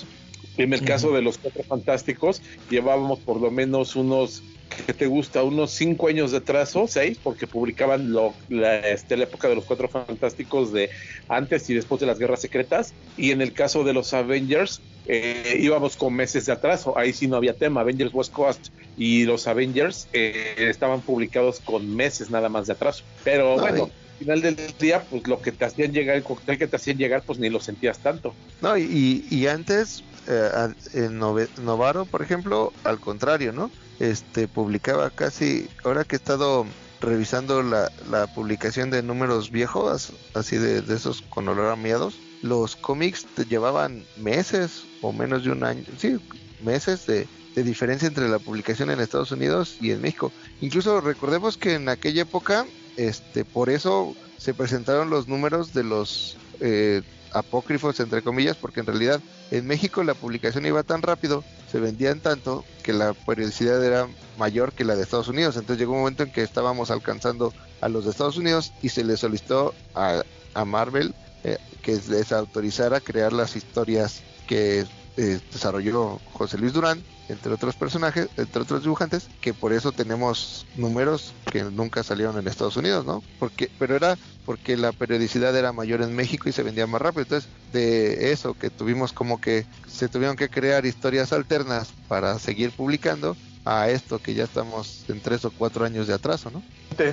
[0.56, 2.40] En el caso de los Cuatro Fantásticos,
[2.70, 4.42] llevábamos por lo menos unos
[4.86, 5.42] ¿qué te gusta?
[5.42, 9.64] Unos cinco años de atraso, seis, porque publicaban lo, la, este, la época de los
[9.64, 10.90] cuatro fantásticos de
[11.28, 12.92] antes y después de las guerras secretas.
[13.16, 16.96] Y en el caso de los Avengers, eh, íbamos con meses de atraso.
[16.98, 17.80] Ahí sí no había tema.
[17.82, 23.04] Avengers West Coast y los Avengers eh, estaban publicados con meses nada más de atraso.
[23.22, 23.90] Pero No, bueno.
[24.14, 26.96] Al final del día, pues lo que te hacían llegar, el cóctel que te hacían
[26.96, 28.32] llegar, pues ni lo sentías tanto.
[28.62, 33.70] No, y, y antes, eh, Novaro, por ejemplo, al contrario, ¿no?
[34.00, 36.66] Este, publicaba casi, ahora que he estado
[37.00, 37.90] revisando la,
[38.34, 43.44] publicación de números viejos, así de, de esos con olor a miados, los cómics te
[43.44, 46.18] llevaban meses o menos de un año, sí,
[46.62, 50.32] meses de, de diferencia entre la publicación en Estados Unidos y en México.
[50.60, 56.36] Incluso recordemos que en aquella época, este, por eso se presentaron los números de los
[56.60, 57.02] eh,
[57.32, 59.20] apócrifos, entre comillas, porque en realidad
[59.58, 64.72] en México la publicación iba tan rápido, se vendían tanto, que la periodicidad era mayor
[64.72, 65.56] que la de Estados Unidos.
[65.56, 69.04] Entonces llegó un momento en que estábamos alcanzando a los de Estados Unidos y se
[69.04, 70.22] le solicitó a,
[70.54, 71.14] a Marvel
[71.44, 77.76] eh, que les autorizara crear las historias que eh, desarrolló José Luis Durán, entre otros
[77.76, 83.04] personajes, entre otros dibujantes, que por eso tenemos números que nunca salieron en Estados Unidos,
[83.06, 83.22] ¿no?
[83.38, 87.22] Porque, pero era porque la periodicidad era mayor en México y se vendía más rápido.
[87.22, 92.72] Entonces, de eso que tuvimos como que se tuvieron que crear historias alternas para seguir
[92.72, 96.62] publicando a esto que ya estamos en tres o cuatro años de atraso, ¿no?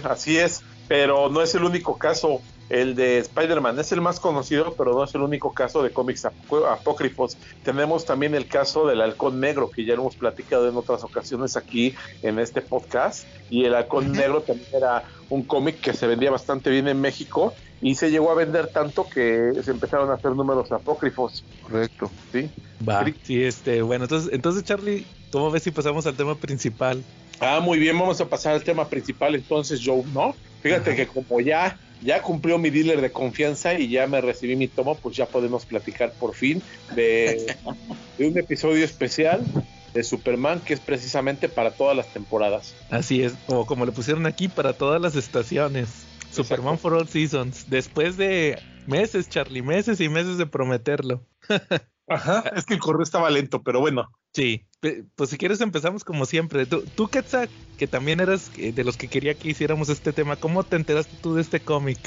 [0.03, 2.41] Así es, pero no es el único caso.
[2.71, 6.25] El de Spider-Man es el más conocido, pero no es el único caso de cómics
[6.25, 7.37] apócrifos.
[7.63, 11.57] Tenemos también el caso del Halcón Negro, que ya lo hemos platicado en otras ocasiones
[11.57, 13.25] aquí en este podcast.
[13.49, 17.53] Y el Halcón Negro también era un cómic que se vendía bastante bien en México
[17.81, 21.43] y se llegó a vender tanto que se empezaron a hacer números apócrifos.
[21.63, 22.09] Correcto.
[22.31, 22.49] Sí.
[22.87, 23.03] Va.
[23.23, 27.03] Sí, este, bueno, entonces, entonces Charlie, ¿cómo ves si pasamos al tema principal?
[27.41, 30.35] Ah, muy bien, vamos a pasar al tema principal entonces, Joe, ¿no?
[30.61, 34.67] Fíjate que como ya, ya cumplió mi dealer de confianza y ya me recibí mi
[34.67, 36.61] tomo, pues ya podemos platicar por fin
[36.95, 37.55] de,
[38.17, 39.43] de un episodio especial
[39.93, 42.75] de Superman que es precisamente para todas las temporadas.
[42.89, 46.05] Así es, o como le pusieron aquí, para todas las estaciones.
[46.31, 47.69] Superman for All Seasons.
[47.69, 48.57] Después de
[48.87, 51.25] meses, Charlie, meses y meses de prometerlo.
[52.07, 54.09] Ajá, es que el correo estaba lento, pero bueno.
[54.33, 54.65] Sí,
[55.15, 56.65] pues si quieres empezamos como siempre.
[56.65, 57.07] Tú, tú
[57.77, 61.15] que también eras eh, de los que quería que hiciéramos este tema, ¿cómo te enteraste
[61.21, 61.99] tú de este cómic?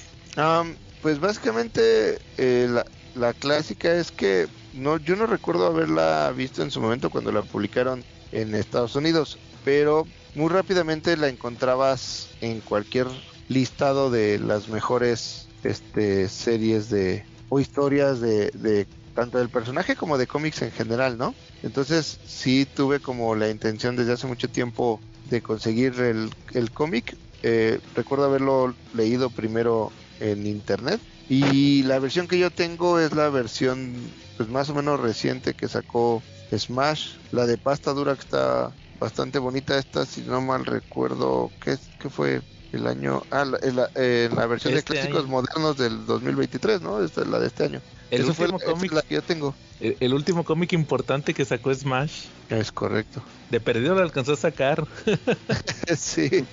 [1.01, 2.68] pues básicamente eh,
[3.14, 7.42] la, clásica es que no, yo no recuerdo haberla visto en su momento cuando la
[7.42, 8.02] publicaron
[8.32, 13.06] en Estados Unidos, pero muy rápidamente la encontrabas en cualquier
[13.48, 20.27] listado de las mejores este, series de o historias de tanto del personaje como de
[20.27, 21.35] cómics en general, ¿no?
[21.62, 25.01] Entonces sí tuve como la intención desde hace mucho tiempo
[25.31, 27.16] de conseguir el, el cómic.
[27.43, 33.28] Eh, recuerdo haberlo leído primero en internet y la versión que yo tengo es la
[33.31, 33.95] versión
[34.36, 36.23] pues más o menos reciente que sacó
[36.57, 41.77] Smash, la de pasta dura que está bastante bonita esta, si no mal recuerdo, ¿qué,
[41.99, 42.43] qué fue?
[42.73, 45.28] El año, ah, la, la, eh, la versión Este de clásicos año.
[45.28, 47.05] modernos del 2023, ¿no?
[47.05, 47.81] Esta es la de este año.
[48.15, 48.93] El Esa fue último la, es cómic.
[48.93, 49.55] la que yo tengo.
[49.81, 52.24] El, el último cómic importante que sacó Smash.
[52.51, 53.23] Es correcto.
[53.51, 54.86] De perdido lo alcanzó a sacar.
[55.97, 56.45] sí.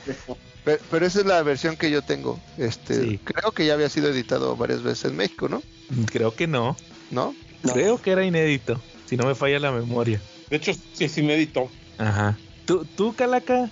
[0.64, 2.40] Pero, pero, esa es la versión que yo tengo.
[2.58, 3.20] Este, Sí.
[3.24, 5.62] creo que ya había sido editado varias veces en México, ¿no?
[6.06, 6.78] Creo que no.
[7.10, 7.34] ¿No?
[7.74, 8.80] Creo que era inédito.
[9.08, 10.22] Si no me falla la memoria.
[10.50, 11.70] De hecho, sí es inédito.
[11.98, 12.38] Ajá.
[12.66, 13.70] ¿Tú, tú Calaca?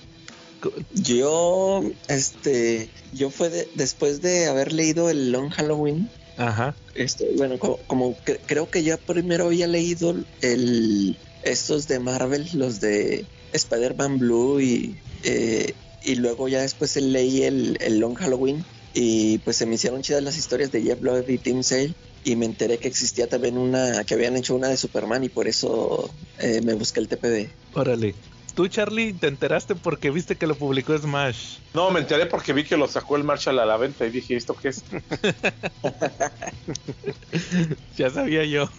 [0.94, 6.10] Yo, este, yo fue de- después de haber leído el Long Halloween.
[6.40, 6.76] Ajá.
[6.96, 12.48] Este, bueno, como, como cre- creo que yo primero había leído el estos de Marvel,
[12.54, 18.64] los de Spider-Man Blue y eh, y luego ya después leí el, el Long Halloween
[18.94, 21.94] y pues se me hicieron chidas las historias de Jeff Loeb y Tim Sale
[22.24, 25.48] y me enteré que existía también una que habían hecho una de Superman y por
[25.48, 26.10] eso
[26.40, 27.50] eh, me busqué el TPB.
[27.74, 28.16] Órale.
[28.54, 31.58] Tú, Charlie, te enteraste porque viste que lo publicó Smash.
[31.74, 34.36] No, me enteré porque vi que lo sacó el Marshall a la venta y dije,
[34.36, 34.84] ¿esto qué es?
[37.98, 38.70] ya sabía yo.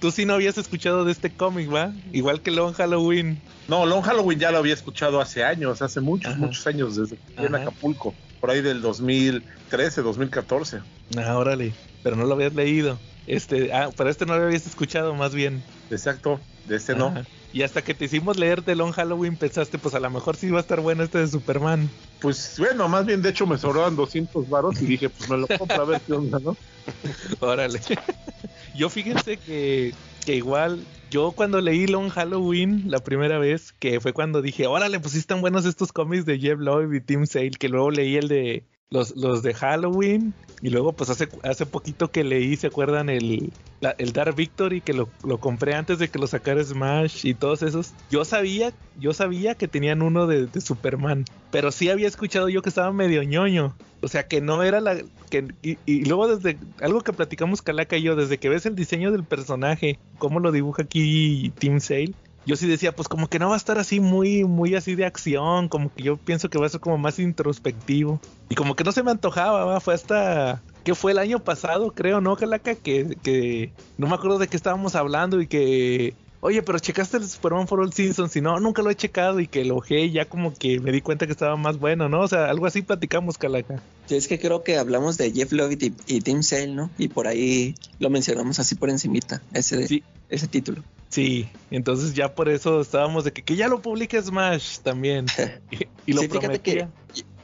[0.00, 1.92] Tú sí no habías escuchado de este cómic, ¿va?
[2.12, 3.38] Igual que Long Halloween.
[3.68, 6.40] No, Long Halloween ya lo había escuchado hace años, hace muchos, Ajá.
[6.40, 7.54] muchos años, desde que en.
[7.54, 10.80] Acapulco, por ahí del 2013, 2014.
[11.16, 11.72] Ah, órale.
[12.02, 12.98] Pero no lo habías leído.
[13.26, 15.62] Este, ah, pero este no lo habías escuchado más bien.
[15.90, 17.08] Exacto, de este no.
[17.08, 17.24] Ajá.
[17.54, 20.50] Y hasta que te hicimos leer de Long Halloween pensaste, pues a lo mejor sí
[20.50, 21.88] va a estar bueno este de Superman.
[22.20, 25.46] Pues bueno, más bien de hecho me sobraban 200 varos y dije, pues me lo
[25.46, 26.56] compro a ver qué onda, ¿no?
[27.38, 27.80] Órale.
[28.74, 29.94] Yo fíjense que,
[30.26, 34.98] que igual, yo cuando leí Long Halloween la primera vez, que fue cuando dije, órale,
[34.98, 38.16] pues sí están buenos estos cómics de Jeff Loeb y Tim Sale, que luego leí
[38.16, 42.68] el de los, los de Halloween, y luego pues hace, hace poquito que leí, ¿se
[42.68, 43.08] acuerdan?
[43.10, 47.34] El, la- Dark Victory, que lo, lo compré antes de que lo sacara Smash y
[47.34, 47.92] todos esos.
[48.10, 52.62] Yo sabía, yo sabía que tenían uno de, de Superman, pero sí había escuchado yo
[52.62, 53.74] que estaba medio ñoño.
[54.00, 54.98] O sea, que no era la...
[55.30, 56.58] Que, y, luego desde...
[56.80, 60.52] Algo que platicamos Calaca y yo, desde que ves el diseño del personaje, cómo lo
[60.52, 62.12] dibuja aquí Tim Sale,
[62.46, 65.06] yo sí decía, pues como que no va a estar así muy, muy así de
[65.06, 68.20] acción, como que yo pienso que va a ser como más introspectivo.
[68.48, 69.80] Y como que no se me antojaba, ¿va?
[69.80, 70.62] fue hasta...
[70.84, 72.74] que fue el año pasado, creo, ¿no, Calaca?
[72.74, 76.14] Que, que no me acuerdo de qué estábamos hablando y que...
[76.40, 79.46] Oye, pero checaste el Superman for All Seasons y no, nunca lo he checado y
[79.46, 82.20] que lo ojé y ya como que me di cuenta que estaba más bueno, ¿no?
[82.20, 83.80] O sea, algo así platicamos, Calaca.
[84.04, 86.90] Sí, es que creo que hablamos de Jeff Loeb y, y Tim Sale, ¿no?
[86.98, 90.02] Y por ahí lo mencionamos así por encimita, ese, Sí.
[90.28, 90.82] ese título.
[91.14, 95.26] Sí, entonces ya por eso estábamos de que, que ya lo publique Smash también.
[95.70, 96.88] Y, y lo sí, fíjate que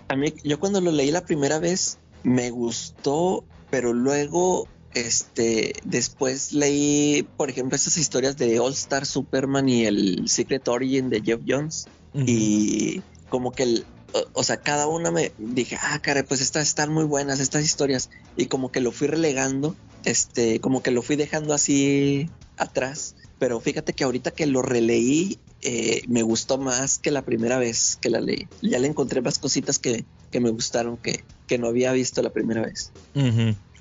[0.09, 6.53] a mí, yo cuando lo leí la primera vez, me gustó, pero luego, este, después
[6.53, 11.41] leí, por ejemplo, esas historias de All Star Superman y el Secret Origin de Jeff
[11.47, 11.87] Jones.
[12.13, 16.67] Y como que, el, o, o sea, cada una me dije, ah, caray, pues estas
[16.67, 18.11] están muy buenas, estas historias.
[18.37, 23.15] Y como que lo fui relegando, este, como que lo fui dejando así atrás.
[23.41, 27.99] Pero fíjate que ahorita que lo releí, eh, me gustó más que la primera vez
[28.01, 28.47] que la leí.
[28.61, 32.31] Ya le encontré más cositas que, que me gustaron que, que no había visto la
[32.31, 32.93] primera vez.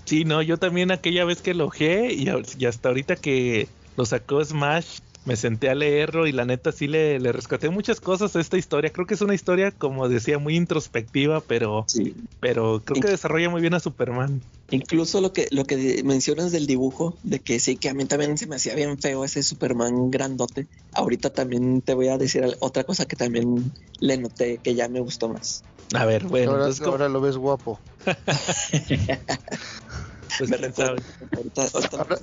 [0.05, 3.67] Sí, no, yo también aquella vez que lo y, y hasta ahorita que
[3.97, 7.99] lo sacó Smash, me senté a leerlo y la neta sí le, le rescaté muchas
[7.99, 8.91] cosas a esta historia.
[8.91, 12.15] Creo que es una historia, como decía, muy introspectiva, pero, Sí.
[12.39, 14.41] pero creo que desarrolla muy bien a Superman.
[14.71, 18.37] Incluso lo que, lo que mencionas del dibujo, de que sí, que a mí también
[18.37, 20.67] se me hacía bien feo ese Superman grandote.
[20.93, 24.99] Ahorita también te voy a decir otra cosa que también le noté que ya me
[24.99, 25.63] gustó más.
[25.95, 27.79] A ver, bueno, ahora, entonces, ¿cómo- ahora lo ves guapo.
[30.37, 30.95] pues, me recuerda.
[31.35, 32.19] Ahorita, ahorita Ahora-.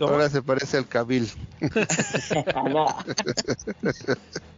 [0.00, 1.30] Ahora se parece al Cabil.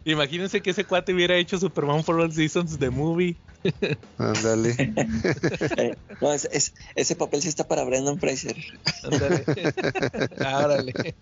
[0.05, 3.35] Imagínense que ese cuate hubiera hecho Superman for All Seasons de movie.
[4.17, 4.75] Ándale.
[5.77, 8.55] Eh, no, es- es- ese papel sí está para Brendan Fraser.
[9.03, 9.43] Ándale.
[10.39, 11.15] Árale.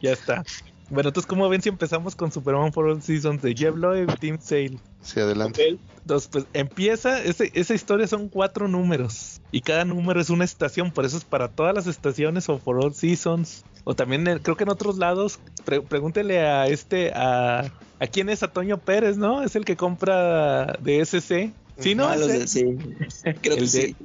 [0.00, 0.42] ya está.
[0.90, 4.16] Bueno, entonces, ¿cómo ven si empezamos con Superman for All Seasons de Jeff Loeb y
[4.16, 4.78] Tim Sale?
[5.02, 5.78] Sí, adelante.
[6.02, 10.90] Entonces, pues empieza, ese- esa historia son cuatro números y cada número es una estación,
[10.90, 13.62] por eso es para todas las estaciones o for all seasons.
[13.84, 17.60] O también eh, creo que en otros lados, pre- pregúntele a este, a,
[18.00, 19.42] a quién es a Toño Pérez, ¿no?
[19.44, 21.52] Es el que compra de SC.
[21.78, 22.08] Sí, ¿no?
[22.08, 22.64] Ah, Ese- sí.
[23.42, 23.96] Creo que de- sí.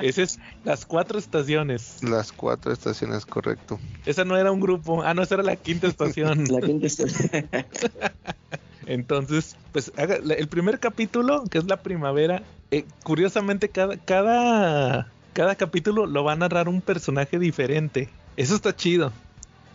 [0.00, 2.02] Ese es las cuatro estaciones.
[2.02, 3.80] Las cuatro estaciones, correcto.
[4.06, 5.02] Esa no era un grupo.
[5.02, 6.44] Ah, no, esa era la quinta estación.
[6.50, 7.06] La quinta está-
[8.86, 16.06] Entonces, pues el primer capítulo, que es la primavera, eh, curiosamente cada, cada, cada capítulo
[16.06, 18.08] lo va a narrar un personaje diferente.
[18.36, 19.12] Eso está chido.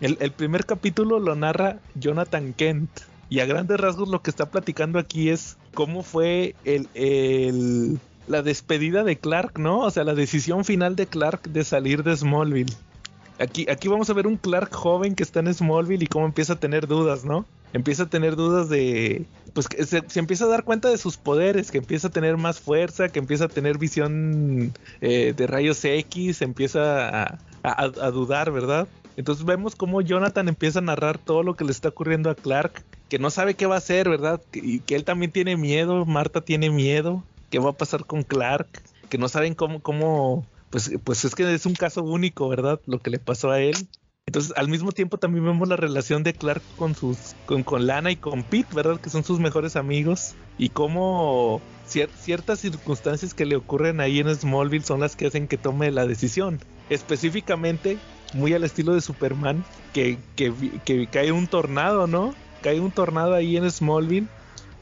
[0.01, 2.89] El, el primer capítulo lo narra Jonathan Kent.
[3.29, 8.41] Y a grandes rasgos lo que está platicando aquí es cómo fue el, el- la
[8.41, 9.79] despedida de Clark, ¿no?
[9.79, 12.73] O sea, la decisión final de Clark de salir de Smallville.
[13.39, 16.53] Aquí, aquí vamos a ver un Clark joven que está en Smallville y cómo empieza
[16.53, 17.45] a tener dudas, ¿no?
[17.73, 19.25] Empieza a tener dudas de...
[19.53, 22.59] Pues que se, empieza a dar cuenta de sus poderes, que empieza a tener más
[22.59, 28.87] fuerza, que empieza a tener visión eh, de rayos X, empieza a, dudar, ¿verdad?
[29.17, 32.83] Entonces vemos cómo Jonathan empieza a narrar todo lo que le está ocurriendo a Clark,
[33.09, 34.41] que no sabe qué va a hacer, ¿verdad?
[34.53, 38.67] Y que él también tiene miedo, Marta tiene miedo, qué va a pasar con Clark,
[39.09, 42.79] que no saben cómo, cómo, pues, pues es que es un caso único, ¿verdad?
[42.85, 43.75] Lo que le pasó a él.
[44.27, 48.17] Entonces, al mismo tiempo también vemos la relación de Clark con sus, con, Lana y
[48.17, 48.99] con Pete, ¿verdad?
[48.99, 50.35] Que son sus mejores amigos.
[50.57, 55.47] Y cómo cier- ciertas circunstancias que le ocurren ahí en Smallville son las que hacen
[55.47, 56.59] que tome la decisión.
[56.89, 57.97] Específicamente,
[58.33, 59.63] muy al estilo de Superman,
[59.93, 62.33] que, que, que cae un tornado, ¿no?
[62.61, 64.27] Cae un tornado ahí en Smallville.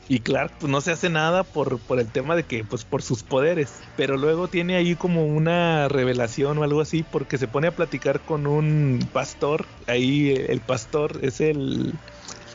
[0.07, 3.01] Y Clark pues no se hace nada por, por el tema de que, pues por
[3.01, 3.73] sus poderes.
[3.97, 8.19] Pero luego tiene ahí como una revelación o algo así porque se pone a platicar
[8.19, 9.65] con un pastor.
[9.87, 11.93] Ahí el pastor es el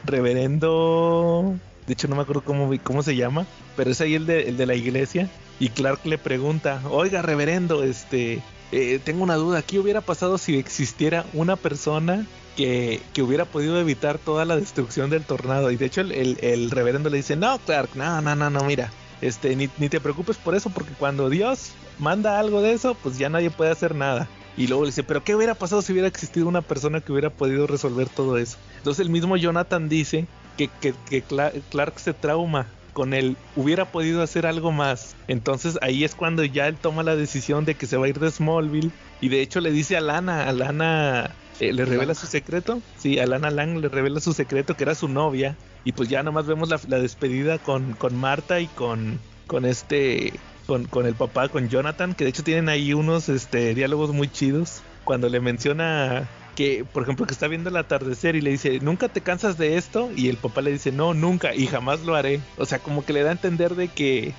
[0.04, 1.56] reverendo...
[1.86, 3.46] De hecho no me acuerdo cómo, cómo se llama.
[3.76, 5.28] Pero es ahí el de, el de la iglesia.
[5.58, 8.42] Y Clark le pregunta, oiga reverendo, este...
[8.72, 12.26] eh, tengo una duda, ¿qué hubiera pasado si existiera una persona
[12.64, 15.70] que, hubiera podido evitar toda la destrucción del tornado.
[15.70, 19.56] Y de hecho el, reverendo le dice, no, Clark, no, no, no, no, mira, este,
[19.56, 23.28] ni, ni te preocupes por eso, porque cuando Dios manda algo de eso, pues ya
[23.28, 24.28] nadie puede hacer nada.
[24.56, 27.30] Y luego le dice, pero ¿qué hubiera pasado si hubiera existido una persona que hubiera
[27.30, 28.58] podido resolver todo eso?
[28.78, 30.26] Entonces el mismo Jonathan dice
[30.58, 35.14] que, que, que Cla- Clark se trauma con él hubiera podido hacer algo más.
[35.28, 38.18] Entonces ahí es cuando ya él toma la decisión de que se va a ir
[38.18, 41.30] de Smallville y de hecho le dice a Lana, a Lana
[41.60, 44.94] eh, le revela su secreto, sí, a Lana Lang le revela su secreto que era
[44.94, 49.18] su novia y pues ya nomás vemos la, la despedida con, con Marta y con,
[49.46, 50.32] con este,
[50.66, 54.28] con, con el papá, con Jonathan, que de hecho tienen ahí unos este, diálogos muy
[54.28, 58.80] chidos cuando le menciona que, por ejemplo, que está viendo el atardecer y le dice,
[58.80, 60.10] ¿nunca te cansas de esto?
[60.14, 62.40] Y el papá le dice, no, nunca, y jamás lo haré.
[62.58, 64.34] O sea, como que le da a entender de que,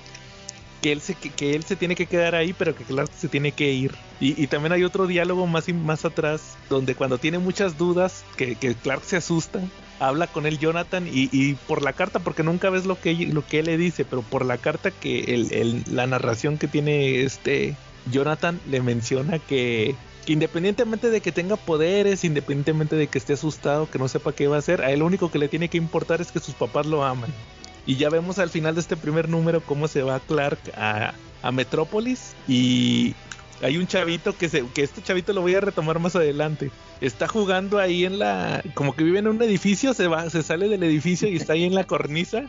[0.82, 3.28] que, él, se, que, que él se tiene que quedar ahí, pero que Clark se
[3.28, 3.94] tiene que ir.
[4.20, 8.24] Y, y también hay otro diálogo más, y- más atrás, donde cuando tiene muchas dudas,
[8.36, 9.60] que, que Clark se asusta,
[10.00, 13.46] habla con él Jonathan y, y por la carta, porque nunca ves lo que, lo
[13.46, 17.22] que él le dice, pero por la carta que el, el- la narración que tiene
[17.22, 17.76] este
[18.10, 19.94] Jonathan le menciona que,
[20.26, 24.48] que independientemente de que tenga poderes, independientemente de que esté asustado, que no sepa qué
[24.48, 26.54] va a hacer, a él lo único que le tiene que importar es que sus
[26.56, 27.32] papás lo aman.
[27.86, 31.52] Y ya vemos al final de este primer número cómo se va Clark a, a
[31.52, 33.14] Metrópolis y
[33.62, 36.70] hay un chavito que se, que este chavito lo voy a retomar más adelante.
[37.00, 40.68] Está jugando ahí en la, como que vive en un edificio, se va, se sale
[40.68, 42.44] del edificio y está ahí en la cornisa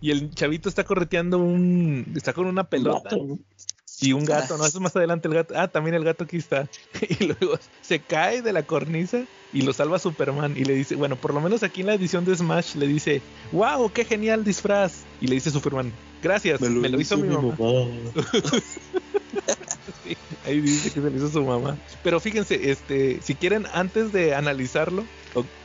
[0.00, 3.16] y el chavito está correteando un, está con una pelota.
[4.04, 6.36] Y un gato, no, eso es más adelante el gato, ah, también el gato aquí
[6.36, 6.68] está,
[7.08, 11.16] y luego se cae de la cornisa y lo salva Superman y le dice, bueno,
[11.16, 13.22] por lo menos aquí en la edición de Smash le dice,
[13.52, 17.56] wow, qué genial disfraz, y le dice Superman, gracias, me lo, hizo, mi mamá.
[20.44, 21.78] ahí dice que se lo hizo su mamá.
[22.02, 25.04] Pero fíjense, este, si quieren, antes de analizarlo,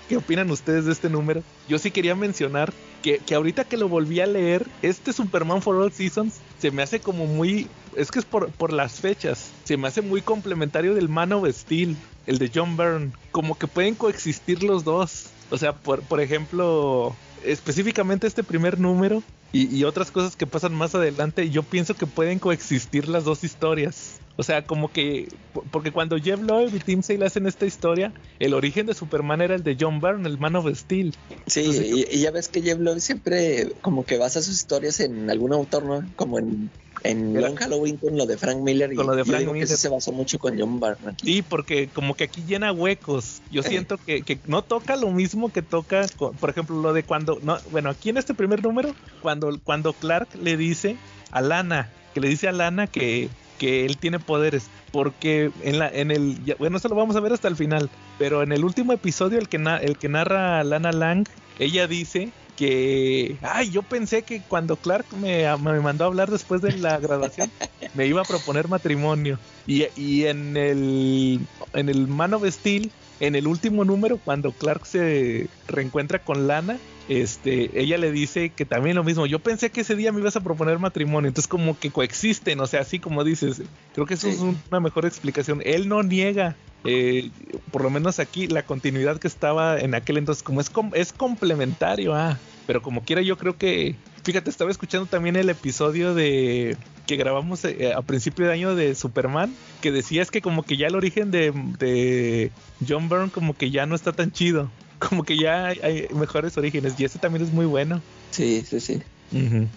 [0.08, 1.44] ¿qué opinan ustedes de este número?
[1.68, 5.76] Yo sí quería mencionar que, que ahorita que lo volví a leer, este Superman for
[5.76, 7.68] All Seasons se me hace como muy.
[8.00, 9.52] Es que es por, por las fechas.
[9.66, 11.98] Se me hace muy complementario del Man of Steel,
[12.28, 13.12] el de John Byrne.
[13.32, 15.26] Como que pueden coexistir los dos.
[15.52, 17.14] O sea, por, por ejemplo,
[17.44, 19.22] específicamente este primer número
[19.52, 23.44] y, y, otras cosas que pasan más adelante, yo pienso que pueden coexistir las dos
[23.44, 24.20] historias.
[24.40, 25.28] O sea, como que,
[25.70, 29.54] porque cuando Jeff Loeb y Tim Sale hacen esta historia, el origen de Superman era
[29.56, 31.14] el de John Byrne, el Man of Steel.
[31.46, 35.52] Sí, y, ya ves que Jeff Loeb siempre como que basa sus historias en algún
[35.52, 36.10] autor, ¿no?
[36.16, 36.70] Como en
[37.04, 39.68] en Long Halloween con lo de Frank Miller y con lo de Frank Miller.
[39.68, 41.16] se basó mucho con John Byrne.
[41.24, 43.42] Sí, porque como que aquí llena huecos.
[43.52, 47.40] Yo siento que, que, no toca lo mismo que toca, por ejemplo, lo de cuando,
[47.42, 50.98] no, bueno, aquí en este primer número, cuando, cuando Clark le dice
[51.32, 55.90] a Lana, que le dice a Lana que, que él tiene poderes, porque en la
[55.90, 58.94] en el bueno, eso lo vamos a ver hasta el final, pero en el último
[58.94, 61.28] episodio el que el que narra Lana Lang,
[61.60, 66.62] ella dice que, ay, yo pensé que cuando Clark me, me, mandó a hablar después
[66.62, 67.50] de la graduación,
[67.94, 69.40] me iba a proponer matrimonio.
[69.66, 71.40] Y, y en el
[71.72, 72.92] en el Man of Steel,
[73.22, 76.78] en el último número, cuando Clark se reencuentra con Lana,
[77.10, 79.26] este, ella le dice que también lo mismo.
[79.26, 82.68] Yo pensé que ese día me ibas a proponer matrimonio, entonces como que coexisten, o
[82.68, 83.64] sea, así como dices.
[83.94, 84.36] Creo que eso sí.
[84.36, 85.62] es una mejor explicación.
[85.66, 86.56] Él no niega
[86.86, 87.30] eh,
[87.72, 91.12] por lo menos aquí la continuidad que estaba en aquel entonces como es com es
[91.12, 92.38] complementario ah
[92.68, 97.66] pero como quiera yo creo que fíjate estaba escuchando también el episodio de que grabamos
[97.66, 100.96] eh, a principio de año de Superman que decía es que como que ya el
[100.96, 102.52] origen de, de
[102.88, 106.94] John Byrne como que ya no está tan chido como que ya hay, mejores orígenes
[106.98, 108.02] y ese también es muy bueno
[108.32, 109.02] sí sí sí
[109.32, 109.68] uh -huh.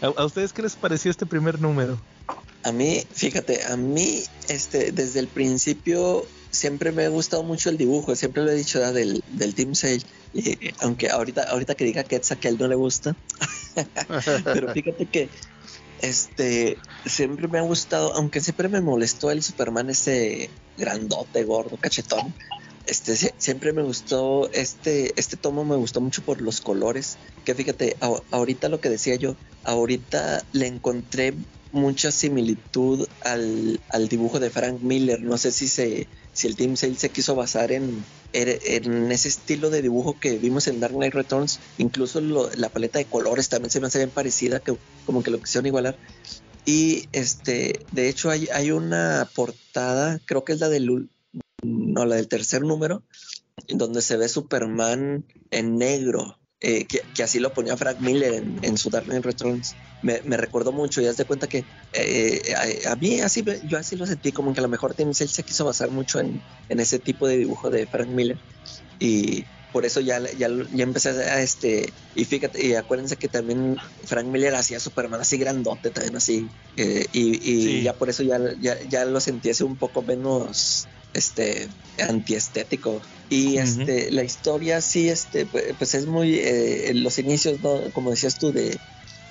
[0.00, 1.98] ¿A, ¿A ustedes qué les pareció este primer número?
[2.62, 7.76] A mí, fíjate, a mí, este, desde el principio siempre me ha gustado mucho el
[7.76, 8.94] dibujo, siempre lo he dicho ¿verdad?
[8.94, 10.02] del, del Team Sale,
[10.34, 13.16] y, aunque ahorita, ahorita que diga Ketsa que a él no le gusta,
[14.44, 15.28] pero fíjate que
[16.00, 22.34] este siempre me ha gustado, aunque siempre me molestó el Superman ese grandote, gordo, cachetón.
[22.88, 27.96] Este siempre me gustó este este tomo me gustó mucho por los colores, que fíjate,
[28.30, 31.34] ahorita lo que decía yo, ahorita le encontré
[31.72, 35.20] mucha similitud al, al, dibujo de Frank Miller.
[35.20, 39.70] No sé si se si el Team Sale se quiso basar en, en ese estilo
[39.70, 41.58] de dibujo que vimos en Dark Knight Returns.
[41.78, 44.62] Incluso la paleta de colores también se me hace bien parecida,
[45.04, 45.96] como que lo quisieron igualar.
[46.64, 51.08] Y este, de hecho, hay, hay una portada, creo que es la del
[51.62, 53.02] no, la del tercer número,
[53.68, 58.58] donde se ve Superman en negro eh, que, que, así lo ponía Frank Miller en,
[58.62, 59.76] en su Dark Knight Returns.
[60.02, 62.42] Me, me recordó mucho y haz de cuenta que eh,
[62.84, 65.30] a, a, mí así, yo así lo sentí como que a lo mejor Tim Sale
[65.30, 68.38] se quiso basar mucho en, en, ese tipo de dibujo de Frank Miller
[68.98, 73.76] y por eso ya, ya, ya empecé a este y fíjate y acuérdense que también
[74.04, 77.82] Frank Miller hacía Superman así grandote también así eh, y, y sí.
[77.82, 81.68] ya por eso ya, ya, ya lo sentí así un poco menos este
[81.98, 84.10] antiestético y este uh -huh.
[84.12, 88.78] la historia sí este pues es muy eh, los inicios no como decías tú de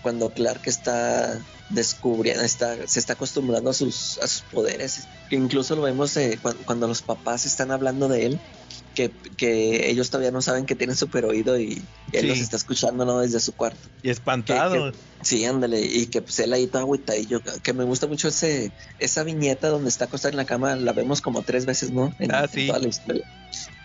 [0.02, 5.82] cuando Clark está descubriendo está se está acostumbrando a sus a sus poderes incluso lo
[5.82, 8.40] vemos eh, cuando, cuando, los papás están hablando de él
[8.98, 12.28] que, que, ellos todavía no saben que tiene super oído y, y él sí.
[12.28, 13.20] los está escuchando ¿no?
[13.20, 13.78] desde su cuarto.
[14.02, 14.92] Y espantado.
[14.92, 18.08] Que, que, sí, ándale, y que pues él ahí todo y yo que me gusta
[18.08, 21.92] mucho ese esa viñeta donde está acostado en la cama, la vemos como tres veces,
[21.92, 22.16] ¿no?
[22.18, 22.62] En, ah, sí.
[22.62, 23.32] en toda la historia.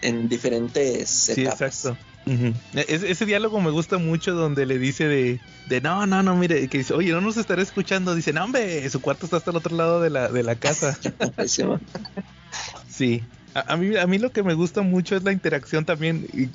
[0.01, 1.61] En diferentes sí, etapas.
[1.61, 2.12] Exacto.
[2.24, 2.55] Uh -huh.
[2.74, 6.69] ese, ese, diálogo me gusta mucho donde le dice de, de no, no, no, mire,
[6.69, 8.15] que dice, oye, no nos estará escuchando.
[8.15, 10.99] Dice, no, hombre, su cuarto está hasta el otro lado de la, de la casa.
[12.89, 13.23] sí.
[13.55, 16.27] A, a, mí, a mí lo que me gusta mucho es la interacción también.
[16.32, 16.49] Y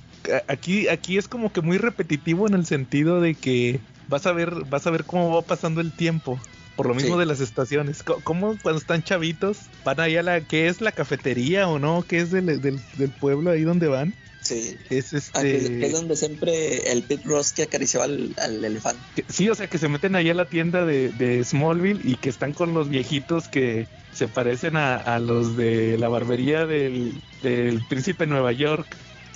[0.48, 4.53] aquí, aquí es como que muy repetitivo en el sentido de que vas a ver,
[4.69, 6.39] vas a ver cómo va pasando el tiempo.
[6.77, 7.19] Por lo mismo sí.
[7.19, 8.03] de las estaciones.
[8.03, 10.41] ¿Cómo cuando están chavitos van ahí a la...
[10.41, 12.06] ¿Qué es la cafetería o no?
[12.07, 14.14] ¿Qué es del, del, del pueblo ahí donde van?
[14.48, 14.78] Sí.
[14.90, 15.41] Es este.
[15.41, 19.26] que es donde siempre el Pete Ross que acariciaba al, al elefante.
[19.28, 22.30] Sí, o sea, que se meten ahí a la tienda de, de, Smallville y que
[22.30, 27.86] están con los viejitos que se parecen a, a los de la barbería del, del
[27.88, 28.88] príncipe de Nueva York.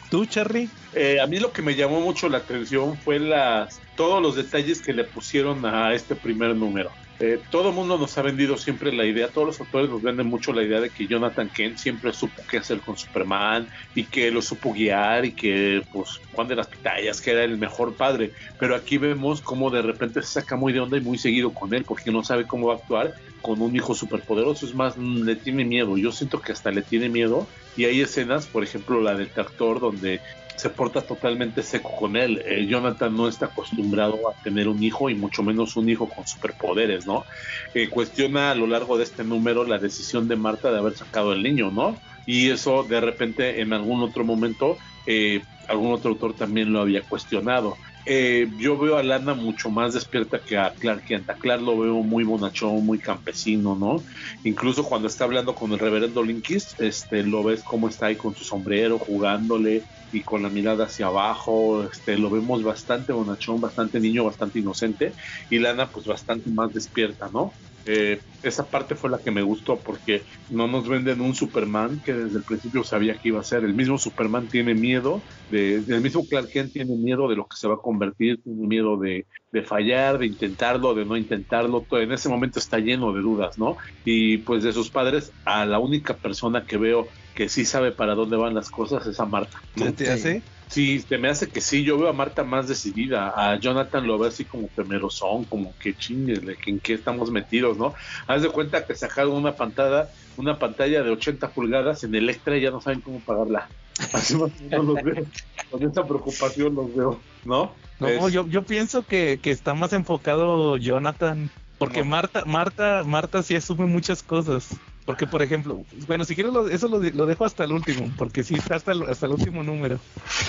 [0.09, 0.69] ¿Tú, Charlie?
[0.93, 4.81] Eh, a mí lo que me llamó mucho la atención fue las todos los detalles
[4.81, 6.91] que le pusieron a este primer número.
[7.23, 10.53] Eh, todo mundo nos ha vendido siempre la idea, todos los autores nos venden mucho
[10.53, 14.41] la idea de que Jonathan Kent siempre supo qué hacer con Superman y que lo
[14.41, 18.31] supo guiar y que, pues, Juan de las Pitayas, que era el mejor padre.
[18.59, 21.75] Pero aquí vemos cómo de repente se saca muy de onda y muy seguido con
[21.75, 24.65] él porque no sabe cómo va a actuar con un hijo superpoderoso.
[24.65, 25.97] Es más, mm, le tiene miedo.
[25.97, 27.47] Yo siento que hasta le tiene miedo.
[27.77, 30.21] Y hay escenas, por ejemplo, la del tractor, donde
[30.61, 32.39] se porta totalmente seco con él.
[32.45, 36.27] Eh, Jonathan no está acostumbrado a tener un hijo y mucho menos un hijo con
[36.27, 37.25] superpoderes, ¿no?
[37.73, 41.33] Eh, cuestiona a lo largo de este número la decisión de Marta de haber sacado
[41.33, 41.97] el niño, ¿no?
[42.27, 44.77] Y eso de repente en algún otro momento
[45.07, 47.75] eh, algún otro autor también lo había cuestionado.
[48.05, 51.29] Eh, yo veo a Lana mucho más despierta que a Clark Kent.
[51.29, 54.03] A Clark lo veo muy bonachón, muy campesino, ¿no?
[54.43, 58.35] Incluso cuando está hablando con el reverendo Linkis, este, lo ves como está ahí con
[58.35, 61.83] su sombrero, jugándole y con la mirada hacia abajo.
[61.83, 65.13] Este, lo vemos bastante bonachón, bastante niño, bastante inocente.
[65.49, 67.51] Y Lana, pues bastante más despierta, ¿no?
[67.85, 72.13] Eh, esa parte fue la que me gustó porque no nos venden un Superman que
[72.13, 73.63] desde el principio sabía que iba a ser.
[73.63, 77.57] El mismo Superman tiene miedo, de, el mismo Clark Kent tiene miedo de lo que
[77.57, 81.85] se va a convertir, tiene miedo de, de fallar, de intentarlo, de no intentarlo.
[81.91, 83.77] En ese momento está lleno de dudas, ¿no?
[84.03, 88.15] Y pues de sus padres, a la única persona que veo que sí sabe para
[88.15, 89.61] dónde van las cosas es a Marta.
[89.75, 89.93] ¿no?
[89.93, 90.43] ¿Te hace?
[90.67, 91.83] Sí, te me hace que sí.
[91.83, 93.33] Yo veo a Marta más decidida.
[93.35, 97.93] A Jonathan lo veo así como temerosón, como que chingues, en qué estamos metidos, ¿no?
[98.27, 102.61] Haz de cuenta que sacaron una pantalla, una pantalla de 80 pulgadas en Electra y
[102.61, 103.67] ya no saben cómo pagarla.
[104.13, 105.25] Así más o menos los veo.
[105.69, 107.73] Con esta preocupación los veo, ¿no?
[107.99, 111.49] No, Es- yo, yo pienso que, que está más enfocado Jonathan.
[111.77, 112.05] Porque No.
[112.05, 114.69] Marta, Marta, Marta sí asume muchas cosas.
[115.05, 118.43] Porque, por ejemplo, bueno, si quieres lo- eso lo, lo dejo hasta el último, porque
[118.43, 119.99] sí está hasta el, hasta el último número.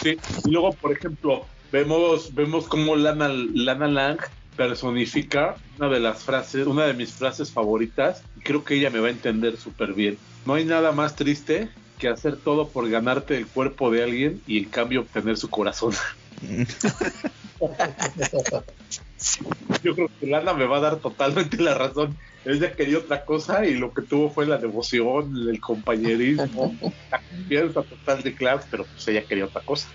[0.03, 4.19] Sí, y luego, por ejemplo, vemos, vemos cómo Lana, Lana Lang
[4.57, 9.01] personifica una de las frases, una de mis frases favoritas, y creo que ella me
[9.01, 10.19] va a entender súper bien.
[10.45, 14.59] No hay nada más triste que hacer todo por ganarte el cuerpo de alguien y
[14.59, 15.95] en cambio obtener su corazón.
[19.83, 22.17] Yo creo que Lana me va a dar totalmente la razón.
[22.45, 26.77] Ella quería otra cosa y lo que tuvo fue la devoción, el compañerismo,
[27.11, 29.89] la confianza total de Clark, pero pues ella quería otra cosa.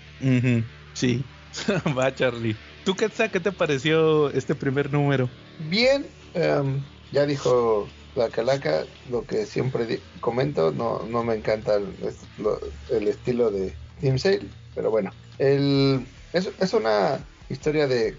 [0.94, 1.22] Sí,
[1.98, 2.56] va Charlie.
[2.84, 5.28] ¿Tú qué, qué te pareció este primer número?
[5.68, 6.80] Bien, em,
[7.12, 11.86] ya dijo la calaca lo que siempre comento, no, no me encanta el,
[12.90, 14.40] el estilo de Team Sale,
[14.74, 18.16] pero bueno, el, es, es una historia de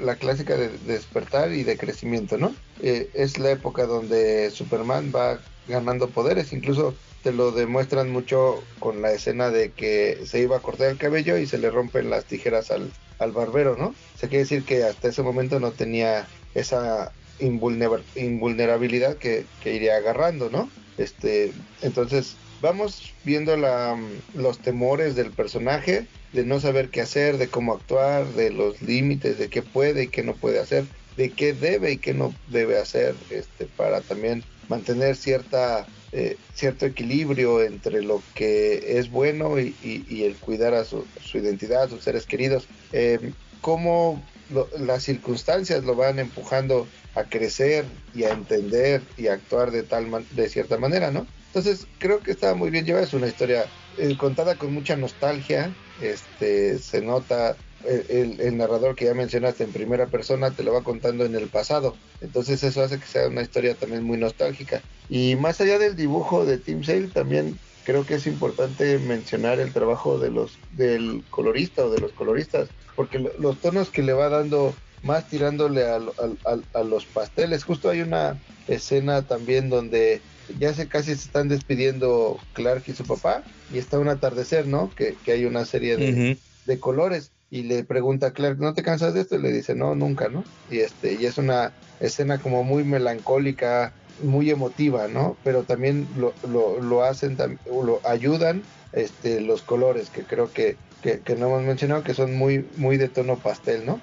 [0.00, 2.54] la clásica de despertar y de crecimiento, ¿no?
[2.82, 9.02] Eh, es la época donde Superman va ganando poderes, incluso te lo demuestran mucho con
[9.02, 12.24] la escena de que se iba a cortar el cabello y se le rompen las
[12.24, 13.88] tijeras al, al barbero, ¿no?
[13.88, 19.74] O sea, quiere decir que hasta ese momento no tenía esa invulner- invulnerabilidad que, que
[19.74, 20.70] iría agarrando, ¿no?
[20.96, 21.52] Este,
[21.82, 23.98] entonces vamos viendo la,
[24.34, 29.38] los temores del personaje, de no saber qué hacer, de cómo actuar, de los límites,
[29.38, 32.78] de qué puede y qué no puede hacer, de qué debe y qué no debe
[32.78, 39.76] hacer, este, para también mantener cierta eh, cierto equilibrio entre lo que es bueno y,
[39.80, 42.68] y- y el cuidar a su, su identidad, a sus seres queridos.
[42.90, 49.34] Eh, cómo lo- las circunstancias lo van empujando a crecer y a entender y a
[49.34, 51.28] actuar de tal de cierta manera, ¿no?
[51.46, 55.76] Entonces creo que está muy bien llevada, es una historia eh, contada con mucha nostalgia,
[56.00, 61.24] este se nota el, narrador que ya mencionaste en primera persona te lo va contando
[61.24, 64.84] en el pasado, entonces eso hace que sea una historia también muy nostálgica.
[65.08, 69.72] Y más allá del dibujo de Tim Sale, también creo que es importante mencionar el
[69.72, 74.12] trabajo de los del colorista o de los coloristas, porque lo- los tonos que le
[74.12, 77.64] va dando más tirándole a los pasteles.
[77.64, 80.26] Justo hay una escena también donde
[80.58, 84.94] ya se casi se están despidiendo Clark y su papá y está un atardecer, ¿no?
[84.94, 88.82] Que, que hay una serie de, de colores y le pregunta a Clark, ¿no te
[88.82, 89.36] cansas de esto?
[89.36, 90.44] Y le dice, no, nunca, ¿no?
[90.68, 95.38] Y este y es una escena como muy melancólica, muy emotiva, ¿no?
[95.42, 98.62] Pero también lo, lo, lo hacen, lo ayudan
[98.92, 102.96] este, los colores, que creo que, que, que no hemos mencionado, que son muy, muy
[102.96, 104.00] de tono pastel, ¿no?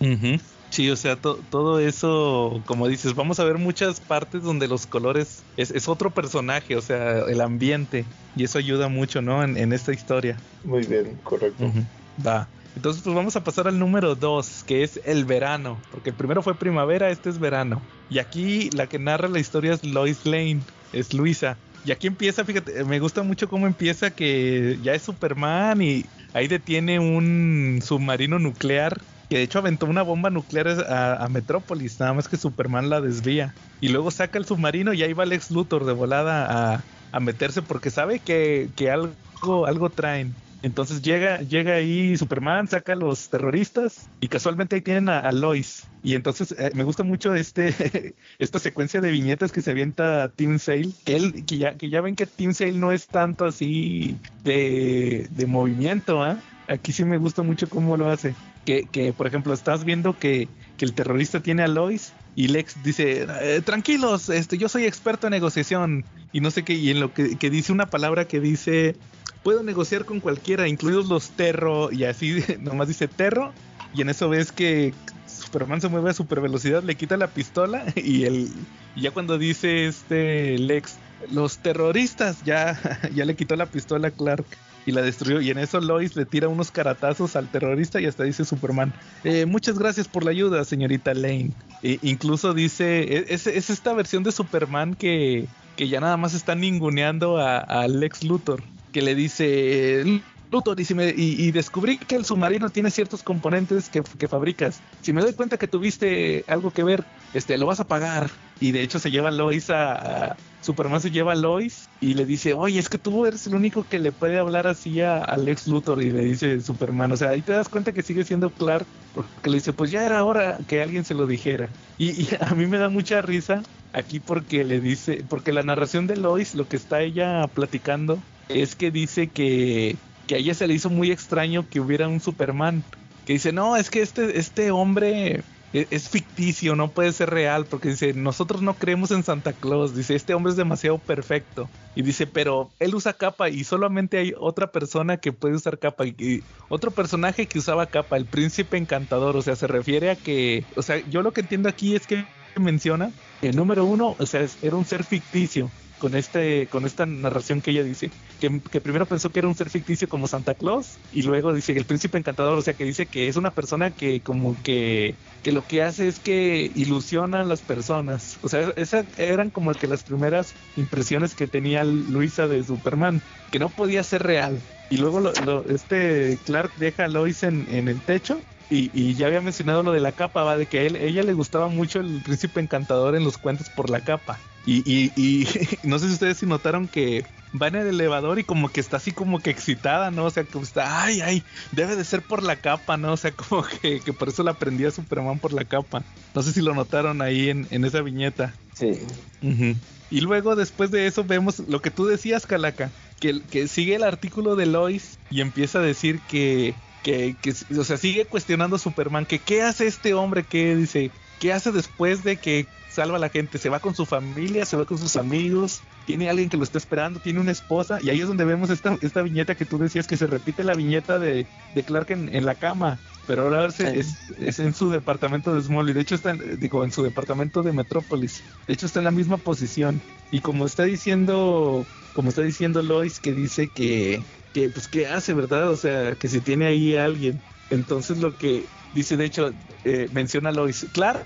[0.00, 0.38] Ujú.
[0.78, 4.86] Sí, o sea, to- todo eso, como dices, vamos a ver muchas partes donde los
[4.86, 8.04] colores es, es otro personaje, o sea, el ambiente,
[8.36, 9.42] y eso ayuda mucho, ¿no?
[9.42, 10.36] En, en esta historia.
[10.62, 11.64] Muy bien, correcto.
[11.64, 11.82] Ujú.
[12.24, 12.46] Va.
[12.76, 16.42] Entonces, pues vamos a pasar al número 2, que es el verano, porque el primero
[16.42, 17.82] fue primavera, este es verano.
[18.08, 20.60] Y aquí la que narra la historia es Lois Lane,
[20.92, 21.58] es Luisa.
[21.84, 26.46] Y aquí empieza, fíjate, me gusta mucho cómo empieza que ya es Superman y ahí
[26.46, 28.96] detiene un submarino nuclear
[29.28, 33.00] que de hecho aventó una bomba nuclear a, a, Metrópolis, nada más que Superman la
[33.00, 33.54] desvía.
[33.80, 36.82] Y luego saca el submarino y ahí va Lex Luthor de volada a,
[37.12, 40.34] a meterse porque sabe que, que algo, algo traen.
[40.62, 45.84] Entonces llega, llega ahí Superman, saca a los terroristas y casualmente ahí tienen a, Lois.
[46.02, 50.58] Y entonces eh, me gusta mucho este esta secuencia de viñetas que se avienta Team
[50.58, 54.16] Sale, que, él, que, ya, que ya ven que Team Sale no es tanto así
[54.42, 56.40] de, de movimiento, ¿ah?
[56.68, 58.34] Aquí sí me gusta mucho cómo lo hace.
[58.64, 62.82] Que, que por ejemplo, estás viendo que, que, el terrorista tiene a Lois y Lex
[62.84, 67.00] dice, eh, tranquilos, este, yo soy experto en negociación y no sé qué, y en
[67.00, 68.94] lo que, dice una palabra que dice,
[69.42, 73.52] puedo negociar con cualquiera, incluidos los terro, y así nomás dice terro,
[73.92, 74.94] y en eso ves que
[75.26, 78.52] Superman se mueve a super velocidad, le quita la pistola y el
[78.94, 80.96] y ya cuando dice este Lex,
[81.32, 82.78] los terroristas, ya,
[83.14, 84.46] ya le quitó la pistola a Clark
[84.88, 85.42] y la destruyó.
[85.42, 89.44] Y en eso Lois le tira unos caratazos al terrorista y hasta dice Superman, eh,
[89.44, 91.50] muchas gracias por la ayuda, señorita Lane.
[91.82, 95.46] E incluso dice, es, es, esta versión de Superman que,
[95.76, 100.22] que ya nada más está ninguneando a, a Lex Luthor, que le dice...
[100.50, 104.28] Luthor, y, si me, y, y, descubrí que el submarino tiene ciertos componentes que, que,
[104.28, 104.80] fabricas.
[105.02, 107.04] Si me doy cuenta que tuviste algo que ver,
[107.34, 108.30] este, lo vas a pagar.
[108.60, 112.54] Y de hecho se lleva Lois a, Superman se lleva a Lois y le dice,
[112.54, 115.68] oye, es que tú eres el único que le puede hablar así a, a Lex
[115.68, 118.86] Luthor y le dice Superman, o sea, ahí te das cuenta que sigue siendo Clark
[119.14, 121.68] porque le dice, pues ya era hora que alguien se lo dijera.
[121.96, 123.62] Y, y a mí me da mucha risa
[123.92, 128.18] aquí porque le dice, porque la narración de Lois, lo que está ella platicando,
[128.48, 129.96] es que dice que,
[130.28, 132.84] que a ella se le hizo muy extraño que hubiera un Superman.
[133.26, 135.42] Que dice, no, es que este, este hombre
[135.72, 140.14] es ficticio, no puede ser real, porque dice, nosotros no creemos en Santa Claus, dice,
[140.14, 141.68] este hombre es demasiado perfecto.
[141.94, 146.06] Y dice, pero él usa capa y solamente hay otra persona que puede usar capa.
[146.06, 150.16] Y, y, otro personaje que usaba capa, el príncipe encantador, o sea, se refiere a
[150.16, 152.24] que, o sea, yo lo que entiendo aquí es que
[152.56, 153.10] menciona,
[153.40, 157.70] el número uno, o sea, era un ser ficticio con este con esta narración que
[157.70, 158.10] ella dice
[158.40, 161.76] que, que, primero pensó que era un ser ficticio como Santa Claus y luego dice
[161.76, 165.52] el príncipe encantador o sea que dice que es una persona que como que que
[165.52, 169.86] lo que hace es que ilusiona a las personas o sea esas eran como que
[169.86, 173.20] las primeras impresiones que tenía Luisa de Superman
[173.50, 174.58] que no podía ser real
[174.90, 175.32] y luego
[175.68, 180.00] este Clark deja a Lois en, en el techo y, ya había mencionado lo de
[180.00, 183.38] la capa, va, de que a ella le gustaba mucho el príncipe encantador en los
[183.38, 184.38] cuentos por la capa.
[184.68, 185.48] Y, y, y
[185.82, 187.24] no sé si ustedes si notaron que
[187.60, 190.26] va en el elevador y como que está así como que excitada, ¿no?
[190.26, 191.42] O sea, como está, ay, ay,
[191.72, 193.14] debe de ser por la capa, ¿no?
[193.14, 196.04] O sea, como que, que por eso la aprendía Superman por la capa.
[196.34, 198.52] No sé si lo notaron ahí en, en esa viñeta.
[198.74, 198.98] Sí.
[199.40, 199.76] Uh -huh.
[200.10, 202.90] Y luego después de eso vemos lo que tú decías, Calaca,
[203.20, 207.84] que, que sigue el artículo de Lois y empieza a decir que que, que, o
[207.84, 212.22] sea, sigue cuestionando a Superman, que qué hace este hombre, que dice, qué hace después
[212.24, 215.16] de que salva a la gente, se va con su familia, se va con sus
[215.16, 218.70] amigos, tiene alguien que lo está esperando, tiene una esposa, y ahí es donde vemos
[218.70, 222.34] esta, esta viñeta que tú decías que se repite la viñeta de, de Clark en,
[222.34, 223.84] en, la cama, pero ahora sí.
[223.84, 227.62] es, es, en su departamento de Smallville, de hecho está, en, digo, en su departamento
[227.62, 230.00] de Metrópolis, de hecho está en la misma posición,
[230.30, 235.34] y como está diciendo, como está diciendo Lois, que dice que, que pues qué hace,
[235.34, 235.70] ¿verdad?
[235.70, 237.40] O sea, que si tiene ahí a alguien.
[237.70, 239.52] Entonces lo que dice, de hecho,
[239.84, 241.20] eh, menciona Lois, claro,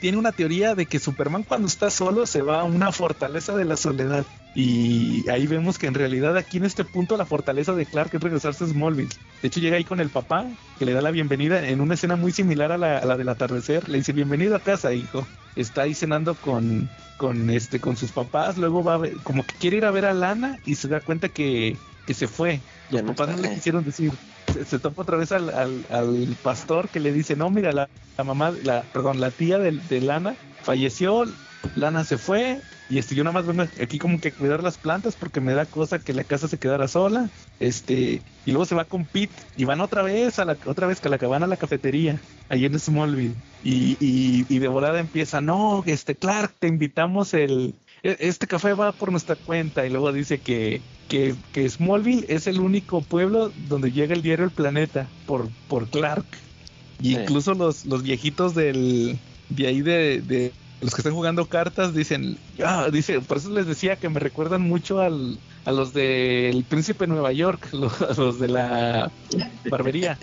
[0.00, 3.64] tiene una teoría de que Superman cuando está solo se va a una fortaleza de
[3.64, 4.24] la soledad.
[4.54, 8.20] Y ahí vemos que en realidad aquí en este punto la fortaleza de Clark es
[8.20, 9.14] regresarse a Smallville.
[9.42, 10.46] De hecho llega ahí con el papá,
[10.78, 13.88] que le da la bienvenida en una escena muy similar a la, la del atardecer.
[13.88, 15.26] Le dice, bienvenido a casa, hijo.
[15.56, 19.54] Está ahí cenando con, con, este, con sus papás, luego va a ver, como que
[19.54, 21.76] quiere ir a ver a Lana y se da cuenta que,
[22.06, 22.60] que se fue.
[22.90, 24.12] Los papás no le quisieron decir.
[24.52, 27.88] Se, se topa otra vez al, al, al, pastor que le dice, no, mira, la,
[28.16, 31.24] la mamá, la, perdón, la tía de, de, Lana falleció,
[31.76, 32.60] Lana se fue,
[32.90, 35.54] y este, yo nada más vengo aquí como que a cuidar las plantas porque me
[35.54, 39.34] da cosa que la casa se quedara sola, este, y luego se va con Pete,
[39.56, 42.20] y van otra vez a la, otra vez que la van a la cafetería,
[42.50, 47.74] ahí en Smallville, y, y, y de volada empieza, no, este, Clark, te invitamos el,
[48.04, 52.60] este café va por nuestra cuenta y luego dice que, que, que, Smallville es el
[52.60, 56.26] único pueblo donde llega el diario El Planeta por, por Clark.
[57.00, 57.20] Y sí.
[57.20, 59.18] incluso los, los viejitos del,
[59.48, 60.52] de ahí de, de,
[60.82, 64.60] los que están jugando cartas dicen, ah, dice, por eso les decía que me recuerdan
[64.60, 69.10] mucho al, a los del Príncipe de Nueva York, los, los de la
[69.70, 70.18] barbería.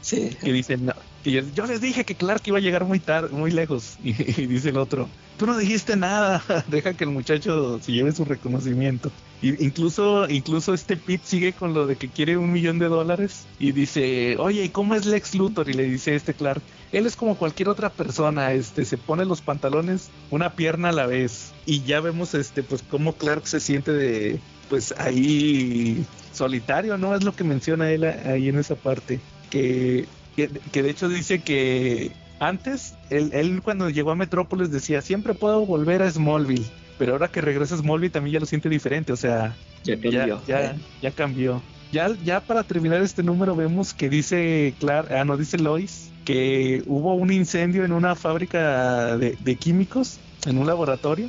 [0.00, 0.36] Sí.
[0.42, 0.92] Que dicen,
[1.24, 3.96] y yo, les dije que Clark iba a llegar muy tarde, muy lejos.
[4.04, 5.08] Y, y dice el otro,
[5.38, 9.10] tú no dijiste nada, deja que el muchacho se lleve su reconocimiento.
[9.40, 13.46] Y incluso, incluso este Pete sigue con lo de que quiere un millón de dólares
[13.58, 15.68] y dice, oye, ¿y cómo es Lex Luthor?
[15.68, 16.62] Y le dice este Clark,
[16.92, 21.06] él es como cualquier otra persona, este, se pone los pantalones una pierna a la
[21.06, 21.52] vez.
[21.66, 27.14] Y ya vemos este, pues cómo Clark se siente de, pues ahí solitario, ¿no?
[27.14, 29.18] Es lo que menciona él ahí en esa parte.
[29.52, 32.10] Que, que, que de hecho dice que
[32.40, 36.64] antes, él, él cuando llegó a Metrópolis decía, siempre puedo volver a Smallville.
[36.98, 39.54] Pero ahora que regresa a Smallville también ya lo siente diferente, o sea,
[39.84, 40.40] Ya cambió.
[40.46, 41.62] ya, ya cambió.
[41.92, 46.82] Ya, ya para terminar este número vemos que dice Clar, ah no, dice Lois que
[46.86, 51.28] hubo un incendio en una fábrica de, de químicos, en un laboratorio,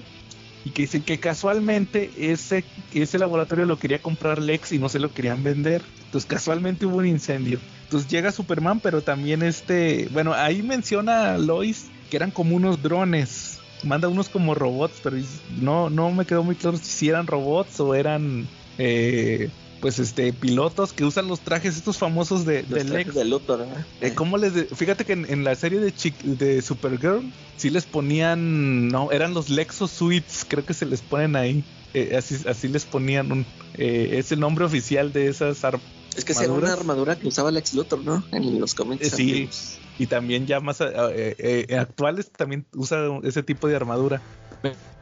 [0.63, 2.63] y que dice que casualmente ese,
[2.93, 5.81] ese laboratorio lo quería comprar Lex y no se lo querían vender.
[6.05, 7.59] Entonces casualmente hubo un incendio.
[7.93, 13.59] Entonces llega Superman, pero también este, bueno, ahí menciona Lois que eran como unos drones.
[13.83, 15.17] Manda unos como robots, pero
[15.61, 18.47] no, no me quedó muy claro si eran robots o eran
[18.79, 19.47] eh,
[19.79, 23.13] pues este pilotos que usan los trajes estos famosos de, Los de Lex.
[23.13, 23.67] de Luthor.
[24.01, 25.93] Eh, ¿cómo les de- Fíjate que en, en la serie de,
[26.23, 27.21] de Supergirl
[27.57, 31.63] sí les ponían, no, eran los Lexo Suites, creo que se les ponen ahí.
[31.93, 33.45] Eh, así, así les ponían un,
[33.75, 35.83] eh, es el nombre oficial de esas armas.
[36.15, 38.23] Es que era una armadura que usaba Lex Luthor, ¿no?
[38.31, 39.07] En los cómics.
[39.07, 39.49] Eh, sí.
[39.97, 44.21] Y también ya más eh, eh, actuales también usa ese tipo de armadura.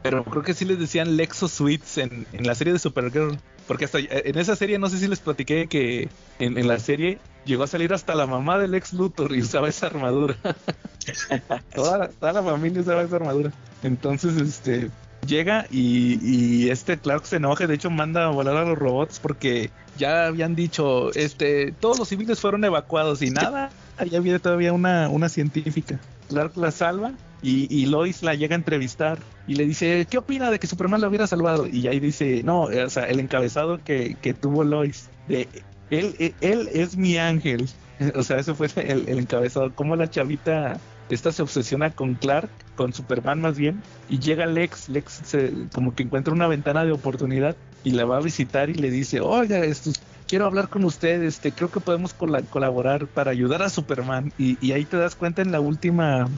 [0.02, 3.38] Pero creo que sí les decían Lexo Suites en, en la serie de Supergirl.
[3.68, 6.08] Porque hasta en esa serie, no sé si les platiqué que
[6.40, 9.68] en, en la serie llegó a salir hasta la mamá del ex Luthor y usaba
[9.68, 10.36] esa armadura.
[11.74, 13.52] toda, toda la familia usaba esa armadura.
[13.84, 14.90] Entonces, este
[15.26, 19.20] llega y, y este Clark se enoja, de hecho manda a volar a los robots
[19.20, 24.72] porque ya habían dicho, este, todos los civiles fueron evacuados y nada, allá viene todavía
[24.72, 26.00] una, una científica.
[26.28, 27.12] Clark la salva
[27.42, 31.00] y, y Lois la llega a entrevistar y le dice, ¿qué opina de que Superman
[31.00, 31.66] la hubiera salvado?
[31.66, 35.48] Y ahí dice, no, o sea, el encabezado que, que tuvo Lois, de
[35.90, 37.68] él, él, es mi ángel.
[38.16, 39.72] O sea, eso fue el, el encabezado.
[39.76, 40.80] Como la chavita,
[41.14, 45.94] esta se obsesiona con Clark, con Superman más bien, y llega Lex, Lex se, como
[45.94, 49.58] que encuentra una ventana de oportunidad y la va a visitar y le dice, oiga,
[49.58, 49.90] esto,
[50.26, 54.32] quiero hablar con usted, este, creo que podemos cola- colaborar para ayudar a Superman.
[54.38, 56.28] Y, y ahí te das cuenta en la última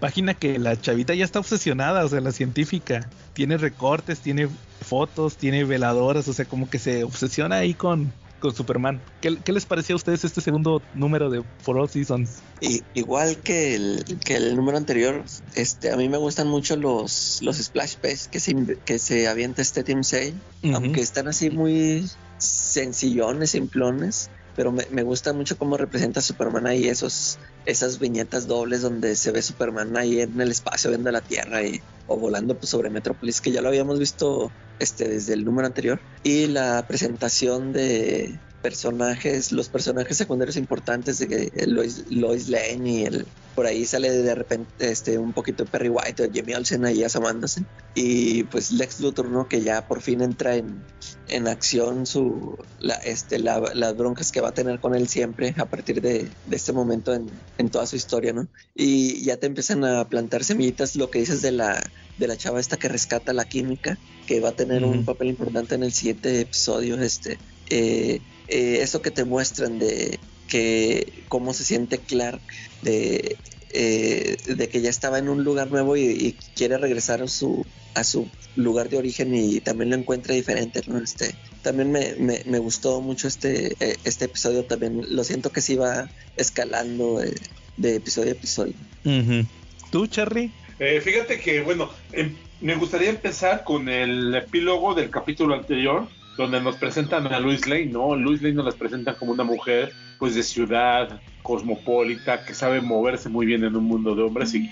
[0.00, 3.08] página que la chavita ya está obsesionada, o sea, la científica.
[3.34, 4.48] Tiene recortes, tiene
[4.80, 9.00] fotos, tiene veladoras, o sea, como que se obsesiona ahí con, con Superman.
[9.20, 12.38] ¿Qué, qué les pareció a ustedes este segundo número de For All Seasons?
[12.60, 15.22] Y, igual que el, que el número anterior,
[15.54, 19.62] este, a mí me gustan mucho los, los splash pads que se, que se avienta
[19.62, 20.34] este Team Sale,
[20.74, 22.08] aunque están así muy
[22.38, 29.16] sencillones, simplones, pero me, gusta mucho cómo representa Superman ahí esos, esas viñetas dobles donde
[29.16, 32.90] se ve Superman ahí en el espacio viendo la Tierra y, o volando pues, sobre
[32.90, 38.38] Metrópolis, que ya lo habíamos visto este, desde el número anterior, y la presentación de
[38.62, 43.26] personajes, los personajes secundarios importantes de que Lois, Lois Lane y el
[43.60, 47.04] por ahí sale de repente este un poquito de Perry White o Jimmy Olsen ahí
[47.04, 47.62] asomándose.
[47.94, 50.82] Y pues Lex Luthor no que ya por fin entra en,
[51.28, 55.54] en acción su la, este la- las broncas que va a tener con él siempre
[55.58, 57.28] a partir de, de este momento en,
[57.58, 61.42] en toda su historia no y ya te empiezan a plantar semillitas lo que dices
[61.42, 61.82] de la
[62.16, 65.04] de la chava esta que rescata la química que va a tener un Ujú.
[65.04, 67.36] papel importante en el siguiente episodio este
[67.68, 70.18] eh, eh, eso que te muestran de
[70.50, 72.42] que cómo se siente Clark
[72.82, 73.36] de,
[73.72, 77.64] eh, de que ya estaba en un lugar nuevo y, y quiere regresar a su
[77.94, 80.98] a su lugar de origen y también lo encuentra diferente ¿no?
[80.98, 85.60] este también me, me, me gustó mucho este eh, este episodio también lo siento que
[85.60, 87.34] sí va escalando eh,
[87.76, 88.74] de episodio a episodio
[89.04, 89.46] Ujú.
[89.90, 90.52] ¿Tú, Charlie?
[90.78, 96.08] Eh, fíjate que, bueno, em- me gustaría empezar con el epílogo del capítulo anterior,
[96.40, 98.16] donde nos presentan a Luis Lane, ¿no?
[98.16, 103.28] Luis Lane nos las presentan como una mujer, pues, de ciudad, cosmopolita, que sabe moverse
[103.28, 104.70] muy bien en un mundo de hombres y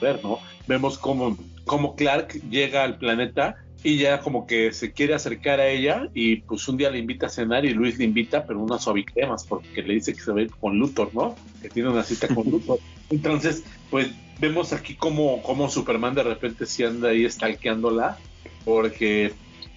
[0.00, 0.40] ver, ¿no?
[0.66, 1.36] Vemos cómo,
[1.66, 6.36] cómo Clark llega al planeta y ya como que se quiere acercar a ella y
[6.36, 9.82] pues un día le invita a cenar y Luis le invita, pero unas suavicremas, porque
[9.82, 11.36] le dice que se ve con Luthor, ¿no?
[11.62, 12.80] Que tiene una cita con Luthor.
[13.10, 14.10] Entonces, pues
[14.40, 18.18] vemos aquí cómo, cómo Superman de repente sí anda ahí stalkeándola,
[18.64, 19.32] porque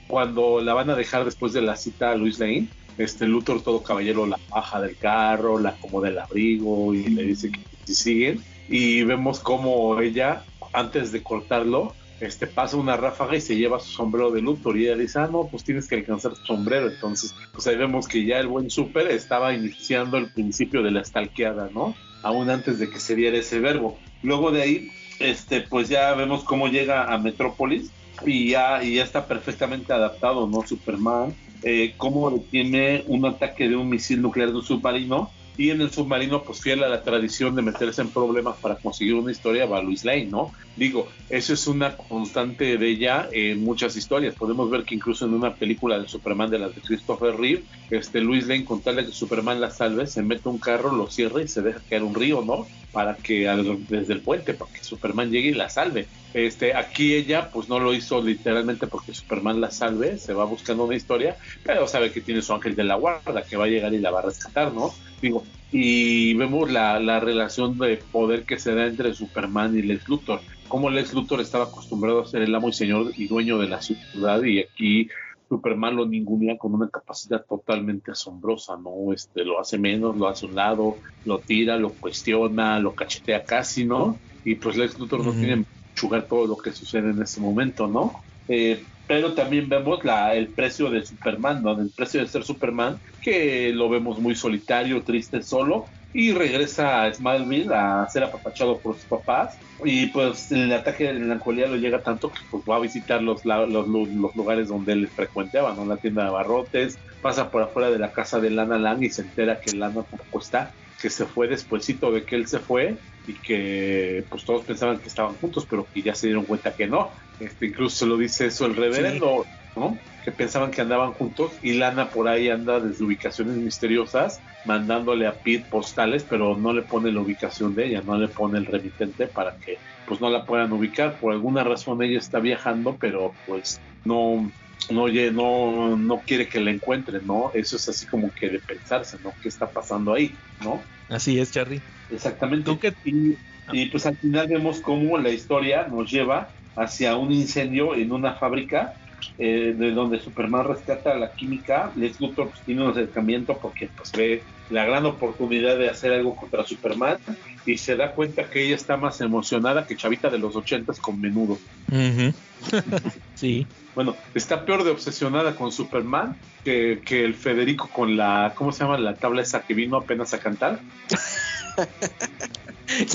[0.07, 2.67] cuando la van a dejar después de la cita a Luis Lane,
[2.97, 7.51] este Luthor todo caballero la baja del carro, la acomoda el abrigo y le dice
[7.51, 8.43] que si siguen.
[8.69, 10.43] Y vemos cómo ella,
[10.73, 14.85] antes de cortarlo, este, pasa una ráfaga y se lleva su sombrero de Luthor y
[14.85, 16.89] ella dice, ah, no, pues tienes que alcanzar tu sombrero.
[16.89, 21.03] Entonces, pues ahí vemos que ya el buen Super estaba iniciando el principio de la
[21.03, 21.95] stalkeada, ¿no?
[22.23, 23.97] Aún antes de que se diera ese verbo.
[24.23, 27.91] Luego de ahí, este, pues ya vemos cómo llega a Metrópolis
[28.25, 30.65] y ya, y ya está perfectamente adaptado, ¿no?
[30.65, 35.81] Superman, eh, cómo detiene un ataque de un misil nuclear de un submarino y en
[35.81, 39.65] el submarino, pues fiel a la tradición de meterse en problemas para conseguir una historia,
[39.65, 40.53] va Luis Lane, ¿no?
[40.75, 44.35] Digo, eso es una constante de ella en muchas historias.
[44.35, 48.21] Podemos ver que incluso en una película de Superman de las de Christopher Reeve, este
[48.21, 51.41] Luis Lane, con tal de que Superman la salve, se mete un carro, lo cierra
[51.41, 52.67] y se deja caer un río, ¿no?
[52.91, 53.47] Para que
[53.89, 56.07] desde el puente, para que Superman llegue y la salve.
[56.35, 60.85] Este, aquí ella, pues no lo hizo literalmente porque Superman la salve, se va buscando
[60.85, 63.93] una historia, pero sabe que tiene su ángel de la guarda, que va a llegar
[63.95, 64.93] y la va a rescatar, ¿no?
[65.21, 70.07] Digo, y vemos la, la relación de poder que se da entre Superman y Lex
[70.07, 70.41] Luthor.
[70.67, 73.81] Como Lex Luthor estaba acostumbrado a ser el amo y señor y dueño de la
[73.81, 75.09] ciudad y aquí
[75.49, 79.13] Superman lo ningunea con una capacidad totalmente asombrosa, ¿no?
[79.13, 83.43] Este, lo hace menos, lo hace a un lado, lo tira, lo cuestiona, lo cachetea
[83.43, 84.17] casi, ¿no?
[84.43, 85.63] Y pues Lex Luthor no tiene
[85.95, 88.21] chugar todo lo que sucede en ese momento, ¿no?
[88.47, 91.79] Eh, pero también vemos la, el precio de Superman, ¿no?
[91.79, 97.13] El precio de ser Superman, que lo vemos muy solitario, triste, solo, y regresa a
[97.13, 102.01] Smallville a ser apapachado por sus papás, y pues el ataque de melancolía lo llega
[102.01, 105.85] tanto que pues, va a visitar los, los, los, lugares donde él frecuentaba, ¿no?
[105.85, 109.21] La tienda de abarrotes, pasa por afuera de la casa de Lana Lang y se
[109.21, 112.97] entera que Lana tampoco está, que se fue despuesito de que él se fue
[113.27, 116.87] y que pues todos pensaban que estaban juntos, pero que ya se dieron cuenta que
[116.87, 117.11] no.
[117.39, 119.45] Este, incluso se lo dice eso el reverendo,
[119.75, 119.97] ¿no?
[120.23, 125.33] Que pensaban que andaban juntos y Lana por ahí anda desde ubicaciones misteriosas mandándole a
[125.33, 129.27] Pete postales, pero no le pone la ubicación de ella, no le pone el remitente
[129.27, 131.19] para que pues no la puedan ubicar.
[131.19, 134.51] Por alguna razón ella está viajando, pero pues no
[134.89, 137.51] no, no, no quiere que la encuentren, ¿no?
[137.53, 139.33] Eso es así como que de pensarse, ¿no?
[139.41, 140.81] ¿Qué está pasando ahí, ¿no?
[141.09, 141.81] Así es, Charlie.
[142.11, 142.71] Exactamente.
[143.03, 143.37] Y,
[143.71, 148.33] y, pues al final vemos cómo la historia nos lleva hacia un incendio en una
[148.33, 148.93] fábrica
[149.37, 151.91] eh, de donde Superman rescata la química.
[151.95, 156.35] Lex Luthor pues, tiene un acercamiento porque pues ve la gran oportunidad de hacer algo
[156.35, 157.17] contra Superman
[157.65, 161.19] y se da cuenta que ella está más emocionada que Chavita de los ochentas con
[161.19, 161.57] menudo.
[163.35, 163.65] sí.
[163.97, 168.83] Bueno, está peor de obsesionada con Superman que, que, el Federico con la, ¿cómo se
[168.83, 168.99] llama?
[168.99, 170.79] La tabla esa que vino apenas a cantar.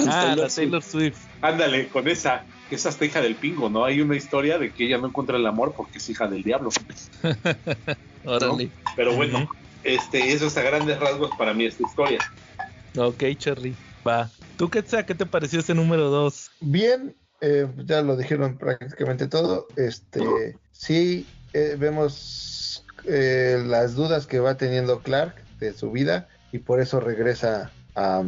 [0.09, 1.21] ah, la Taylor Swift.
[1.41, 3.85] Ándale, con esa, que es hasta hija del pingo, ¿no?
[3.85, 6.71] Hay una historia de que ella no encuentra el amor porque es hija del diablo.
[8.25, 8.69] Órale.
[8.97, 9.49] Pero bueno,
[9.85, 12.19] este, eso es a grandes rasgos para mí esta historia.
[12.97, 14.29] Ok, Charlie, va.
[14.57, 16.51] ¿Tú qué, qué te pareció este número 2?
[16.61, 19.67] Bien, eh, ya lo dijeron prácticamente todo.
[19.77, 26.59] Este, sí, eh, vemos eh, las dudas que va teniendo Clark de su vida y
[26.59, 28.23] por eso regresa a,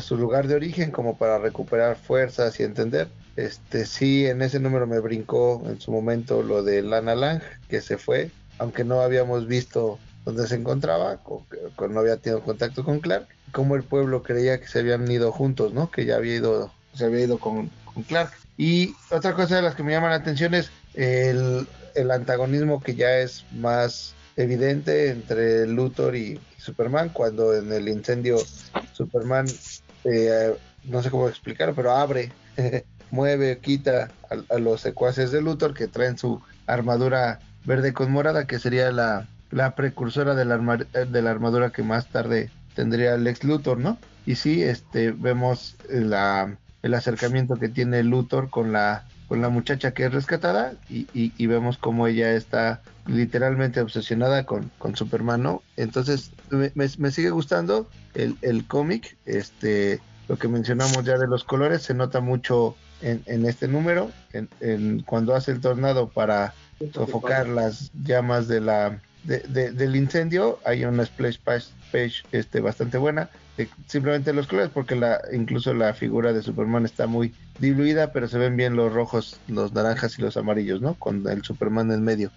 [0.00, 3.08] su lugar de origen como para recuperar fuerzas y entender.
[3.36, 7.82] Este, sí, en ese número me brincó en su momento lo de Lana Lang, que
[7.82, 11.44] se fue, aunque no habíamos visto dónde se encontraba, con,
[11.92, 15.74] no había tenido contacto con Clark, como el pueblo creía que se habían ido juntos,
[15.74, 15.90] ¿no?
[15.90, 18.32] Que ya había ido, se había ido con, con Clark.
[18.56, 22.94] Y otra cosa de las que me llama la atención es el, el antagonismo que
[22.94, 28.38] ya es más evidente entre Luthor y Superman, cuando en el incendio
[28.92, 29.46] Superman,
[30.04, 30.54] eh,
[30.84, 32.32] no sé cómo explicarlo, pero abre,
[33.10, 34.10] mueve, quita
[34.50, 39.26] a, los secuaces de Luthor que traen su armadura verde con morada, que sería la,
[39.50, 43.98] la precursora de la, de la armadura que más tarde tendría el ex Luthor, ¿no?
[44.26, 49.92] Y sí, este, vemos la, el acercamiento que tiene Luthor con la con la muchacha
[49.92, 55.62] que es rescatada y, y, vemos como ella está literalmente obsesionada con, con Superman, ¿no?
[55.76, 61.42] Entonces me, me, sigue gustando el, el cómic, este, lo que mencionamos ya de los
[61.42, 66.54] colores se nota mucho en, en este número, en, cuando hace el tornado para
[66.92, 73.28] sofocar las llamas de la de, del incendio, hay una splash page, este, bastante buena
[73.86, 78.38] simplemente los colores porque la incluso la figura de Superman está muy diluida pero se
[78.38, 82.30] ven bien los rojos los naranjas y los amarillos no con el Superman en medio.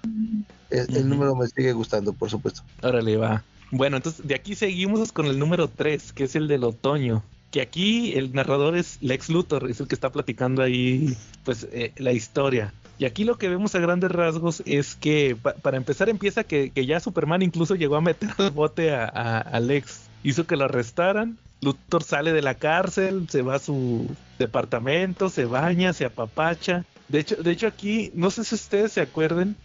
[0.70, 2.62] El, número me sigue gustando por supuesto.
[2.82, 3.44] Órale va.
[3.72, 7.24] Bueno entonces de aquí seguimos con el número 3 que es el del otoño.
[7.52, 11.94] Que aquí el narrador es Lex Luthor es el que está platicando ahí pues eh,
[11.98, 12.74] la historia.
[13.00, 17.00] Y aquí lo que vemos a grandes rasgos es que, para empezar, empieza que, ya
[17.00, 21.38] Superman incluso llegó a meter el bote a, a Lex hizo que lo arrestaran.
[21.62, 27.20] Luthor sale de la cárcel, se va a su departamento, se baña, se apapacha De
[27.20, 29.58] hecho, de hecho aquí, no sé si ustedes se acuerden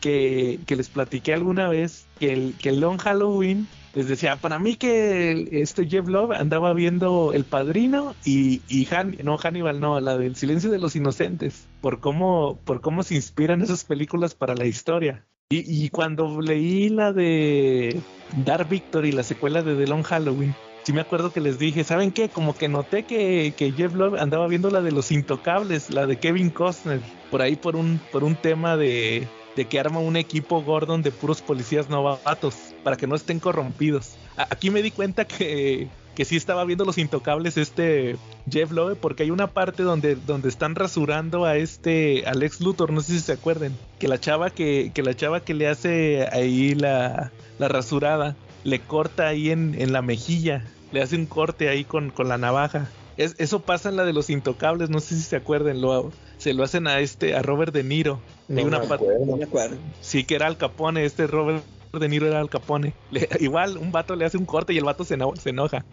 [0.00, 4.76] que, que les platiqué alguna vez que el, que Long Halloween les decía, para mí
[4.76, 8.88] que este Jeff Love andaba viendo El Padrino y, y
[9.22, 13.60] no Hannibal, no, la del Silencio de los Inocentes, por cómo, por cómo se inspiran
[13.60, 15.26] esas películas para la historia.
[15.50, 18.00] Y, y cuando leí la de
[18.44, 22.10] Dark Victory, la secuela de The Long Halloween, sí me acuerdo que les dije, ¿saben
[22.10, 22.28] qué?
[22.28, 26.16] Como que noté que, que Jeff Love andaba viendo la de Los Intocables, la de
[26.16, 27.00] Kevin Costner,
[27.30, 31.10] por ahí por un, por un tema de, de que arma un equipo Gordon de
[31.10, 34.16] puros policías novatos para que no estén corrompidos.
[34.36, 38.16] Aquí me di cuenta que, que sí estaba viendo los intocables este
[38.50, 43.00] Jeff Lowe porque hay una parte donde, donde están rasurando a este Alex Luthor, no
[43.00, 46.74] sé si se acuerden, que la chava que, que la chava que le hace ahí
[46.74, 51.84] la, la rasurada le corta ahí en, en la mejilla, le hace un corte ahí
[51.84, 52.88] con, con la navaja.
[53.16, 56.54] Es- eso pasa en la de los intocables, no sé si se acuerden, lo, se
[56.54, 58.20] lo hacen a este, a Robert De Niro.
[58.48, 59.26] Hay No una me parte- acuerdo.
[59.26, 59.76] No me acuerdo.
[60.00, 61.62] Sí, que era Al Capone, este Robert
[61.98, 62.94] De Niro era Al Capone.
[63.10, 65.84] Le- igual, un vato le hace un corte y el vato se, eno- se enoja.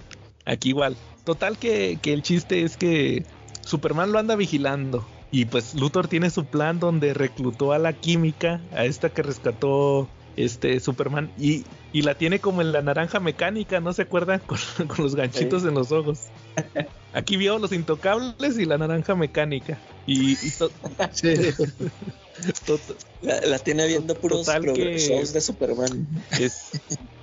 [0.45, 0.95] Aquí igual.
[1.25, 3.25] Total que, que el chiste es que
[3.65, 5.05] Superman lo anda vigilando.
[5.31, 10.07] Y pues Luthor tiene su plan donde reclutó a la química, a esta que rescató
[10.37, 14.39] este Superman, y, y la tiene como en la naranja mecánica, ¿no se acuerdan?
[14.47, 14.57] Con,
[14.87, 16.27] con los ganchitos en los ojos.
[17.13, 19.77] Aquí vio los intocables y la naranja mecánica.
[20.05, 20.71] Y, y to-
[21.11, 21.33] Sí.
[22.65, 22.79] to-
[23.21, 26.07] La, la tiene viendo puros que- shows de Superman.
[26.39, 26.71] Es,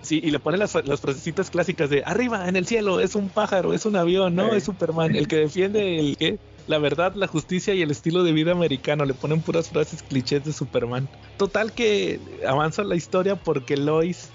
[0.03, 3.29] sí, y le pone las, las frasecitas clásicas de arriba, en el cielo, es un
[3.29, 4.59] pájaro, es un avión, no, Eh.
[4.59, 6.39] es Superman, el que defiende el ¿qué?
[6.67, 9.05] la verdad, la justicia y el estilo de vida americano.
[9.05, 11.09] Le ponen puras frases clichés de Superman.
[11.39, 14.31] Total que avanza la historia porque Lois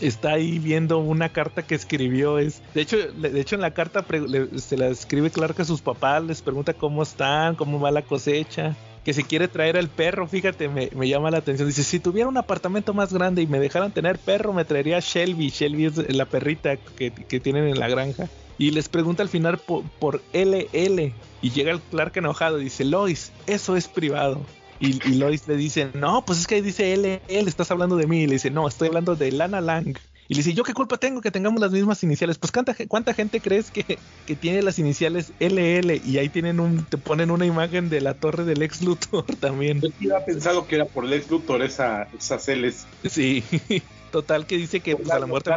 [0.00, 2.38] está ahí viendo una carta que escribió.
[2.38, 5.80] Es, de hecho, de hecho en la carta le- se la escribe Clark a sus
[5.80, 10.26] papás, les pregunta cómo están, cómo va la cosecha que se quiere traer al perro,
[10.26, 11.68] fíjate, me, me llama la atención.
[11.68, 15.00] Dice, si tuviera un apartamento más grande y me dejaran tener perro, me traería a
[15.00, 15.50] Shelby.
[15.50, 18.28] Shelby es la perrita que, que tienen en la granja.
[18.58, 21.12] Y les pregunta al final por, por LL.
[21.40, 24.40] Y llega el Clark enojado y dice, Lois, eso es privado.
[24.78, 28.06] Y, y Lois le dice, no, pues es que ahí dice LL, estás hablando de
[28.06, 28.22] mí.
[28.22, 29.96] Y le dice, no, estoy hablando de Lana Lang.
[30.28, 32.36] Y le dice, ¿yo qué culpa tengo que tengamos las mismas iniciales?
[32.38, 36.00] Pues ¿cuánta, cuánta gente crees que, que tiene las iniciales LL?
[36.04, 39.80] Y ahí tienen un, te ponen una imagen de la torre del ex Luthor también.
[39.80, 42.86] Yo había pensado que era por Lex Luthor esa, esas L's.
[43.08, 43.44] Sí.
[44.10, 45.50] Total que dice que pues, a la muerte.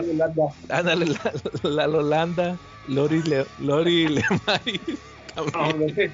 [0.69, 1.33] Ándale, la,
[1.63, 4.81] la Lolanda, Lori, Le, Lori Lemaris.
[5.33, 6.11] También.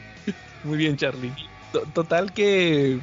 [0.63, 1.33] Muy bien, Charlie.
[1.79, 2.99] To- Total que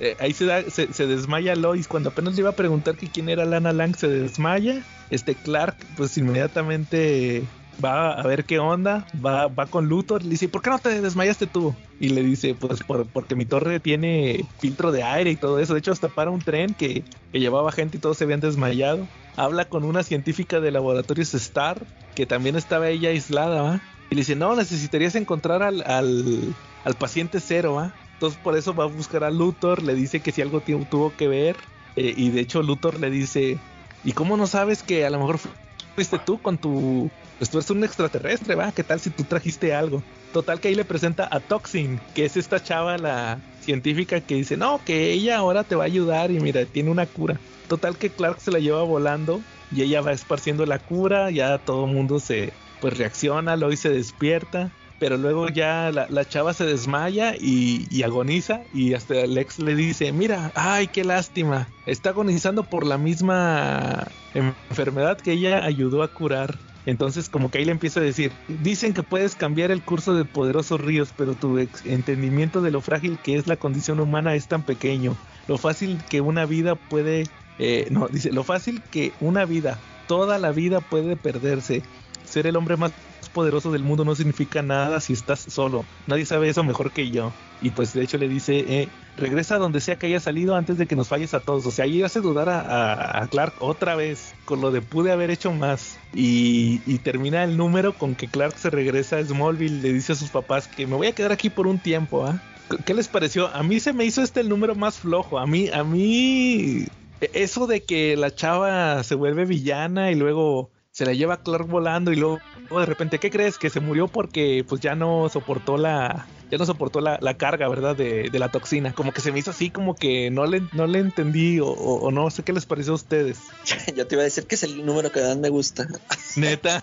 [0.00, 1.86] eh, ahí se, da, se, desmaya Lois.
[1.88, 4.82] Cuando apenas le iba a preguntar quién era Lana Lang, se desmaya.
[5.10, 7.44] Este Clark, pues inmediatamente
[7.84, 9.06] va a ver qué onda.
[9.24, 10.22] Va, va con Luthor.
[10.24, 11.74] Le dice, ¿por qué no te desmayaste tú?
[12.00, 15.74] Y le dice, pues por- porque mi torre tiene filtro de aire y todo eso.
[15.74, 19.06] De hecho, hasta para un tren que, que llevaba gente y todos se habían desmayado.
[19.36, 21.86] Habla con una científica de laboratorios Star,
[22.16, 23.80] que también estaba ella aislada, ¿va?
[24.10, 26.54] Y le dice, no, necesitarías encontrar al, al,
[26.84, 27.94] al paciente cero, ¿va?
[28.18, 31.14] Entonces por eso va a buscar a Luthor, le dice que si algo tu- tuvo
[31.14, 31.56] que ver,
[31.94, 33.60] eh, y de hecho Luthor le dice,
[34.02, 35.50] ¿y cómo no sabes que a lo mejor fu-
[35.94, 37.12] fuiste tú con tu...
[37.38, 38.72] Pues tú eres un extraterrestre, ¿va?
[38.72, 40.02] ¿Qué tal si tú trajiste algo?
[40.32, 44.56] Total que ahí le presenta a Toxin, que es esta chava, la científica que dice,
[44.56, 47.40] no, que ella ahora te va a ayudar y mira, tiene una cura.
[47.68, 51.84] Total que Clark se la lleva volando y ella va esparciendo la cura, ya todo
[51.86, 56.64] el mundo se pues reacciona, Lois se despierta, pero luego ya la, la chava se
[56.64, 62.86] desmaya y, agoniza y hasta Lex le dice, mira, ay, qué lástima, está agonizando por
[62.86, 66.58] la misma enfermedad que ella ayudó a curar.
[66.86, 70.24] Entonces como que ahí le empieza a decir, dicen que puedes cambiar el curso de
[70.24, 74.62] poderosos ríos, pero tu entendimiento de lo frágil que es la condición humana es tan
[74.62, 75.14] pequeño.
[75.48, 77.24] Lo fácil que una vida puede,
[77.58, 81.82] eh, no, dice, lo fácil que una vida, toda la vida puede perderse.
[82.24, 82.92] Ser el hombre más
[83.38, 85.84] poderoso del mundo no significa nada si estás solo.
[86.08, 87.32] Nadie sabe eso mejor que yo.
[87.62, 90.86] Y pues de hecho le dice, eh, regresa donde sea que haya salido antes de
[90.86, 91.64] que nos falles a todos.
[91.66, 95.12] O sea, ahí hace dudar a, a- a Clark otra vez con lo de pude
[95.12, 95.98] haber hecho más.
[96.14, 100.16] Y, y termina el número con que Clark se regresa a Smallville, le dice a
[100.16, 102.26] sus papás que me voy a quedar aquí por un tiempo.
[102.26, 102.40] ¿ah?
[102.84, 103.46] ¿Qué les pareció?
[103.54, 105.38] A mí se me hizo este el número más flojo.
[105.38, 106.86] A mí, a mí,
[107.32, 111.68] eso de que la chava se vuelve villana y luego se la lleva a Clark
[111.68, 113.56] volando y luego, luego de repente, ¿qué crees?
[113.56, 117.68] Que se murió porque pues ya no soportó la, ya no soportó la, la carga,
[117.68, 117.94] ¿verdad?
[117.94, 118.92] De, de, la toxina.
[118.92, 122.10] Como que se me hizo así, como que no le, no le entendí o, o,
[122.10, 123.38] no sé qué les pareció a ustedes.
[123.96, 125.86] Yo te iba a decir que es el número que más me gusta.
[126.34, 126.82] Neta.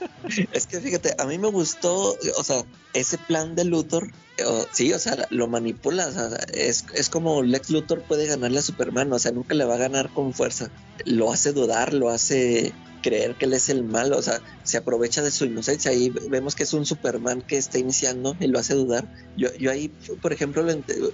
[0.52, 2.64] es que fíjate, a mí me gustó, o sea,
[2.94, 4.08] ese plan de Luthor,
[4.42, 8.60] o, sí, o sea, lo manipula, o sea, es, es como Lex Luthor puede ganarle
[8.60, 10.70] a Superman, o sea, nunca le va a ganar con fuerza.
[11.04, 15.22] Lo hace dudar, lo hace creer que él es el malo, o sea, se aprovecha
[15.22, 18.74] de su inocencia y vemos que es un Superman que está iniciando y lo hace
[18.74, 19.08] dudar.
[19.36, 19.88] Yo, yo ahí,
[20.20, 20.66] por ejemplo,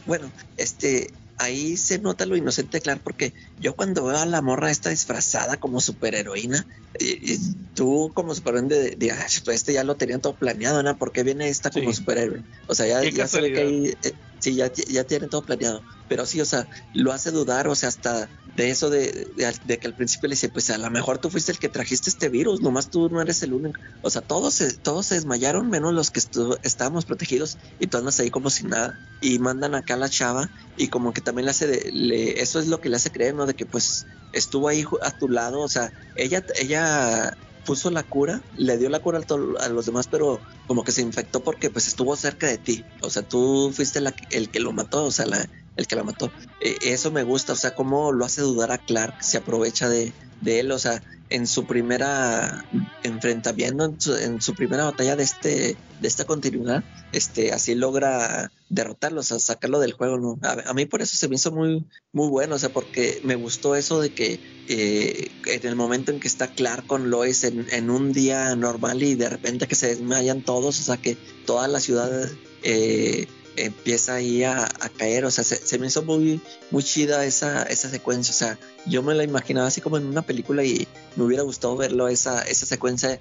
[0.07, 4.71] bueno, este, ahí se nota lo inocente, claro, porque yo cuando veo a la morra
[4.71, 6.67] esta disfrazada como superheroína,
[6.99, 7.39] y, y
[7.75, 9.15] tú como Superman de, de,
[9.45, 10.97] pues este ya lo tenían todo planeado, ¿no?
[10.97, 11.99] ¿Por qué viene esta como sí.
[11.99, 12.43] superhéroe?
[12.67, 15.83] O sea, ya, ya se ve que ahí, eh, sí, ya, ya tienen todo planeado.
[16.09, 19.79] Pero sí, o sea, lo hace dudar, o sea, hasta de eso de, de, de,
[19.79, 22.29] que al principio le dice, pues a lo mejor tú fuiste el que trajiste este
[22.29, 23.81] virus, nomás tú no eres el único.
[24.03, 26.21] O sea, todos se, todos se desmayaron, menos los que
[26.63, 28.99] estábamos protegidos y tú andas ahí como si nada.
[29.21, 32.59] Y mandan acá a la chava y como que también le hace, de, le, eso
[32.61, 33.47] es lo que le hace creer, ¿no?
[33.47, 37.37] De que pues estuvo ahí a tu lado, o sea, ella, ella
[37.67, 41.03] puso la cura, le dio la cura a, a, los demás, pero como que se
[41.03, 42.85] infectó porque pues estuvo cerca de ti.
[43.03, 45.47] O sea, tú fuiste la, el que lo mató, o sea, la,
[45.77, 46.31] el que la mató.
[46.61, 50.13] Eh, eso me gusta, o sea, cómo lo hace dudar a Clark, se aprovecha de,
[50.45, 52.65] él, o sea, en su primera
[53.03, 58.53] enfrentamiento, en su, en su, primera batalla de este de esta continuidad, este así logra
[58.69, 60.39] derrotarlo, o sea, sacarlo del juego, ¿no?
[60.43, 63.35] A, a mí por eso se me hizo muy muy bueno, o sea, porque me
[63.35, 64.39] gustó eso de que
[64.69, 69.03] eh, en el momento en que está Clark con Lois en, en, un día normal
[69.03, 72.11] y de repente que se desmayan todos, o sea, que toda la ciudad
[72.63, 73.27] eh,
[73.57, 77.91] empieza ahí a, caer, o sea, se, se, me hizo muy, muy chida esa, esa
[77.91, 81.43] secuencia, o sea, yo me la imaginaba así como en una película y me hubiera
[81.43, 83.19] gustado verlo, esa, esa secuencia,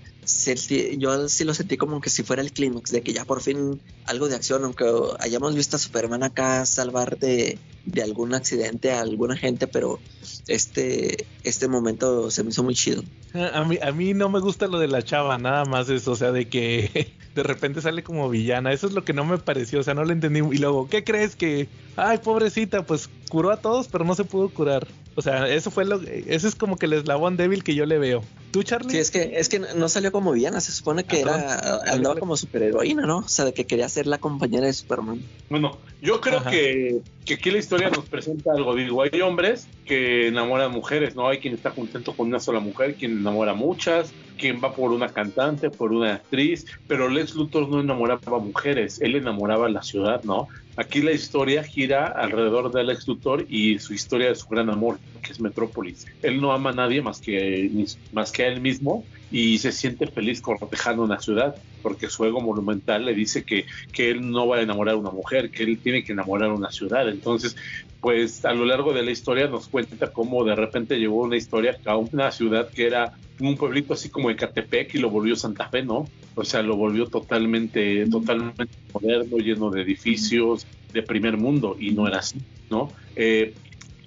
[0.98, 3.82] yo sí lo sentí como que si fuera el clímax, de que ya por fin
[4.06, 4.86] algo de acción, aunque
[5.20, 10.00] hayamos visto a Superman acá salvar de, de algún accidente a alguna gente, pero
[10.48, 13.04] este, este momento se me hizo muy chido.
[13.34, 16.16] A mí, a mí no me gusta lo de la chava, nada más eso, o
[16.16, 19.82] sea, de que de repente sale como villana, eso es lo que no me pareció,
[19.82, 20.40] o sea, no lo entendí.
[20.40, 21.68] Y luego, ¿qué crees que,
[21.98, 24.88] ay, pobrecita, pues curó a todos, pero no se pudo curar?
[25.18, 27.98] O sea, eso fue lo, ese es como que el eslabón débil que yo le
[27.98, 28.22] veo.
[28.52, 28.90] ¿Tú, Charlie?
[28.90, 32.38] Sí, es que, es que no salió como villana, se supone que era, andaba como
[32.38, 33.18] superheroína, ¿no?
[33.18, 35.22] O sea, de que quería ser la compañera de Superman.
[35.50, 40.28] Bueno, yo creo que, que aquí la historia nos presenta algo, digo, hay hombres que
[40.28, 41.28] enamoran mujeres, ¿no?
[41.28, 45.10] Hay quien está contento con una sola mujer, quien enamora muchas, quien va por una
[45.10, 50.48] cantante, por una actriz, pero Lex Luthor no enamoraba mujeres, él enamoraba la ciudad, ¿no?
[50.78, 55.00] Aquí la historia gira alrededor del ex Luthor y su historia de su gran amor,
[55.22, 56.06] que es Metrópolis.
[56.22, 60.08] Él no ama a nadie más que, más que a él mismo y se siente
[60.08, 64.58] feliz cortejando una ciudad, porque su ego monumental le dice que, que él no va
[64.58, 67.08] a enamorar a una mujer, que él tiene que enamorar a una ciudad.
[67.08, 67.56] Entonces,
[68.02, 71.78] pues a lo largo de la historia nos cuenta cómo de repente llegó una historia
[71.86, 75.84] a una ciudad que era un pueblito así como Ecatepec y lo volvió Santa Fe,
[75.84, 76.08] ¿no?
[76.36, 80.65] O sea, lo volvió totalmente, totalmente moderno, lleno de edificios
[80.96, 82.40] de primer mundo y no era así,
[82.70, 82.94] ¿no?
[83.18, 83.54] Eh,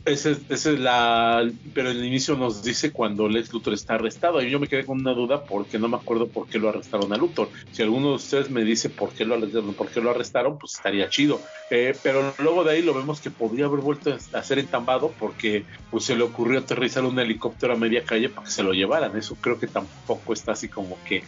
[0.09, 1.51] esa es, esa es la.
[1.75, 4.43] Pero el inicio nos dice cuando Lex Luthor está arrestado.
[4.43, 7.13] Y yo me quedé con una duda porque no me acuerdo por qué lo arrestaron
[7.13, 7.49] a Luthor.
[7.73, 10.75] Si alguno de ustedes me dice por qué lo arrestaron, por qué lo arrestaron pues
[10.75, 11.41] estaría chido.
[11.71, 15.65] Eh, pero luego de ahí lo vemos que podría haber vuelto a ser entambado porque
[15.91, 19.17] pues se le ocurrió aterrizar un helicóptero a media calle para que se lo llevaran.
[19.17, 21.23] Eso creo que tampoco está así como que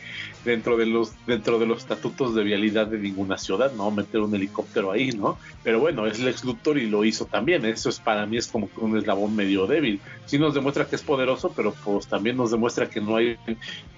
[0.44, 3.90] dentro de los dentro de los estatutos de vialidad de ninguna ciudad, ¿no?
[3.90, 5.38] Meter un helicóptero ahí, ¿no?
[5.62, 7.64] Pero bueno, es Lex Luthor y lo hizo también.
[7.66, 10.00] Eso es para mí es como un eslabón medio débil.
[10.26, 13.36] Sí nos demuestra que es poderoso, pero pues también nos demuestra que no hay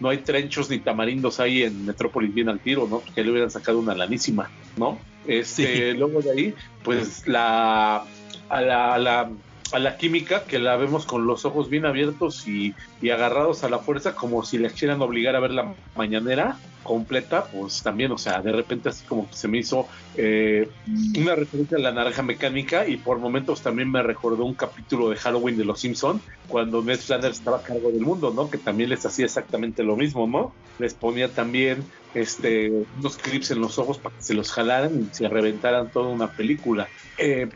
[0.00, 3.00] no hay trenchos ni tamarindos ahí en Metrópolis bien al tiro, ¿no?
[3.00, 4.98] Porque le hubieran sacado una lanísima, ¿no?
[5.26, 5.98] Este, sí.
[5.98, 8.04] luego de ahí, pues la
[8.48, 9.30] a la, a la
[9.72, 13.70] a la química que la vemos con los ojos bien abiertos y, y, agarrados a
[13.70, 18.18] la fuerza como si le quieran obligar a ver la mañanera completa, pues también, o
[18.18, 19.86] sea, de repente así como que se me hizo
[20.16, 20.68] eh,
[21.16, 25.16] una referencia a la naranja mecánica y por momentos también me recordó un capítulo de
[25.16, 28.50] Halloween de Los Simpson cuando Ned Flanders estaba a cargo del mundo, ¿no?
[28.50, 30.52] Que también les hacía exactamente lo mismo, ¿no?
[30.78, 31.84] Les ponía también
[32.14, 36.08] este unos clips en los ojos para que se los jalaran y se reventaran toda
[36.08, 36.88] una película.
[37.18, 37.48] Eh,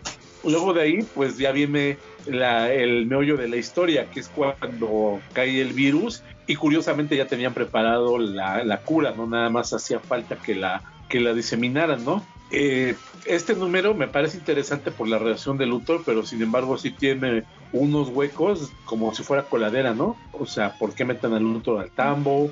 [0.45, 5.21] luego de ahí, pues ya viene la, el meollo de la historia, que es cuando
[5.33, 10.37] cae el virus y curiosamente ya tenían preparado la, cura, no nada más hacía falta
[10.37, 12.27] que la que la diseminaran, ¿no?
[12.51, 12.97] Eh,
[13.27, 17.45] este número me parece interesante por la relación de Luthor, pero sin embargo sí tiene
[17.73, 20.17] unos huecos como si fuera coladera, ¿no?
[20.33, 22.51] O sea, ¿por qué meten a Luthor al tambo?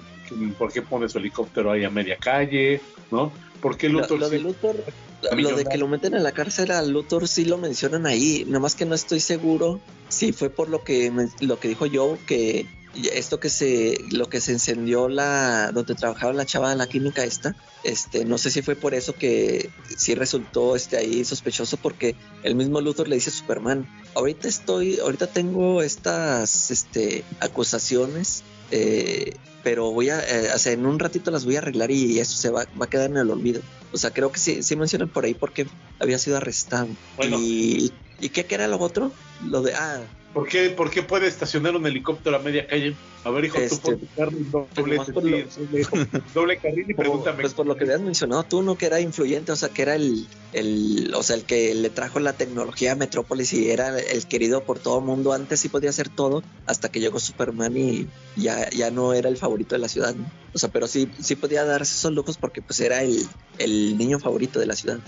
[0.59, 2.81] ¿Por qué pone su helicóptero ahí a media calle?
[3.11, 3.33] ¿No?
[3.61, 4.19] ¿Por qué Luthor...
[4.19, 4.77] Lo, de Luthor,
[5.37, 8.61] lo de que lo meten en la cárcel a Luthor sí lo mencionan ahí, nada
[8.61, 11.11] más que no estoy seguro si fue por lo que,
[11.41, 12.67] lo que dijo Joe, que
[13.13, 17.25] esto que se lo que se encendió la donde trabajaba la chava de la química
[17.25, 22.15] esta este no sé si fue por eso que sí resultó este ahí sospechoso porque
[22.43, 29.35] el mismo Luthor le dice a Superman ahorita estoy ahorita tengo estas este acusaciones eh,
[29.63, 32.37] pero voy a eh, o sea en un ratito las voy a arreglar y eso
[32.37, 33.63] se va, va a quedar en el olvido.
[33.93, 35.67] O sea creo que sí sí mencionan por ahí porque
[35.99, 36.89] había sido arrestado.
[37.21, 39.13] Y y qué era lo otro
[39.49, 40.01] lo de ah
[40.35, 42.97] ¿Por qué, ¿Por qué puede estacionar un helicóptero a media calle?
[43.23, 45.47] A ver, hijo, Este, tú pon tu carro en doble, pues, por doble,
[46.35, 47.41] doble carril y Por- pregúntame.
[47.43, 48.77] Pues por lo que habías mencionado tú, ¿no?
[48.77, 52.19] Que era influyente, o sea, que era el, el, o sea, el que le trajo
[52.19, 55.33] la tecnología a Metrópolis y era el querido por todo el mundo.
[55.33, 59.37] Antes sí podía hacer todo, hasta que llegó Superman y ya, ya no era el
[59.37, 60.29] favorito de la ciudad, ¿no?
[60.53, 63.25] O sea, pero sí, sí podía darse esos lujos porque pues era el,
[63.59, 64.99] el niño favorito de la ciudad.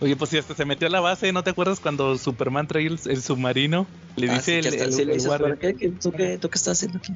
[0.00, 2.86] Oye, pues si hasta se metió a la base, ¿no te acuerdas cuando Superman trae
[2.86, 3.86] el, el submarino?
[4.16, 5.48] Le Ah, dice sí, el, el- el guardia.
[5.48, 5.74] "¿Para qué?
[5.76, 7.12] ¿Qué- ¿Tú qué, tú qué estás haciendo aquí?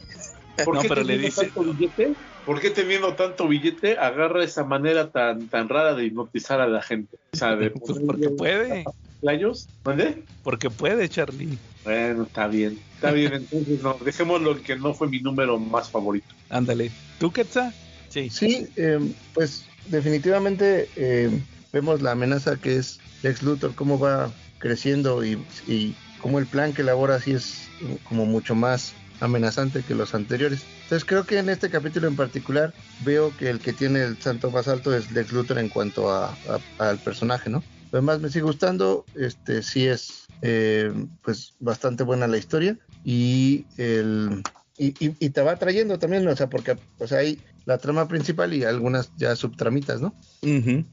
[0.64, 2.14] ¿Por No, qué pero le teniendo dice- tanto billete?
[2.44, 6.82] ¿Por qué teniendo tanto billete agarra esa manera tan tan rara de hipnotizar a la
[6.82, 7.16] gente?
[7.32, 8.84] O sea, de Pues porque puede,
[9.20, 10.22] playos, ¿dónde?
[10.42, 11.58] porque puede, Charlie.
[11.84, 15.90] Bueno, está bien, está bien, entonces no, dejémoslo en que no fue mi número más
[15.90, 16.34] favorito.
[16.50, 16.90] Ándale.
[17.18, 17.72] ¿Tú, Quetzal?
[18.08, 18.28] Sí.
[18.30, 18.98] Sí, eh,
[19.34, 21.30] pues definitivamente eh,
[21.72, 26.72] vemos la amenaza que es Lex Luthor, cómo va creciendo y, y cómo el plan
[26.74, 27.72] que elabora sí es
[28.02, 30.68] como mucho más amenazante que los anteriores.
[30.82, 34.50] Entonces creo que en este capítulo en particular veo que el que tiene el santo
[34.50, 37.64] más alto es Lex Luthor en cuanto a, a- al personaje, ¿no?
[37.92, 44.44] Además me sigue gustando, este sí es eh, pues bastante buena la historia y el
[44.76, 48.52] y, y- y te va trayendo también, o sea, porque pues hay la trama principal
[48.54, 50.14] y algunas ya subtramitas, ¿no?
[50.42, 50.84] Ujú.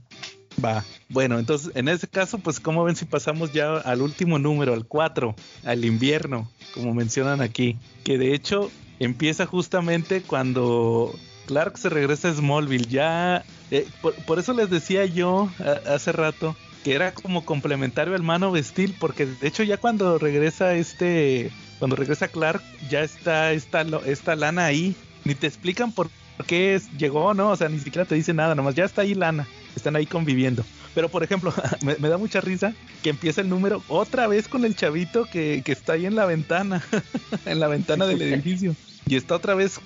[0.64, 0.84] Va.
[1.10, 4.86] Bueno, entonces en ese caso, pues como ven si pasamos ya al último número, al
[4.86, 11.14] 4, al invierno, como mencionan aquí, que de hecho empieza justamente cuando
[11.46, 12.88] Clark se regresa a Smallville.
[12.88, 15.50] Ya, eh, por, eso les decía yo
[15.88, 20.76] hace rato que era como complementario al mano vestil, porque de hecho ya cuando regresa
[20.76, 26.10] este, cuando regresa Clark, ya está esta, esta lana ahí, ni te explican por
[26.46, 27.50] qué llegó, ¿no?
[27.50, 29.48] O sea, ni siquiera te dicen nada, nomás ya está ahí lana,
[29.86, 30.66] están ahí conviviendo.
[30.96, 31.54] Pero por ejemplo,
[31.84, 35.62] me, me da mucha risa que empieza el número otra vez con el chavito que,
[35.64, 36.84] que está ahí en la ventana,
[37.46, 38.76] en la ventana del edificio.
[39.08, 39.80] Y está otra vez,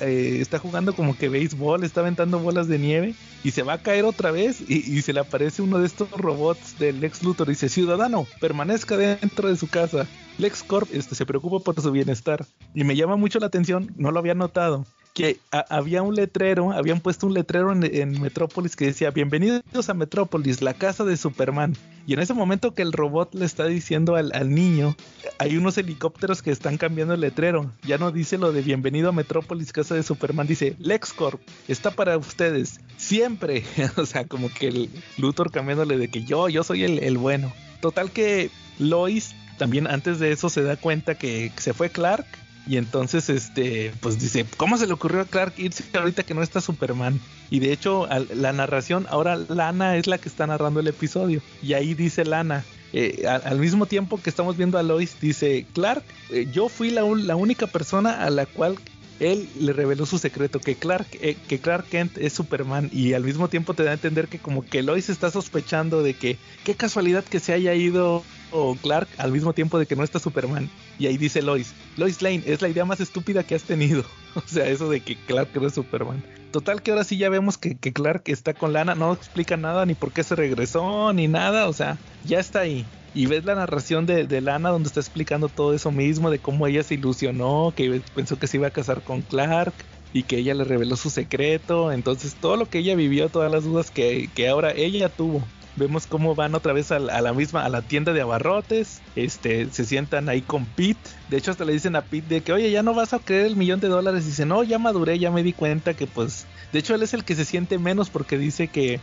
[0.00, 3.14] eh, está jugando como que béisbol, está aventando bolas de nieve
[3.44, 6.10] y se va a caer otra vez y, y se le aparece uno de estos
[6.10, 10.08] robots del Lex Luthor y dice, ciudadano, permanezca dentro de su casa.
[10.38, 12.44] Lex Corp este, se preocupa por su bienestar.
[12.74, 14.84] Y me llama mucho la atención, no lo había notado,
[15.16, 15.40] que
[15.70, 20.60] había un letrero, habían puesto un letrero en, en Metrópolis que decía, bienvenidos a Metrópolis,
[20.60, 21.74] la casa de Superman.
[22.06, 24.94] Y en ese momento que el robot le está diciendo al, al niño,
[25.38, 27.72] hay unos helicópteros que están cambiando el letrero.
[27.82, 32.18] Ya no dice lo de bienvenido a Metrópolis, casa de Superman, dice LexCorp, está para
[32.18, 33.64] ustedes, siempre.
[33.96, 37.54] o sea, como que el Luthor cambiándole de que yo, yo soy el, el bueno.
[37.80, 42.26] Total que Lois también antes de eso se da cuenta que se fue Clark
[42.66, 46.42] y entonces, este, pues dice, ¿cómo se le ocurrió a Clark irse ahorita que no
[46.42, 47.20] está Superman?
[47.48, 51.40] Y de hecho, la narración, ahora Lana es la que está narrando el episodio.
[51.62, 56.02] Y ahí dice Lana, eh, al mismo tiempo que estamos viendo a Lois, dice, Clark,
[56.30, 58.76] eh, yo fui la, la única persona a la cual
[59.20, 62.90] él le reveló su secreto, que Clark, eh, que Clark Kent es Superman.
[62.92, 66.14] Y al mismo tiempo te da a entender que como que Lois está sospechando de
[66.14, 70.04] que, qué casualidad que se haya ido o Clark al mismo tiempo de que no
[70.04, 70.70] está Superman.
[70.98, 74.04] Y ahí dice Lois, Lois Lane, es la idea más estúpida que has tenido.
[74.36, 76.22] O sea, eso de que Clark no es Superman.
[76.56, 79.92] Total que ahora sí ya vemos que, Clark está con Lana, no explica nada, ni
[79.92, 82.86] por qué se regresó, ni nada, o sea, ya está ahí.
[83.12, 86.66] Y ves la narración de, de Lana donde está explicando todo eso mismo, de cómo
[86.66, 89.74] ella se ilusionó, que pensó que se iba a casar con Clark
[90.14, 91.92] y que ella le reveló su secreto.
[91.92, 95.42] Entonces todo lo que ella vivió, todas las dudas que, que ahora ella tuvo.
[95.76, 99.02] Vemos cómo van otra vez a, la- a la misma, a la tienda de abarrotes,
[99.14, 101.10] este, se sientan ahí con Pete.
[101.28, 103.46] De hecho, hasta le dicen a Pete de que, oye, ya no vas a creer
[103.46, 104.24] el millón de dólares.
[104.24, 107.12] Y dice, no, ya maduré, ya me di cuenta que pues, de hecho él es
[107.14, 109.00] el que se siente menos porque dice que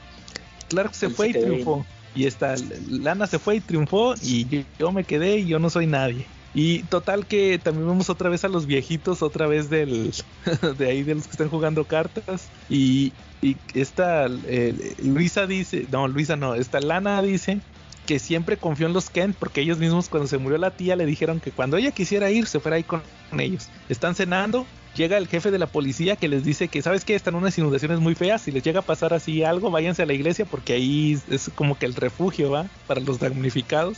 [0.70, 1.86] Clark se Él fue se y triunfó.
[2.16, 2.56] Y esta
[2.90, 6.26] Lana se fue y triunfó y yo, yo me quedé y yo no soy nadie.
[6.56, 10.14] Y total que también vemos otra vez a los viejitos, otra vez del
[10.78, 12.50] de ahí de los que están jugando cartas.
[12.70, 13.14] Y,
[13.44, 17.60] y esta eh, Luisa dice, no, Luisa no, esta Lana dice
[18.06, 21.06] que siempre confió en los Kent porque ellos mismos cuando se murió la tía le
[21.06, 23.02] dijeron que cuando ella quisiera ir se fuera ahí con
[23.38, 23.70] ellos.
[23.90, 24.66] Están cenando,
[24.96, 28.00] llega el jefe de la policía que les dice que sabes que están unas inundaciones
[28.00, 31.20] muy feas, si les llega a pasar así algo, váyanse a la iglesia porque ahí
[31.30, 33.98] es como que el refugio va para los damnificados.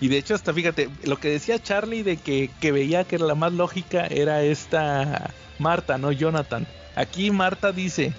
[0.00, 3.34] Y de hecho hasta fíjate, lo que decía Charlie de que, que veía que la
[3.34, 6.66] más lógica era esta Marta, no Jonathan.
[6.96, 8.12] Aquí Marta dice,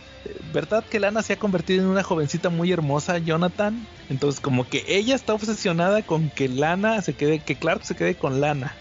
[0.53, 3.88] ¿verdad que Lana se ha convertido en una jovencita muy hermosa, Jonathan?
[4.10, 8.15] Entonces como que ella está obsesionada con que Lana se quede, que Clark se quede
[8.15, 8.76] con Lana.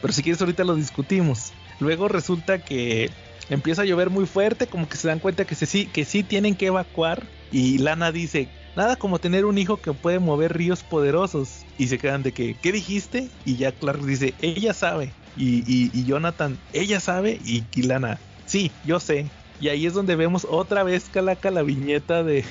[0.00, 1.52] Pero si quieres ahorita lo discutimos.
[1.80, 3.10] Luego resulta que
[3.48, 6.54] empieza a llover muy fuerte, como que se dan cuenta que, sí, que sí tienen
[6.54, 7.22] que evacuar.
[7.50, 11.64] Y Lana dice, nada como tener un hijo que puede mover ríos poderosos.
[11.78, 13.30] Y se quedan de que, ¿qué dijiste?
[13.44, 15.12] Y ya Clark dice, ella sabe.
[15.36, 17.38] Y, Jonathan, ella sabe.
[17.44, 19.30] Y, y Lana, sí, yo sé.
[19.60, 22.44] Y ahí es donde vemos otra vez Calaca la viñeta de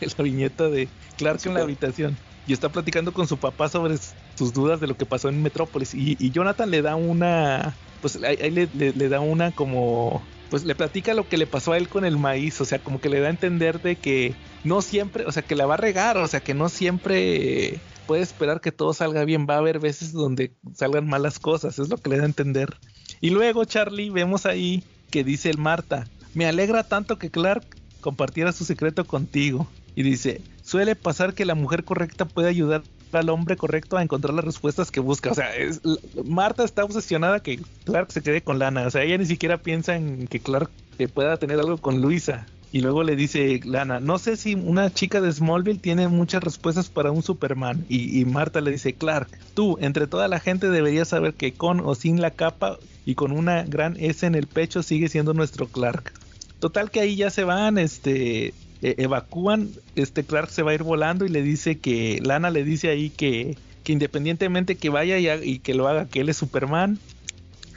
[0.18, 2.16] la viñeta de Clark en la habitación.
[2.46, 3.96] Y está platicando con su papá sobre
[4.34, 5.94] sus dudas de lo que pasó en Metrópolis.
[5.94, 7.74] Y, Jonathan le da una.
[8.00, 10.22] Pues ahí le, da una como.
[10.48, 12.58] Pues le platica lo que le pasó a él con el maíz.
[12.62, 15.26] O sea, como que le da a entender de que no siempre.
[15.26, 16.16] O sea, que la va a regar.
[16.16, 19.46] O sea, que no siempre puede esperar que todo salga bien.
[19.48, 21.78] Va a haber veces donde salgan malas cosas.
[21.78, 22.78] Es lo que le da a entender.
[23.20, 27.64] Y luego, Charlie, vemos ahí que dice el Marta me alegra tanto que Clark
[28.00, 29.66] compartiera su secreto contigo.
[29.94, 32.82] Y dice, suele pasar que la mujer correcta puede ayudar
[33.12, 35.32] al hombre correcto a encontrar las respuestas que busca.
[35.32, 35.80] O sea, es,
[36.24, 38.86] Marta está obsesionada que Clark se quede con Lana.
[38.86, 40.70] O sea, ella ni siquiera piensa en que Clark
[41.14, 42.46] pueda tener algo con Luisa.
[42.70, 46.90] Y luego le dice Lana, no sé si una chica de Smallville tiene muchas respuestas
[46.90, 47.86] para un Superman.
[47.88, 51.80] Y, y, Marta le dice, Clark, tú, entre toda la gente deberías saber que con
[51.80, 52.78] o sin la capa
[53.08, 56.12] y con una gran S en el pecho sigue siendo nuestro Clark.
[56.58, 58.48] Total que ahí ya se van, este,
[58.82, 62.64] e-, evacúan, este Clark se va a ir volando y le dice que, Lana le
[62.64, 66.98] dice ahí que, que independientemente que vaya y, que lo haga, que él es Superman,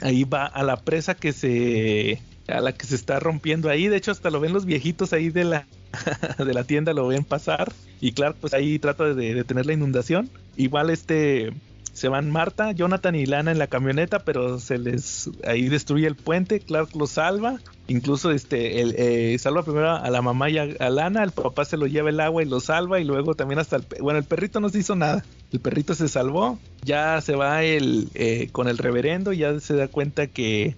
[0.02, 3.96] ahí va a la presa que se, a la que se está rompiendo ahí, de
[3.96, 5.66] hecho hasta lo ven los viejitos ahí de la,
[6.44, 7.72] de la tienda, lo ven pasar.
[8.02, 10.28] Y Clark pues ahí trata de detener la inundación,
[10.58, 11.54] igual este
[12.02, 16.16] se van Marta, Jonathan y Lana en la camioneta, pero se les ahí destruye el
[16.16, 20.90] puente, Clark lo salva, incluso este el, eh, salva primero a la mamá y a,
[20.90, 23.76] Lana, el papá se lo lleva el agua y lo salva y luego también hasta
[23.76, 27.62] el bueno el perrito no se hizo nada, el perrito se salvó, ya se va
[27.62, 30.74] el eh, con el reverendo, ya se da cuenta que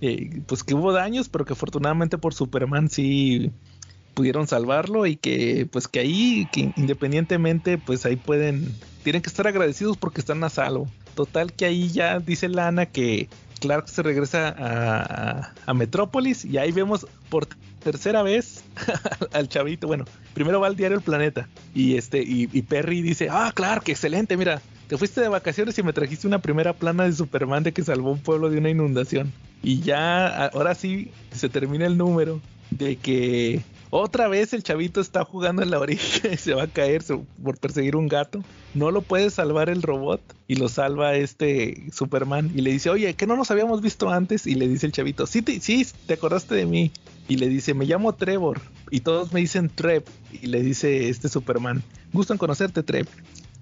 [0.00, 3.50] eh, pues que hubo daños, pero que afortunadamente por Superman sí
[4.14, 9.46] pudieron salvarlo y que pues que ahí que independientemente pues ahí pueden tienen que estar
[9.46, 10.88] agradecidos porque están a salvo.
[11.14, 13.28] Total que ahí ya dice Lana que
[13.60, 17.46] Clark se regresa a, Metrópolis y ahí vemos por
[17.82, 18.64] tercera vez
[19.32, 19.86] al chavito.
[19.86, 24.36] Bueno, primero va al diario El Planeta y este y, Perry dice, ah, Clark, excelente,
[24.36, 27.84] mira, te fuiste de vacaciones y me trajiste una primera plana de Superman de que
[27.84, 29.32] salvó un pueblo de una inundación.
[29.62, 32.40] Y ya, ahora sí, se termina el número
[32.70, 33.62] de que
[33.94, 37.04] otra vez el chavito está jugando en la orilla y se va a caer
[37.44, 38.42] por perseguir un gato.
[38.72, 42.50] No lo puede salvar el robot y lo salva este Superman.
[42.54, 44.46] Y le dice, oye, que no nos habíamos visto antes.
[44.46, 46.90] Y le dice el chavito, sí, te, sí, te acordaste de mí.
[47.28, 48.62] Y le dice, me llamo Trevor.
[48.90, 50.04] Y todos me dicen Trev.
[50.40, 51.82] Y le dice este Superman,
[52.14, 53.06] gusto en conocerte, Trev.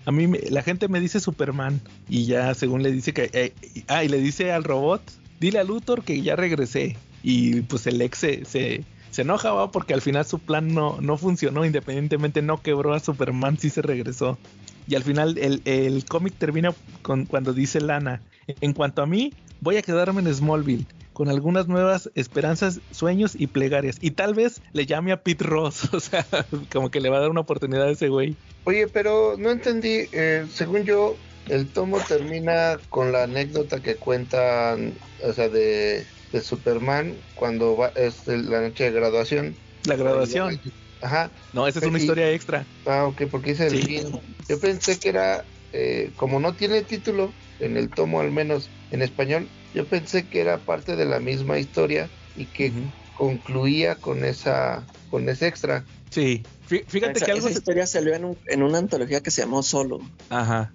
[0.05, 1.81] A mí la gente me dice Superman.
[2.09, 3.31] Y ya según le dice que...
[3.33, 3.53] Eh,
[3.89, 5.03] ah, y le dice al robot,
[5.41, 6.97] dile a Luthor que ya regresé.
[7.25, 8.85] Y pues el ex se
[9.19, 13.71] enoja porque al final su plan no, no funcionó, independientemente no quebró a Superman, sí
[13.71, 14.39] se regresó.
[14.87, 18.23] Y al final el, el cómic termina con cuando dice Lana,
[18.61, 23.47] en cuanto a mí, voy a quedarme en Smallville con algunas nuevas esperanzas, sueños y
[23.47, 23.99] plegarias.
[24.01, 26.25] Y tal vez le llame a Pete Ross, o sea,
[26.73, 28.37] como que le va a dar una oportunidad a ese güey.
[28.65, 31.17] Oye, pero no entendí, eh, según yo,
[31.49, 37.89] el tomo termina con la anécdota que cuentan, o sea, de de Superman cuando va,
[37.97, 39.57] es la noche de graduación.
[39.85, 40.61] La graduación.
[41.03, 41.31] Ajá.
[41.53, 42.67] No, esa es una historia extra.
[42.87, 44.21] Ah, ok, porque dice el fin.
[44.49, 49.03] Yo pensé que era, eh, como no tiene título, en el tomo al menos en
[49.03, 52.73] español, yo pensé que era parte de la misma historia y que
[53.17, 55.85] concluía con esa, con ese extra.
[56.11, 57.49] Sí, fíjate que algo...
[57.49, 60.01] Esa historia salió en, un, en una antología que se llamó Solo.
[60.29, 60.73] Ajá.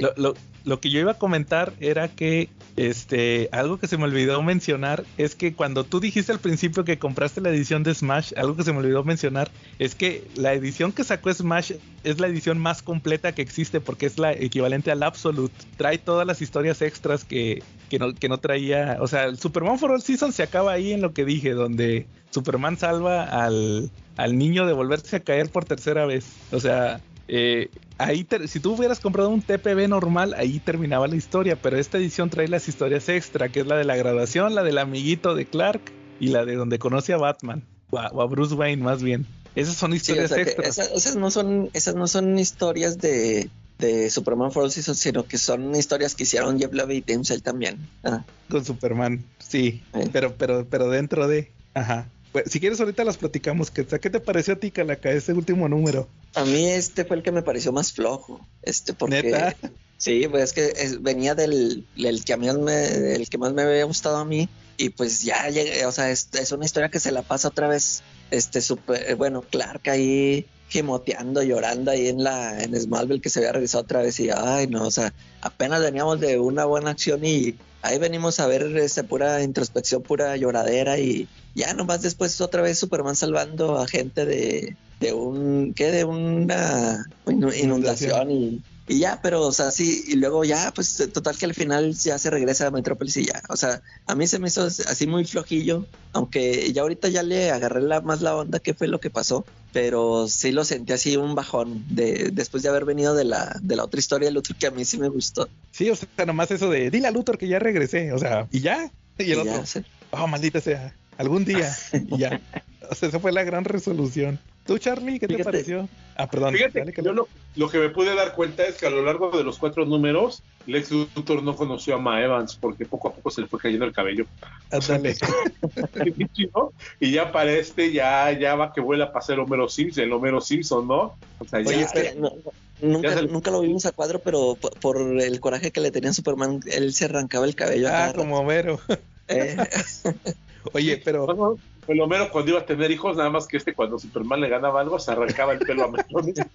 [0.00, 0.34] Lo, lo-
[0.64, 5.04] lo que yo iba a comentar era que este algo que se me olvidó mencionar
[5.16, 8.64] es que cuando tú dijiste al principio que compraste la edición de Smash, algo que
[8.64, 11.70] se me olvidó mencionar es que la edición que sacó Smash
[12.02, 15.54] es la edición más completa que existe porque es la equivalente al Absolute.
[15.76, 18.98] Trae todas las historias extras que, que, no, que no traía.
[19.00, 22.06] O sea, el Superman for All Season se acaba ahí en lo que dije, donde
[22.30, 26.26] Superman salva al, al niño de volverse a caer por tercera vez.
[26.50, 31.16] O sea, eh, ahí ter- si tú hubieras comprado un TPB normal, ahí terminaba la
[31.16, 34.62] historia, pero esta edición trae las historias extra, que es la de la graduación, la
[34.62, 38.26] del amiguito de Clark y la de donde conoce a Batman, o a, o a
[38.26, 39.26] Bruce Wayne más bien.
[39.54, 40.68] Esas son Sí, o historias sea extras.
[40.78, 43.48] esas, esas no son, esas no son historias de,
[43.78, 47.24] de Superman for All Seasons, sino que son historias que hicieron Jeff Levy y Tim
[47.24, 47.78] Sale también.
[48.04, 50.08] Ah, Con Superman, sí, Eh.
[50.12, 52.06] pero, pero, pero dentro de, ajá.
[52.32, 55.68] Pues, si quieres ahorita las platicamos, ¿qué, ¿qué te pareció a ti, Calaca, ese último
[55.70, 56.06] número?
[56.36, 59.56] A mí este fue el que me pareció más flojo, este porque ¿Neta?
[59.96, 63.52] sí, pues es que es- venía del, del que a mí me, el que más
[63.52, 66.90] me había gustado a mí y pues ya llegué, o sea, es, es una historia
[66.90, 72.22] que se la pasa otra vez, este super, bueno, Clark ahí gimoteando, llorando ahí en
[72.22, 75.80] la en Smallville que se había regresado otra vez y ay no, o sea, apenas
[75.80, 80.98] veníamos de una buena acción y ahí venimos a ver este, pura introspección, pura lloradera
[80.98, 85.90] y ya nomás después otra vez Superman salvando a gente de, de un, ¿qué?
[85.92, 90.96] De una inu- inundación y, y ya, pero o sea, sí, y luego ya, pues
[91.12, 94.26] total que al final ya se regresa a Metrópolis y ya, o sea, a mí
[94.26, 98.36] se me hizo así muy flojillo, aunque ya ahorita ya le agarré la, más la
[98.36, 102.62] onda qué fue lo que pasó, pero sí lo sentí así un bajón de después
[102.62, 104.98] de haber venido de la, de la otra historia del otro que a mí sí
[104.98, 105.48] me gustó.
[105.72, 108.60] Sí, o sea, nomás eso de, dile a Luthor que ya regresé, o sea, y
[108.60, 109.80] ya, y el Y otro, ya, sí.
[110.12, 112.40] oh, maldita sea, algún día, y ya.
[112.88, 114.38] O sea, esa fue la gran resolución.
[114.66, 115.88] ¿Tú, Charlie, qué te pareció?
[116.16, 116.54] Ah, perdón.
[116.54, 117.10] Fíjate dale, que Calaca.
[117.10, 119.58] yo lo, lo que me pude dar cuenta es que a lo largo de los
[119.58, 123.46] cuatro números, Lex Luthor no conoció a Ma Evans porque poco a poco se le
[123.46, 124.26] fue cayendo el cabello.
[124.70, 125.14] Ándale.
[126.54, 126.72] ¿no?
[127.00, 130.40] y ya para este, ya, ya va que vuela a pasar Homero Simpson, el Homero
[130.40, 131.16] Simpson, ¿no?
[131.38, 132.32] O sea, ya, Oye, es que no-
[132.80, 136.12] nunca, Ya nunca lo vimos a cuadro, pero por, por el coraje que le tenía
[136.12, 137.88] Superman, él se arrancaba el cabello.
[137.88, 138.80] a Ah, como Homero.
[139.28, 139.56] Eh,
[140.72, 141.56] Oye, pero no,
[141.88, 144.80] el Homero cuando iba a tener hijos, nada más que este cuando Superman le ganaba
[144.80, 146.34] algo, se arrancaba el pelo a mechones.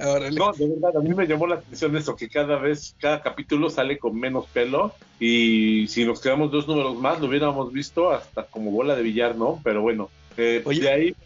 [0.00, 3.68] No, de verdad, a mí me llamó la atención eso, que cada vez, cada capítulo
[3.68, 8.44] sale con menos pelo y si nos quedamos dos números más, lo hubiéramos visto hasta
[8.44, 9.60] como bola de billar, ¿no?
[9.64, 10.82] Pero bueno, eh, Oye.
[10.82, 11.16] de, ahí,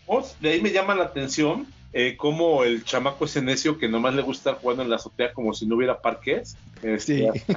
[0.40, 4.22] de ahí me llama la atención eh, cómo el chamaco ese necio que nomás le
[4.22, 6.56] gusta estar jugando en la azotea como si no hubiera parques.
[6.82, 7.54] Este, Sí.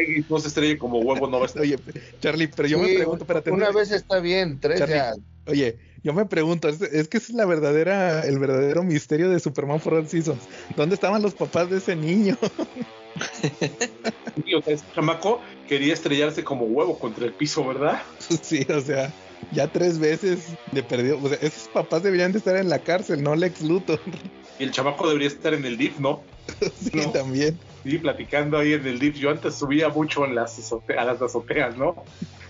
[0.00, 1.62] Y no se estrelle como huevo, no va a estar.
[1.62, 1.78] Oye,
[2.20, 5.14] Charlie, pero yo me pregunto, espérate, una vez está bien, tres Charlie, ya.
[5.46, 9.40] Oye, yo me pregunto, es, es que ese es la verdadera, el verdadero misterio de
[9.40, 10.42] Superman for All Seasons.
[10.76, 12.38] ¿Dónde estaban los papás de ese niño?
[14.44, 18.02] Sí, o sea, ese chamaco quería estrellarse como huevo contra el piso, ¿verdad?
[18.42, 19.12] sí, o sea,
[19.52, 21.20] ya tres veces le perdió.
[21.22, 24.00] O sea, esos papás deberían de estar en la cárcel, no Lex Luthor.
[24.58, 26.22] Y el chamaco debería estar en el DIF, ¿no?
[26.80, 27.12] sí, No.
[27.12, 27.58] también.
[27.84, 29.16] Sí, platicando ahí en el DIF.
[29.16, 30.58] Yo antes subía mucho en las
[30.98, 31.94] a las azoteas, ¿no?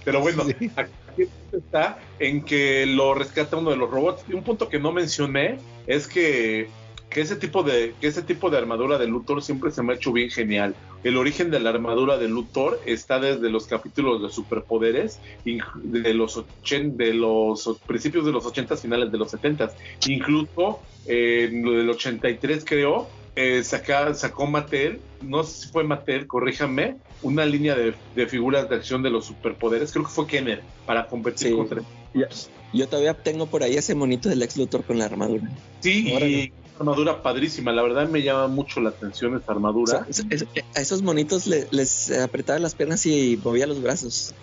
[0.05, 0.71] Pero bueno, Sí.
[0.77, 4.25] aquí está en que lo rescata uno de los robots.
[4.29, 6.69] Y un punto que no mencioné es que,
[7.11, 9.97] que ese tipo de que ese tipo de armadura de Luthor siempre se me ha
[9.97, 10.75] hecho bien genial.
[11.05, 16.37] El origen de la armadura de Luthor está desde los capítulos de superpoderes de los
[16.39, 19.71] ochen- de los principios de los 80 finales de los 70
[20.07, 23.07] incluso eh, en lo del 83 creo
[23.37, 28.69] eh, saca- sacó Mattel, no sé si fue Mattel, corríjame, una línea de, de figuras
[28.69, 31.55] de acción de los superpoderes, creo que fue Kenner, para competir Sí.
[31.55, 31.83] contra...
[32.73, 35.49] yo todavía tengo por ahí ese monito del ex Luthor con la armadura.
[35.81, 36.31] Sí, Órale.
[36.31, 40.05] y una armadura padrísima, la verdad me llama mucho la atención esa O armadura.
[40.05, 44.35] sea, es- es- a esos monitos le- les apretaba las piernas y movía los brazos.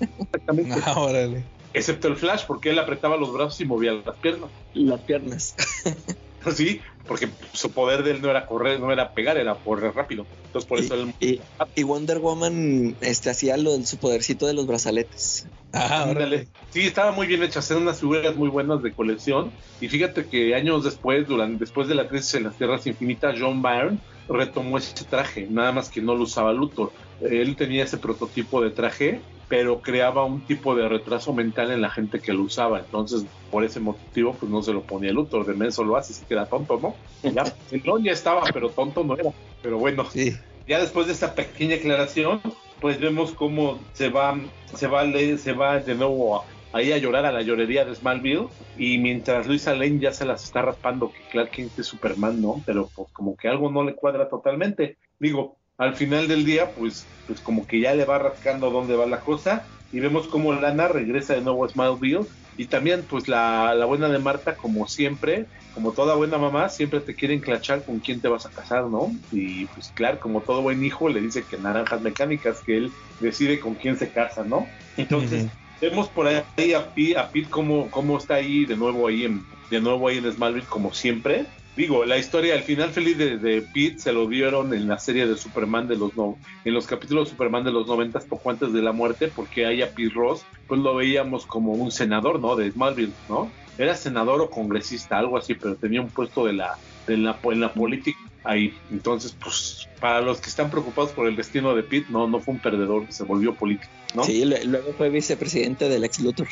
[0.00, 0.70] Exactamente.
[0.86, 1.44] Ah, órale.
[1.74, 4.50] Excepto el Flash, porque él apretaba los brazos y movía las piernas.
[4.74, 5.54] Las piernas.
[6.54, 10.26] Sí, porque su poder de él no era correr, no era pegar, era correr rápido.
[10.46, 11.12] Entonces por eso él...
[11.18, 11.40] Y,
[11.74, 15.46] y Wonder Woman este, hacía lo, su podercito de los brazaletes.
[15.72, 16.48] Ah, órale.
[16.70, 19.50] Sí, estaba muy bien hecha, eran unas figuras muy buenas de colección.
[19.80, 23.62] Y fíjate que años después, durante, después de la crisis en las Tierras Infinitas, John
[23.62, 23.98] Byrne
[24.28, 26.92] retomó ese traje, nada más que no lo usaba Luthor.
[27.20, 31.90] Él tenía ese prototipo de traje, pero creaba un tipo de retraso mental en la
[31.90, 32.80] gente que lo usaba.
[32.80, 35.46] Entonces, por ese motivo, pues no se lo ponía Luthor.
[35.46, 36.94] De menso lo hace, se queda tonto, ¿no?
[37.22, 37.44] Ya,
[37.84, 39.30] don ya estaba, pero tonto no era.
[39.60, 40.32] Pero bueno, Sí.
[40.66, 42.40] ya después de esta pequeña aclaración,
[42.78, 46.98] pues vemos cómo se va, se va, le- se va de nuevo a, ahí a
[46.98, 51.10] llorar a la llorería de Smallville y mientras Luisa Lane ya se las está raspando
[51.10, 52.62] que Clark Kent es Superman, ¿no?
[52.64, 54.98] Pero pues como que algo no le cuadra totalmente.
[55.18, 59.06] Digo, al final del día, pues, pues como que ya le va rascando dónde va
[59.06, 63.74] la cosa y vemos cómo Lana regresa de nuevo a Smallville y también pues la,
[63.74, 65.46] la buena de Marta como siempre
[65.78, 69.12] como toda buena mamá, siempre te quieren clachar con quién te vas a casar, ¿no?
[69.30, 73.60] Y pues claro, como todo buen hijo, le dice que naranjas mecánicas, que él decide
[73.60, 74.66] con quién se casa, ¿no?
[74.96, 75.46] Entonces,
[75.80, 79.44] vemos por ahí a Pete, a Pete cómo, cómo está ahí de nuevo ahí en,
[79.70, 81.46] de nuevo ahí en Smallville como siempre.
[81.78, 85.26] Digo, la historia, el final feliz de, de Pete se lo vieron en la serie
[85.26, 88.72] de Superman de los no, en los capítulos de Superman de los noventas poco antes
[88.74, 92.56] de la muerte, porque ahí a Pete Ross, pues lo veíamos como un senador, ¿no?
[92.56, 93.50] De Smallville, ¿no?
[93.78, 96.76] era senador o congresista, algo así, pero tenía un puesto de la,
[97.06, 98.76] de la, en la política ahí.
[98.90, 102.54] Entonces, pues, para los que están preocupados por el destino de Pete, no, no fue
[102.54, 104.24] un perdedor, se volvió político, ¿no?
[104.24, 106.48] Sí, luego fue vicepresidente del ex Luthor.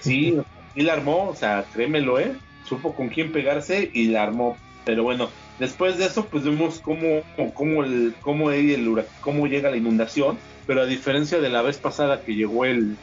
[0.00, 0.36] Sí,
[0.74, 2.32] y la armó, o sea, créemelo, ¿eh?
[2.64, 4.56] Supo con quién pegarse y la armó.
[4.88, 7.20] Pero bueno, después de eso, pues vemos cómo,
[7.52, 12.22] cómo, el, cómo, el, cómo llega la inundación, pero a diferencia de la vez pasada
[12.22, 12.96] que llegó el,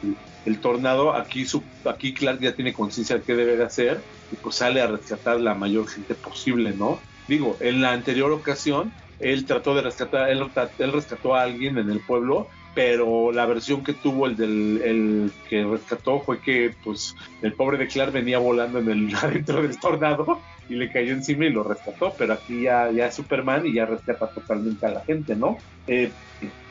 [0.46, 4.00] el tornado, aquí, su, aquí Clark ya tiene conciencia de qué debe de hacer
[4.32, 6.98] y pues sale a rescatar la mayor gente posible, ¿no?
[7.28, 10.42] Digo, en la anterior ocasión, él trató de rescatar, él,
[10.80, 15.32] él rescató a alguien en el pueblo, pero la versión que tuvo el del el
[15.48, 19.80] que rescató fue que pues el pobre de Clark venía volando en el adentro del
[19.80, 23.86] tornado y le cayó encima y lo rescató, pero aquí ya, ya Superman y ya
[23.86, 25.56] rescata totalmente a la gente, ¿no?
[25.86, 26.10] Eh,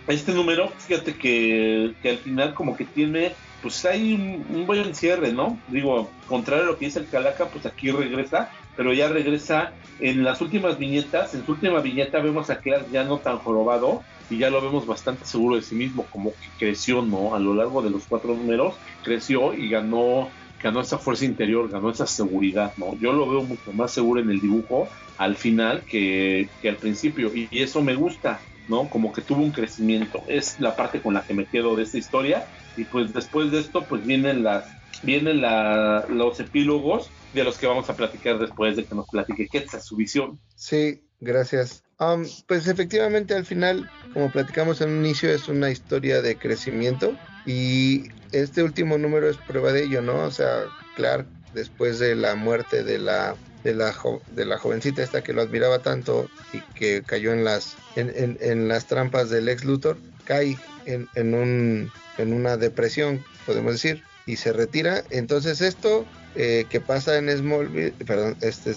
[0.07, 3.31] este número, fíjate que, que, al final como que tiene
[3.63, 5.57] pues hay un, buen cierre, ¿no?
[5.69, 10.23] Digo, contrario a lo que dice el Calaca, pues aquí regresa, pero ya regresa en
[10.23, 11.33] las últimas viñetas.
[11.33, 14.85] En su última viñeta vemos a Clark ya no tan jorobado y ya lo vemos
[14.85, 17.35] bastante seguro de sí mismo, como que creció, ¿no?
[17.35, 20.29] A lo largo de los cuatro números, creció y ganó
[20.61, 22.97] ganó esa fuerza interior, ganó esa seguridad, ¿no?
[22.99, 27.31] Yo lo veo mucho más seguro en el dibujo al final que, que al principio
[27.35, 28.89] y eso me gusta, ¿no?
[28.89, 30.23] Como que tuvo un crecimiento.
[30.27, 33.59] Es la parte con la que me quedo de esta historia y pues después de
[33.59, 34.65] esto pues vienen las
[35.03, 39.47] vienen la, los epílogos de los que vamos a platicar después de que nos platique
[39.47, 40.39] Quetzal su visión.
[40.55, 41.84] Sí, gracias.
[41.97, 47.17] Um, pues efectivamente al final, como platicamos en un inicio, es una historia de crecimiento
[47.45, 50.23] y este último número es prueba de ello, ¿no?
[50.23, 50.63] O sea,
[50.95, 53.95] Clark, después de la muerte de la de la,
[54.35, 58.67] de la jovencita esta que lo admiraba tanto y que cayó en las en, en,
[58.67, 64.35] las trampas del ex Luthor, cae en, en, un en una depresión, podemos decir, y
[64.35, 65.03] se retira.
[65.09, 68.75] Entonces esto eh, que pasa en Smallville, perdón, este,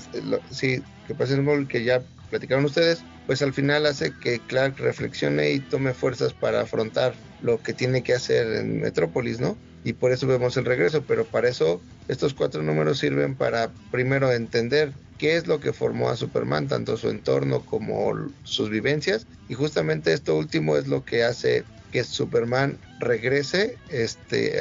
[0.50, 4.78] sí, que pasa en Smallville, que ya platicaron ustedes, pues al final hace que Clark
[4.78, 9.56] reflexione y tome fuerzas para afrontar lo que tiene que hacer en Metrópolis, ¿no?
[9.84, 14.32] Y por eso vemos el regreso, pero para eso estos cuatro números sirven para primero
[14.32, 19.54] entender qué es lo que formó a Superman, tanto su entorno como sus vivencias, y
[19.54, 24.60] justamente esto último es lo que hace que Superman regrese, este,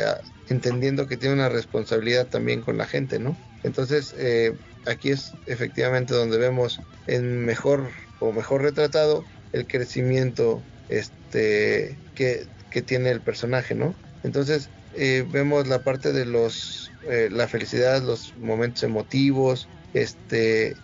[0.50, 3.38] entendiendo que tiene una responsabilidad también con la gente, ¿no?
[3.64, 4.54] Entonces, eh,
[4.88, 12.48] aquí es efectivamente donde vemos en mejor o mejor retratado el crecimiento este, que,
[12.86, 13.96] tiene el personaje, ¿no?
[14.22, 20.76] Entonces, eh, vemos la parte de los, eh, la felicidad, los momentos emotivos, este,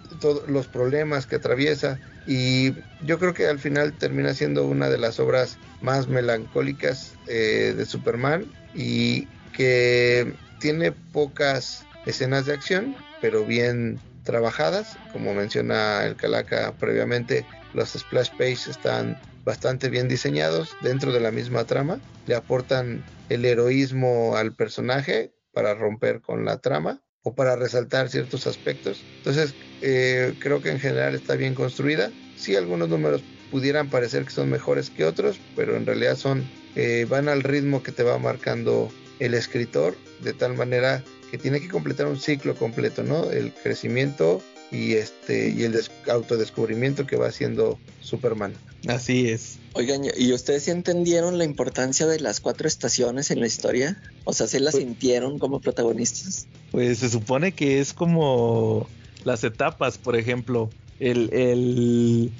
[0.47, 2.73] los problemas que atraviesa, y
[3.05, 7.85] yo creo que al final termina siendo una de las obras más melancólicas eh, de
[7.85, 14.97] Superman y que tiene pocas escenas de acción, pero bien trabajadas.
[15.11, 21.31] Como menciona el Calaca previamente, los splash pages están bastante bien diseñados dentro de la
[21.31, 21.99] misma trama.
[22.25, 28.47] Le aportan el heroísmo al personaje para romper con la trama o para resaltar ciertos
[28.47, 29.03] aspectos.
[29.17, 32.11] Entonces, eh, creo que en general está bien construida.
[32.35, 36.43] Sí, algunos números pudieran parecer que son mejores que otros, pero en realidad son
[36.75, 41.59] eh, van al ritmo que te va marcando el escritor, de tal manera que tiene
[41.59, 43.31] que completar un ciclo completo, ¿no?
[43.31, 45.79] El crecimiento y este y el
[46.09, 48.53] autodescubrimiento que va haciendo Superman.
[48.87, 49.59] Así es.
[49.73, 54.01] Oigan, ¿y ustedes entendieron la importancia de las cuatro estaciones en la historia?
[54.23, 56.47] O sea, ¿se las pues sintieron como protagonistas?
[56.71, 58.87] Pues se supone que es como
[59.23, 60.69] las etapas, por ejemplo,
[60.99, 62.31] el, el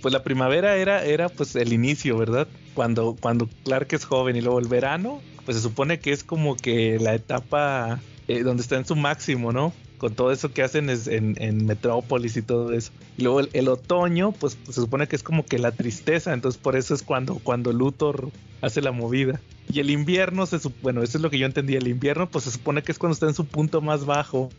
[0.00, 2.48] pues la primavera era, era pues el inicio, ¿verdad?
[2.74, 6.56] Cuando, cuando Clark es joven y luego el verano, pues se supone que es como
[6.56, 9.72] que la etapa eh, donde está en su máximo, ¿no?
[9.96, 12.92] con todo eso que hacen es en, en Metrópolis y todo eso.
[13.16, 16.76] Y luego el, otoño, pues, se supone que es como que la tristeza, entonces por
[16.76, 19.40] eso es cuando, cuando Luthor hace la movida.
[19.72, 22.50] Y el invierno, se bueno, eso es lo que yo entendí, el invierno pues se
[22.50, 24.50] supone que es cuando está en su punto más bajo.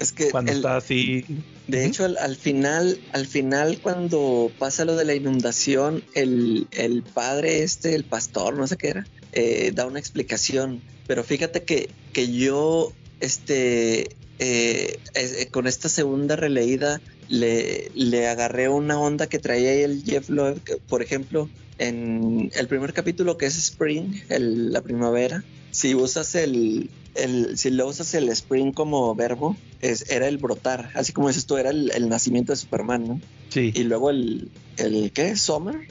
[0.00, 1.24] Es que cuando está así.
[1.68, 7.62] De hecho, al, final, al final, cuando pasa lo de la inundación, el, el padre
[7.62, 10.80] este, el pastor, no sé qué era, eh, da una explicación.
[11.06, 18.68] Pero fíjate que, que yo, este, eh, eh, con esta segunda releída, le, le agarré
[18.68, 21.48] una onda que traía el Jeff Loeb, por ejemplo,
[21.78, 27.88] en el primer capítulo que es Spring, la primavera, si usas el, el, si lo
[27.88, 32.08] usas el Spring como verbo, es, era el brotar, así como dices tú, era el,
[32.08, 33.20] nacimiento de Superman, ¿no?
[33.48, 33.72] Sí.
[33.74, 35.34] Y luego el, el ¿qué?
[35.34, 35.88] Summer.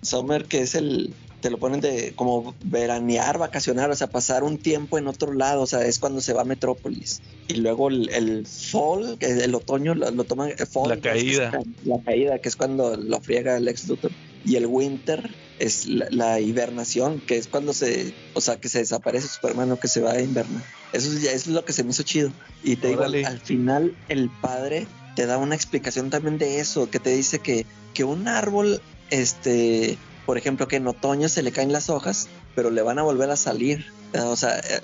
[0.00, 1.12] Summer, que es el,
[1.46, 5.62] te lo ponen de como veranear, vacacionar, o sea, pasar un tiempo en otro lado,
[5.62, 7.22] o sea, es cuando se va a Metrópolis.
[7.46, 11.52] Y luego el, fall, que el otoño lo, toman, el fall, la caída.
[11.84, 14.10] la caída, que es cuando lo friega el ex Luthor.
[14.44, 19.28] Y el winter es la, hibernación, que es cuando se, o sea, que se desaparece
[19.28, 20.64] Superman o que se va a invernar.
[20.92, 22.32] Eso, ya, es lo que se me hizo chido.
[22.64, 26.98] Y te digo, al final el padre te da una explicación también de eso, que
[26.98, 29.96] te dice que, que un árbol, este,
[30.26, 33.30] por ejemplo, que en otoño se le caen las hojas, pero le van a volver
[33.30, 33.86] a salir.
[34.12, 34.80] O sea, eh,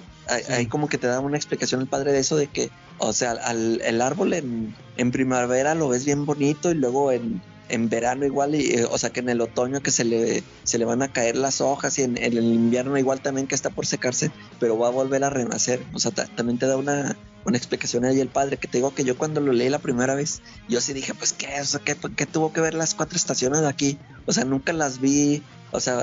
[0.49, 3.33] hay, como que te da una explicación el padre de eso, de que, o sea,
[3.33, 8.27] al, el árbol en, en primavera lo ves bien bonito y luego en, en verano
[8.27, 11.03] igual, y, eh, o sea que en el otoño que se le, se le van
[11.03, 14.79] a caer las hojas y en, el invierno igual también que está por secarse, pero
[14.79, 15.83] va a volver a renacer.
[15.95, 19.05] O sea, también te da una, una explicación ahí el padre, que te digo que
[19.05, 21.97] yo cuando lo leí la primera vez, yo sí dije, pues qué, o sea, ¿qué,
[22.15, 23.99] qué tuvo que ver las cuatro estaciones de aquí?
[24.27, 25.43] O sea, nunca las vi,
[25.73, 25.99] o sea,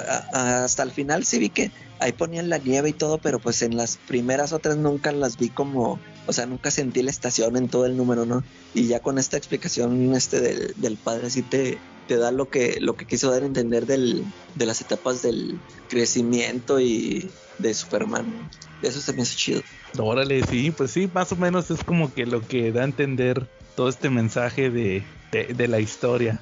[0.63, 3.77] hasta el final sí vi que ahí ponían la nieve y todo, pero pues en
[3.77, 7.85] las primeras otras nunca las vi como, o sea, nunca sentí la estación en todo
[7.85, 8.43] el número, ¿no?
[8.73, 12.77] Y ya con esta explicación este del, del padre sí te, te da lo que,
[12.81, 14.25] lo que quiso dar a entender del,
[14.55, 18.49] de las etapas del crecimiento y de Superman.
[18.81, 19.61] Eso se me hace chido.
[19.97, 23.47] Órale, sí, pues sí, más o menos es como que lo que da a entender
[23.75, 26.39] todo este mensaje de, de, la historia.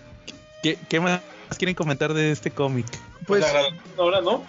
[0.63, 1.21] ¿Qué, ¿Qué, más
[1.55, 2.85] quieren comentar de este cómic?
[3.25, 4.43] Pues la graduación ahora, ¿no?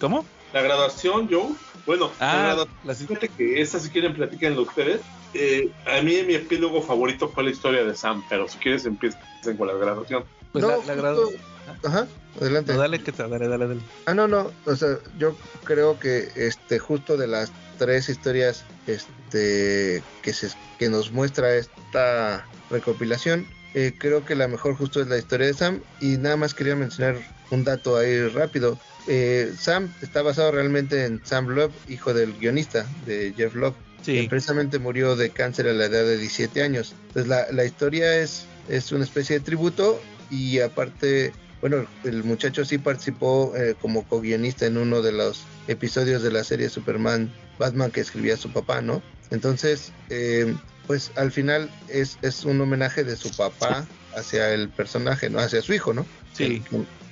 [0.00, 0.26] ¿Cómo?
[0.52, 1.54] La graduación, Joe.
[1.86, 5.00] Bueno, ah, la fíjate que esta si quieren platicarlo ustedes.
[5.34, 9.20] Eh, a mí mi epílogo favorito fue la historia de Sam, pero si quieres empiecen
[9.56, 10.24] con la graduación.
[10.52, 11.40] Pues no, la, graduación.
[11.84, 12.06] Ajá,
[12.40, 12.74] adelante.
[12.74, 13.80] dale, que te, dale, dale, dale.
[14.06, 20.02] Ah, no, no, o sea, yo creo que este justo de las tres historias este
[20.22, 20.48] que se
[20.78, 23.46] que nos muestra esta recopilación,
[23.76, 26.74] eh, creo que la mejor justo es la historia de Sam y nada más quería
[26.74, 27.16] mencionar
[27.50, 28.78] un dato ahí rápido.
[29.06, 34.26] Eh, Sam está basado realmente en Sam Love, hijo del guionista de Jeff Love, que
[34.30, 36.94] precisamente murió de cáncer a la edad de 17 años.
[37.08, 42.64] Entonces la, la historia es, es una especie de tributo y aparte, bueno, el muchacho
[42.64, 47.90] sí participó eh, como co-guionista en uno de los episodios de la serie Superman Batman
[47.90, 49.02] que escribía su papá, ¿no?
[49.30, 50.54] Entonces, eh,
[50.86, 55.38] pues al final es, es un homenaje de su papá hacia el personaje, ¿no?
[55.38, 56.06] Hacia su hijo, ¿no?
[56.32, 56.62] Sí.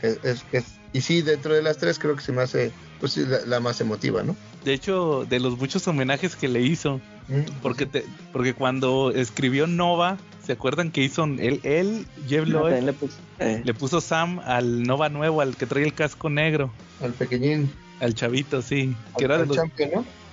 [0.02, 3.60] Es, es, y sí, dentro de las tres creo que se me hace pues, la,
[3.60, 4.36] más emotiva, ¿no?
[4.64, 7.00] De hecho, de los muchos homenajes que le hizo,
[7.62, 12.92] porque te, porque cuando escribió Nova, ¿se acuerdan que hizo él, él Jeff Lloyd, le,
[12.92, 13.62] puso, eh.
[13.64, 16.72] le puso Sam al Nova nuevo, al que trae el casco negro?
[17.02, 17.72] Al pequeñín.
[18.00, 18.94] Al chavito, sí.
[19.18, 19.58] que era de los,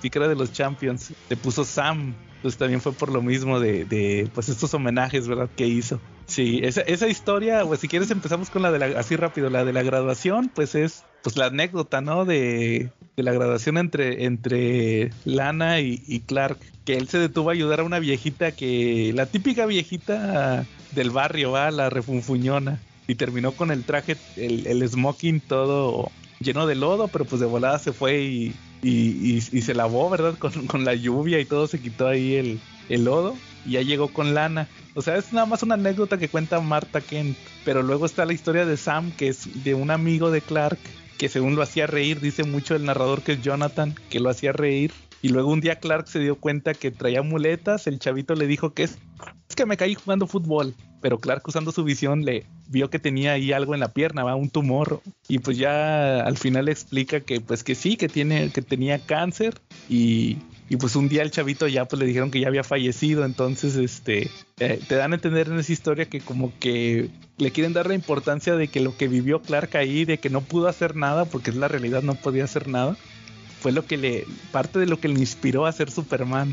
[0.02, 1.12] Sí, que era de los Champions.
[1.28, 2.14] Le puso Sam.
[2.42, 5.48] Pues también fue por lo mismo de, de pues estos homenajes, ¿verdad?
[5.56, 6.00] Que hizo.
[6.26, 9.64] Sí, esa, esa historia, pues si quieres empezamos con la de la, así rápido, la
[9.64, 12.24] de la graduación, pues es pues la anécdota, ¿no?
[12.24, 17.80] De, de la graduación entre, entre Lana y, Clark, que él se detuvo a ayudar
[17.80, 23.70] a una viejita que, la típica viejita del barrio, va, la refunfuñona, y terminó con
[23.70, 26.10] el traje, el, el smoking todo
[26.42, 30.34] lleno de lodo, pero pues de volada se fue y, y, se lavó, ¿verdad?
[30.38, 34.08] Con, con, la lluvia y todo, se quitó ahí el, el lodo y ya llegó
[34.08, 34.68] con lana.
[34.94, 37.36] O sea, es nada más una anécdota que cuenta Marta Kent.
[37.64, 40.78] Pero luego está la historia de Sam, que es de un amigo de Clark,
[41.18, 44.52] que según lo hacía reír, dice mucho el narrador que es Jonathan, que lo hacía
[44.52, 44.92] reír.
[45.22, 48.74] Y luego un día Clark se dio cuenta que traía muletas, el chavito le dijo
[48.74, 48.98] que es,
[49.48, 50.74] es que me caí jugando fútbol.
[51.00, 54.34] Pero Clark usando su visión le vio que tenía ahí algo en la pierna, va
[54.34, 55.00] un tumor.
[55.28, 58.98] Y pues ya al final le explica que pues que sí, que tiene, que tenía
[58.98, 60.38] cáncer y
[60.72, 63.76] y pues un día el chavito ya pues le dijeron que ya había fallecido, entonces
[63.76, 67.86] este eh, te dan a entender en esa historia que como que le quieren dar
[67.88, 71.26] la importancia de que lo que vivió Clark ahí, de que no pudo hacer nada,
[71.26, 72.96] porque es la realidad, no podía hacer nada,
[73.62, 76.52] fue lo que le, parte de lo que le inspiró a ser Superman.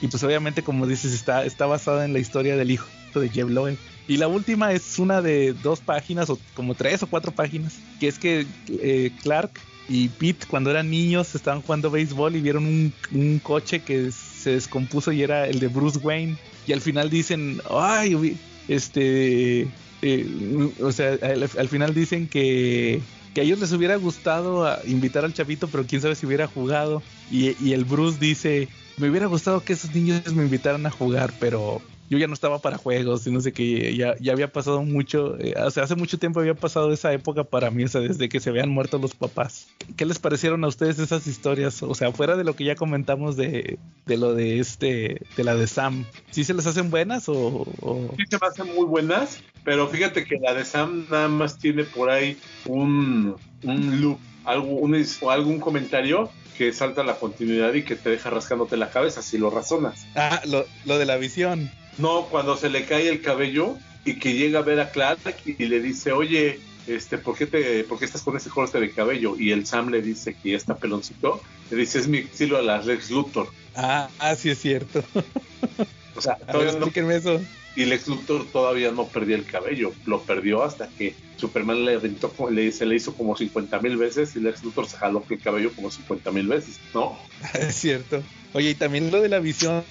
[0.00, 3.48] Y pues obviamente como dices, está, está basada en la historia del hijo de Jeff
[3.48, 3.76] Loeb.
[4.06, 8.08] Y la última es una de dos páginas, o como tres o cuatro páginas, que
[8.08, 9.50] es que eh, Clark
[9.88, 14.52] y Pete cuando eran niños estaban jugando béisbol y vieron un, un coche que se
[14.52, 16.36] descompuso y era el de Bruce Wayne.
[16.66, 18.36] Y al final dicen, ay,
[18.68, 19.66] este,
[20.02, 23.00] eh, o sea, al final dicen que,
[23.34, 26.46] que a ellos les hubiera gustado a- invitar al chavito, pero quién sabe si hubiera
[26.46, 27.02] jugado.
[27.30, 31.32] Y, y el Bruce dice, me hubiera gustado que esos niños me invitaran a jugar,
[31.38, 34.82] pero yo ya no estaba para juegos y no sé qué, ya, ya había pasado
[34.82, 38.00] mucho, eh, o sea, hace mucho tiempo había pasado esa época para mí, o sea,
[38.00, 39.68] desde que se habían muerto los papás.
[39.96, 41.82] ¿Qué les parecieron a ustedes esas historias?
[41.82, 45.54] O sea, fuera de lo que ya comentamos de, de lo de este, de la
[45.54, 47.66] de Sam, ¿sí se les hacen buenas o...?
[47.80, 51.58] o- Sí se me hacen muy buenas, pero fíjate que la de Sam nada más
[51.58, 57.72] tiene por ahí un, un loop, algo, un, o algún comentario que salta la continuidad
[57.74, 60.06] y que te deja rascándote la cabeza si lo razonas.
[60.16, 61.70] Ah, lo, lo de la visión.
[61.98, 65.66] No, cuando se le cae el cabello y que llega a ver a Clark y
[65.66, 69.36] le dice, oye, este, ¿por qué, te, ¿por qué estás con ese corte de cabello?
[69.38, 72.62] Y el Sam le dice que ya está peloncito, le dice, es mi estilo a
[72.62, 73.48] la Lex Luthor.
[73.76, 75.04] Ah, ah, sí es cierto.
[76.16, 77.40] O sea, ver, todavía no- eso.
[77.76, 82.34] y Lex Luthor todavía no perdía el cabello, lo perdió hasta que Superman le aventó,
[82.50, 85.70] le, se le hizo como 50 mil veces y Lex Luthor se jaló el cabello
[85.76, 87.16] como 50 mil veces, ¿no?
[87.54, 88.20] Es cierto.
[88.52, 89.84] Oye, y también lo de la visión.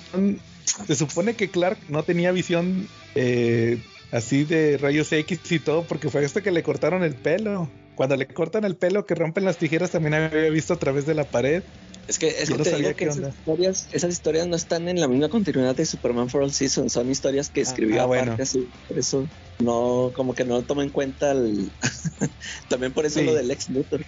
[0.87, 3.81] Se supone que Clark no tenía visión eh,
[4.11, 7.69] así de rayos X y todo, porque fue hasta que le cortaron el pelo.
[7.95, 11.15] Cuando le cortan el pelo, que rompen las tijeras, también había visto a través de
[11.15, 11.63] la pared.
[12.07, 15.09] Es que, es no te digo que esas historias, esas historias no están en la
[15.09, 18.43] misma continuidad de Superman for All Seasons, son historias que escribió ah, aparte bueno.
[18.43, 19.27] así, por eso
[19.59, 21.69] no, como que no toma en cuenta el...
[22.69, 23.25] También por eso Sí.
[23.25, 24.05] lo del ex Luthor.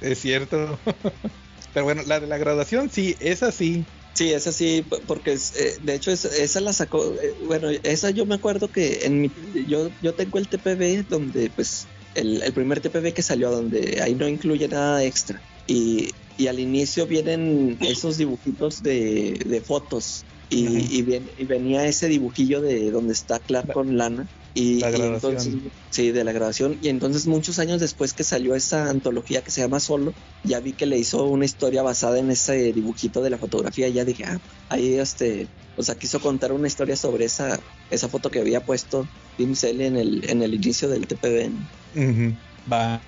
[0.00, 0.78] Es cierto.
[1.74, 3.84] Pero bueno, la de la graduación, sí, esa sí.
[4.20, 8.10] Sí, esa sí, porque es, eh, de hecho es- esa la sacó, eh, bueno, esa
[8.10, 9.32] yo me acuerdo que en mi,
[9.66, 14.14] yo, yo tengo el TPB donde pues el, el primer TPB que salió donde ahí
[14.14, 15.42] no incluye nada extra.
[15.66, 22.08] Y, y al inicio vienen esos dibujitos de, de fotos y, y, y venía ese
[22.08, 25.32] dibujillo de donde está Clark La- con Lana y, la y grabación.
[25.32, 29.50] entonces sí de la grabación y entonces muchos años después que salió esa antología que
[29.50, 30.12] se llama Solo
[30.44, 33.92] ya vi que le hizo una historia basada en ese dibujito de la fotografía y
[33.92, 35.46] ya dije ah ahí este
[35.76, 39.06] o sea quiso contar una historia sobre esa esa foto que había puesto
[39.36, 41.50] Tim en el en el inicio del TPB
[41.94, 42.34] Ujú.
[42.70, 43.00] Va.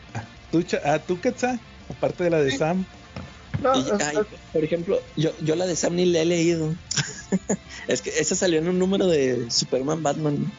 [0.50, 1.58] ¿Tú, ah, ¿tú Quetzal?
[1.88, 2.84] Aparte de la de Sam.
[3.62, 4.18] No, Y, ay,
[4.52, 6.74] por ejemplo, yo, yo la de Sam ni la he leído.
[7.88, 10.50] es que esa salió en un número de Superman Batman.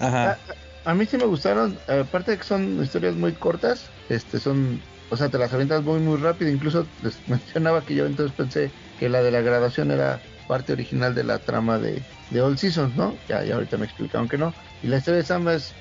[0.00, 0.38] Ajá.
[0.84, 4.80] a mí sí me gustaron, aparte de que son historias muy cortas, este son,
[5.10, 8.72] o sea, te las aventas muy muy rápido, incluso les mencionaba que yo entonces pensé
[8.98, 12.96] que la de la graduación era parte original de la trama de, de All Seasons,
[12.96, 13.16] ¿no?
[13.28, 14.52] Ya, ya ahorita me explicaron que no.
[14.82, 15.74] Y la historia de Sam es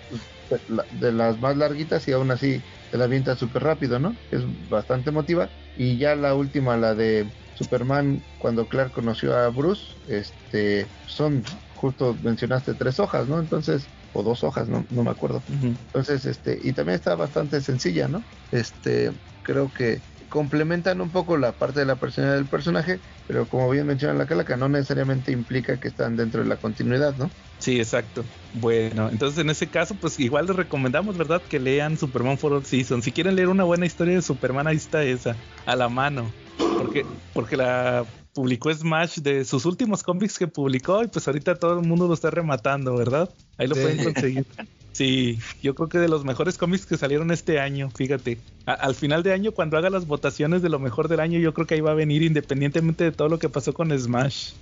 [0.47, 4.15] pues, la- de las más larguitas y aún así te la avienta súper rápido, ¿no?
[4.31, 5.49] Es bastante emotiva.
[5.75, 11.43] Y ya la última, la de Superman, cuando Clark conoció a Bruce, este, son,
[11.75, 13.39] justo mencionaste tres hojas, ¿no?
[13.39, 15.41] Entonces, o dos hojas, no, no me acuerdo.
[15.47, 18.23] Entonces, este, y también está bastante sencilla, ¿no?
[18.51, 19.11] Este,
[19.43, 23.87] creo que complementan un poco la parte de la personalidad del personaje, pero como bien
[23.87, 27.29] menciona la calaca, no necesariamente implica que están dentro de la continuidad, ¿no?
[27.59, 28.23] Sí, exacto.
[28.53, 31.41] Bueno, entonces en ese caso, pues igual les recomendamos, ¿verdad?
[31.41, 33.03] Que lean Superman for All Seasons.
[33.03, 36.31] Si quieren leer una buena historia de Superman, ahí está esa, a la mano.
[36.79, 41.79] Porque, porque la publicó Smash de sus últimos cómics que publicó y pues ahorita todo
[41.79, 43.29] el mundo lo está rematando, ¿verdad?
[43.57, 43.81] Ahí lo Sí.
[43.81, 44.45] pueden conseguir.
[44.91, 48.37] Sí, yo creo que de los mejores cómics que salieron este año, fíjate.
[48.65, 51.53] A- al final de año, cuando haga las votaciones de lo mejor del año, yo
[51.53, 54.53] creo que ahí va a venir independientemente de todo lo que pasó con Smash.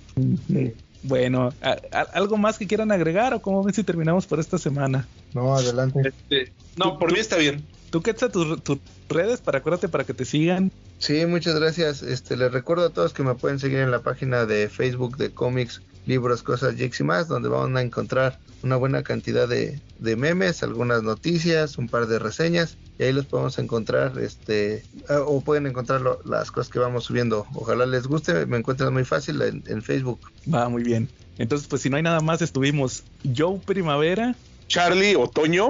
[1.02, 4.58] Bueno, ¿a- a- ¿algo más que quieran agregar o cómo ven si terminamos por esta
[4.58, 5.08] semana?
[5.34, 6.00] No, adelante.
[6.08, 7.64] Este, no, por mí está bien.
[7.90, 10.70] ¿Tú qué tus tus redes para acuérdate para que te sigan?
[10.98, 12.02] Sí, muchas gracias.
[12.02, 15.30] Este, les recuerdo a todos que me pueden seguir en la página de Facebook de
[15.30, 20.16] cómics, libros, cosas, geeks y más, donde van a encontrar una buena cantidad de, de
[20.16, 25.66] memes, algunas noticias, un par de reseñas, y ahí los podemos encontrar, este, o pueden
[25.68, 27.46] encontrar lo- las cosas que vamos subiendo.
[27.54, 30.18] Ojalá les guste, me encuentran muy fácil en, en Facebook.
[30.52, 31.08] Va muy bien.
[31.38, 33.04] Entonces, pues si no hay nada más, estuvimos
[33.36, 34.34] Joe Primavera,
[34.66, 35.68] Charlie, Otoño,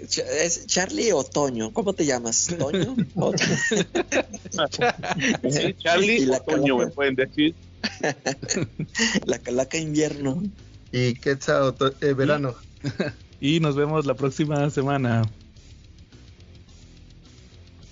[0.00, 2.48] Es Charlie Otoño, ¿cómo te llamas?
[2.58, 2.94] ¿Toño?
[3.16, 3.32] ¿O-
[5.50, 6.94] sí, Charlie, Y la Otoño me calaca.
[6.94, 7.54] pueden decir.
[9.26, 10.42] La calaca invierno.
[10.92, 12.54] Y Quetzal, oto- eh, verano.
[13.40, 15.22] y nos vemos la próxima semana.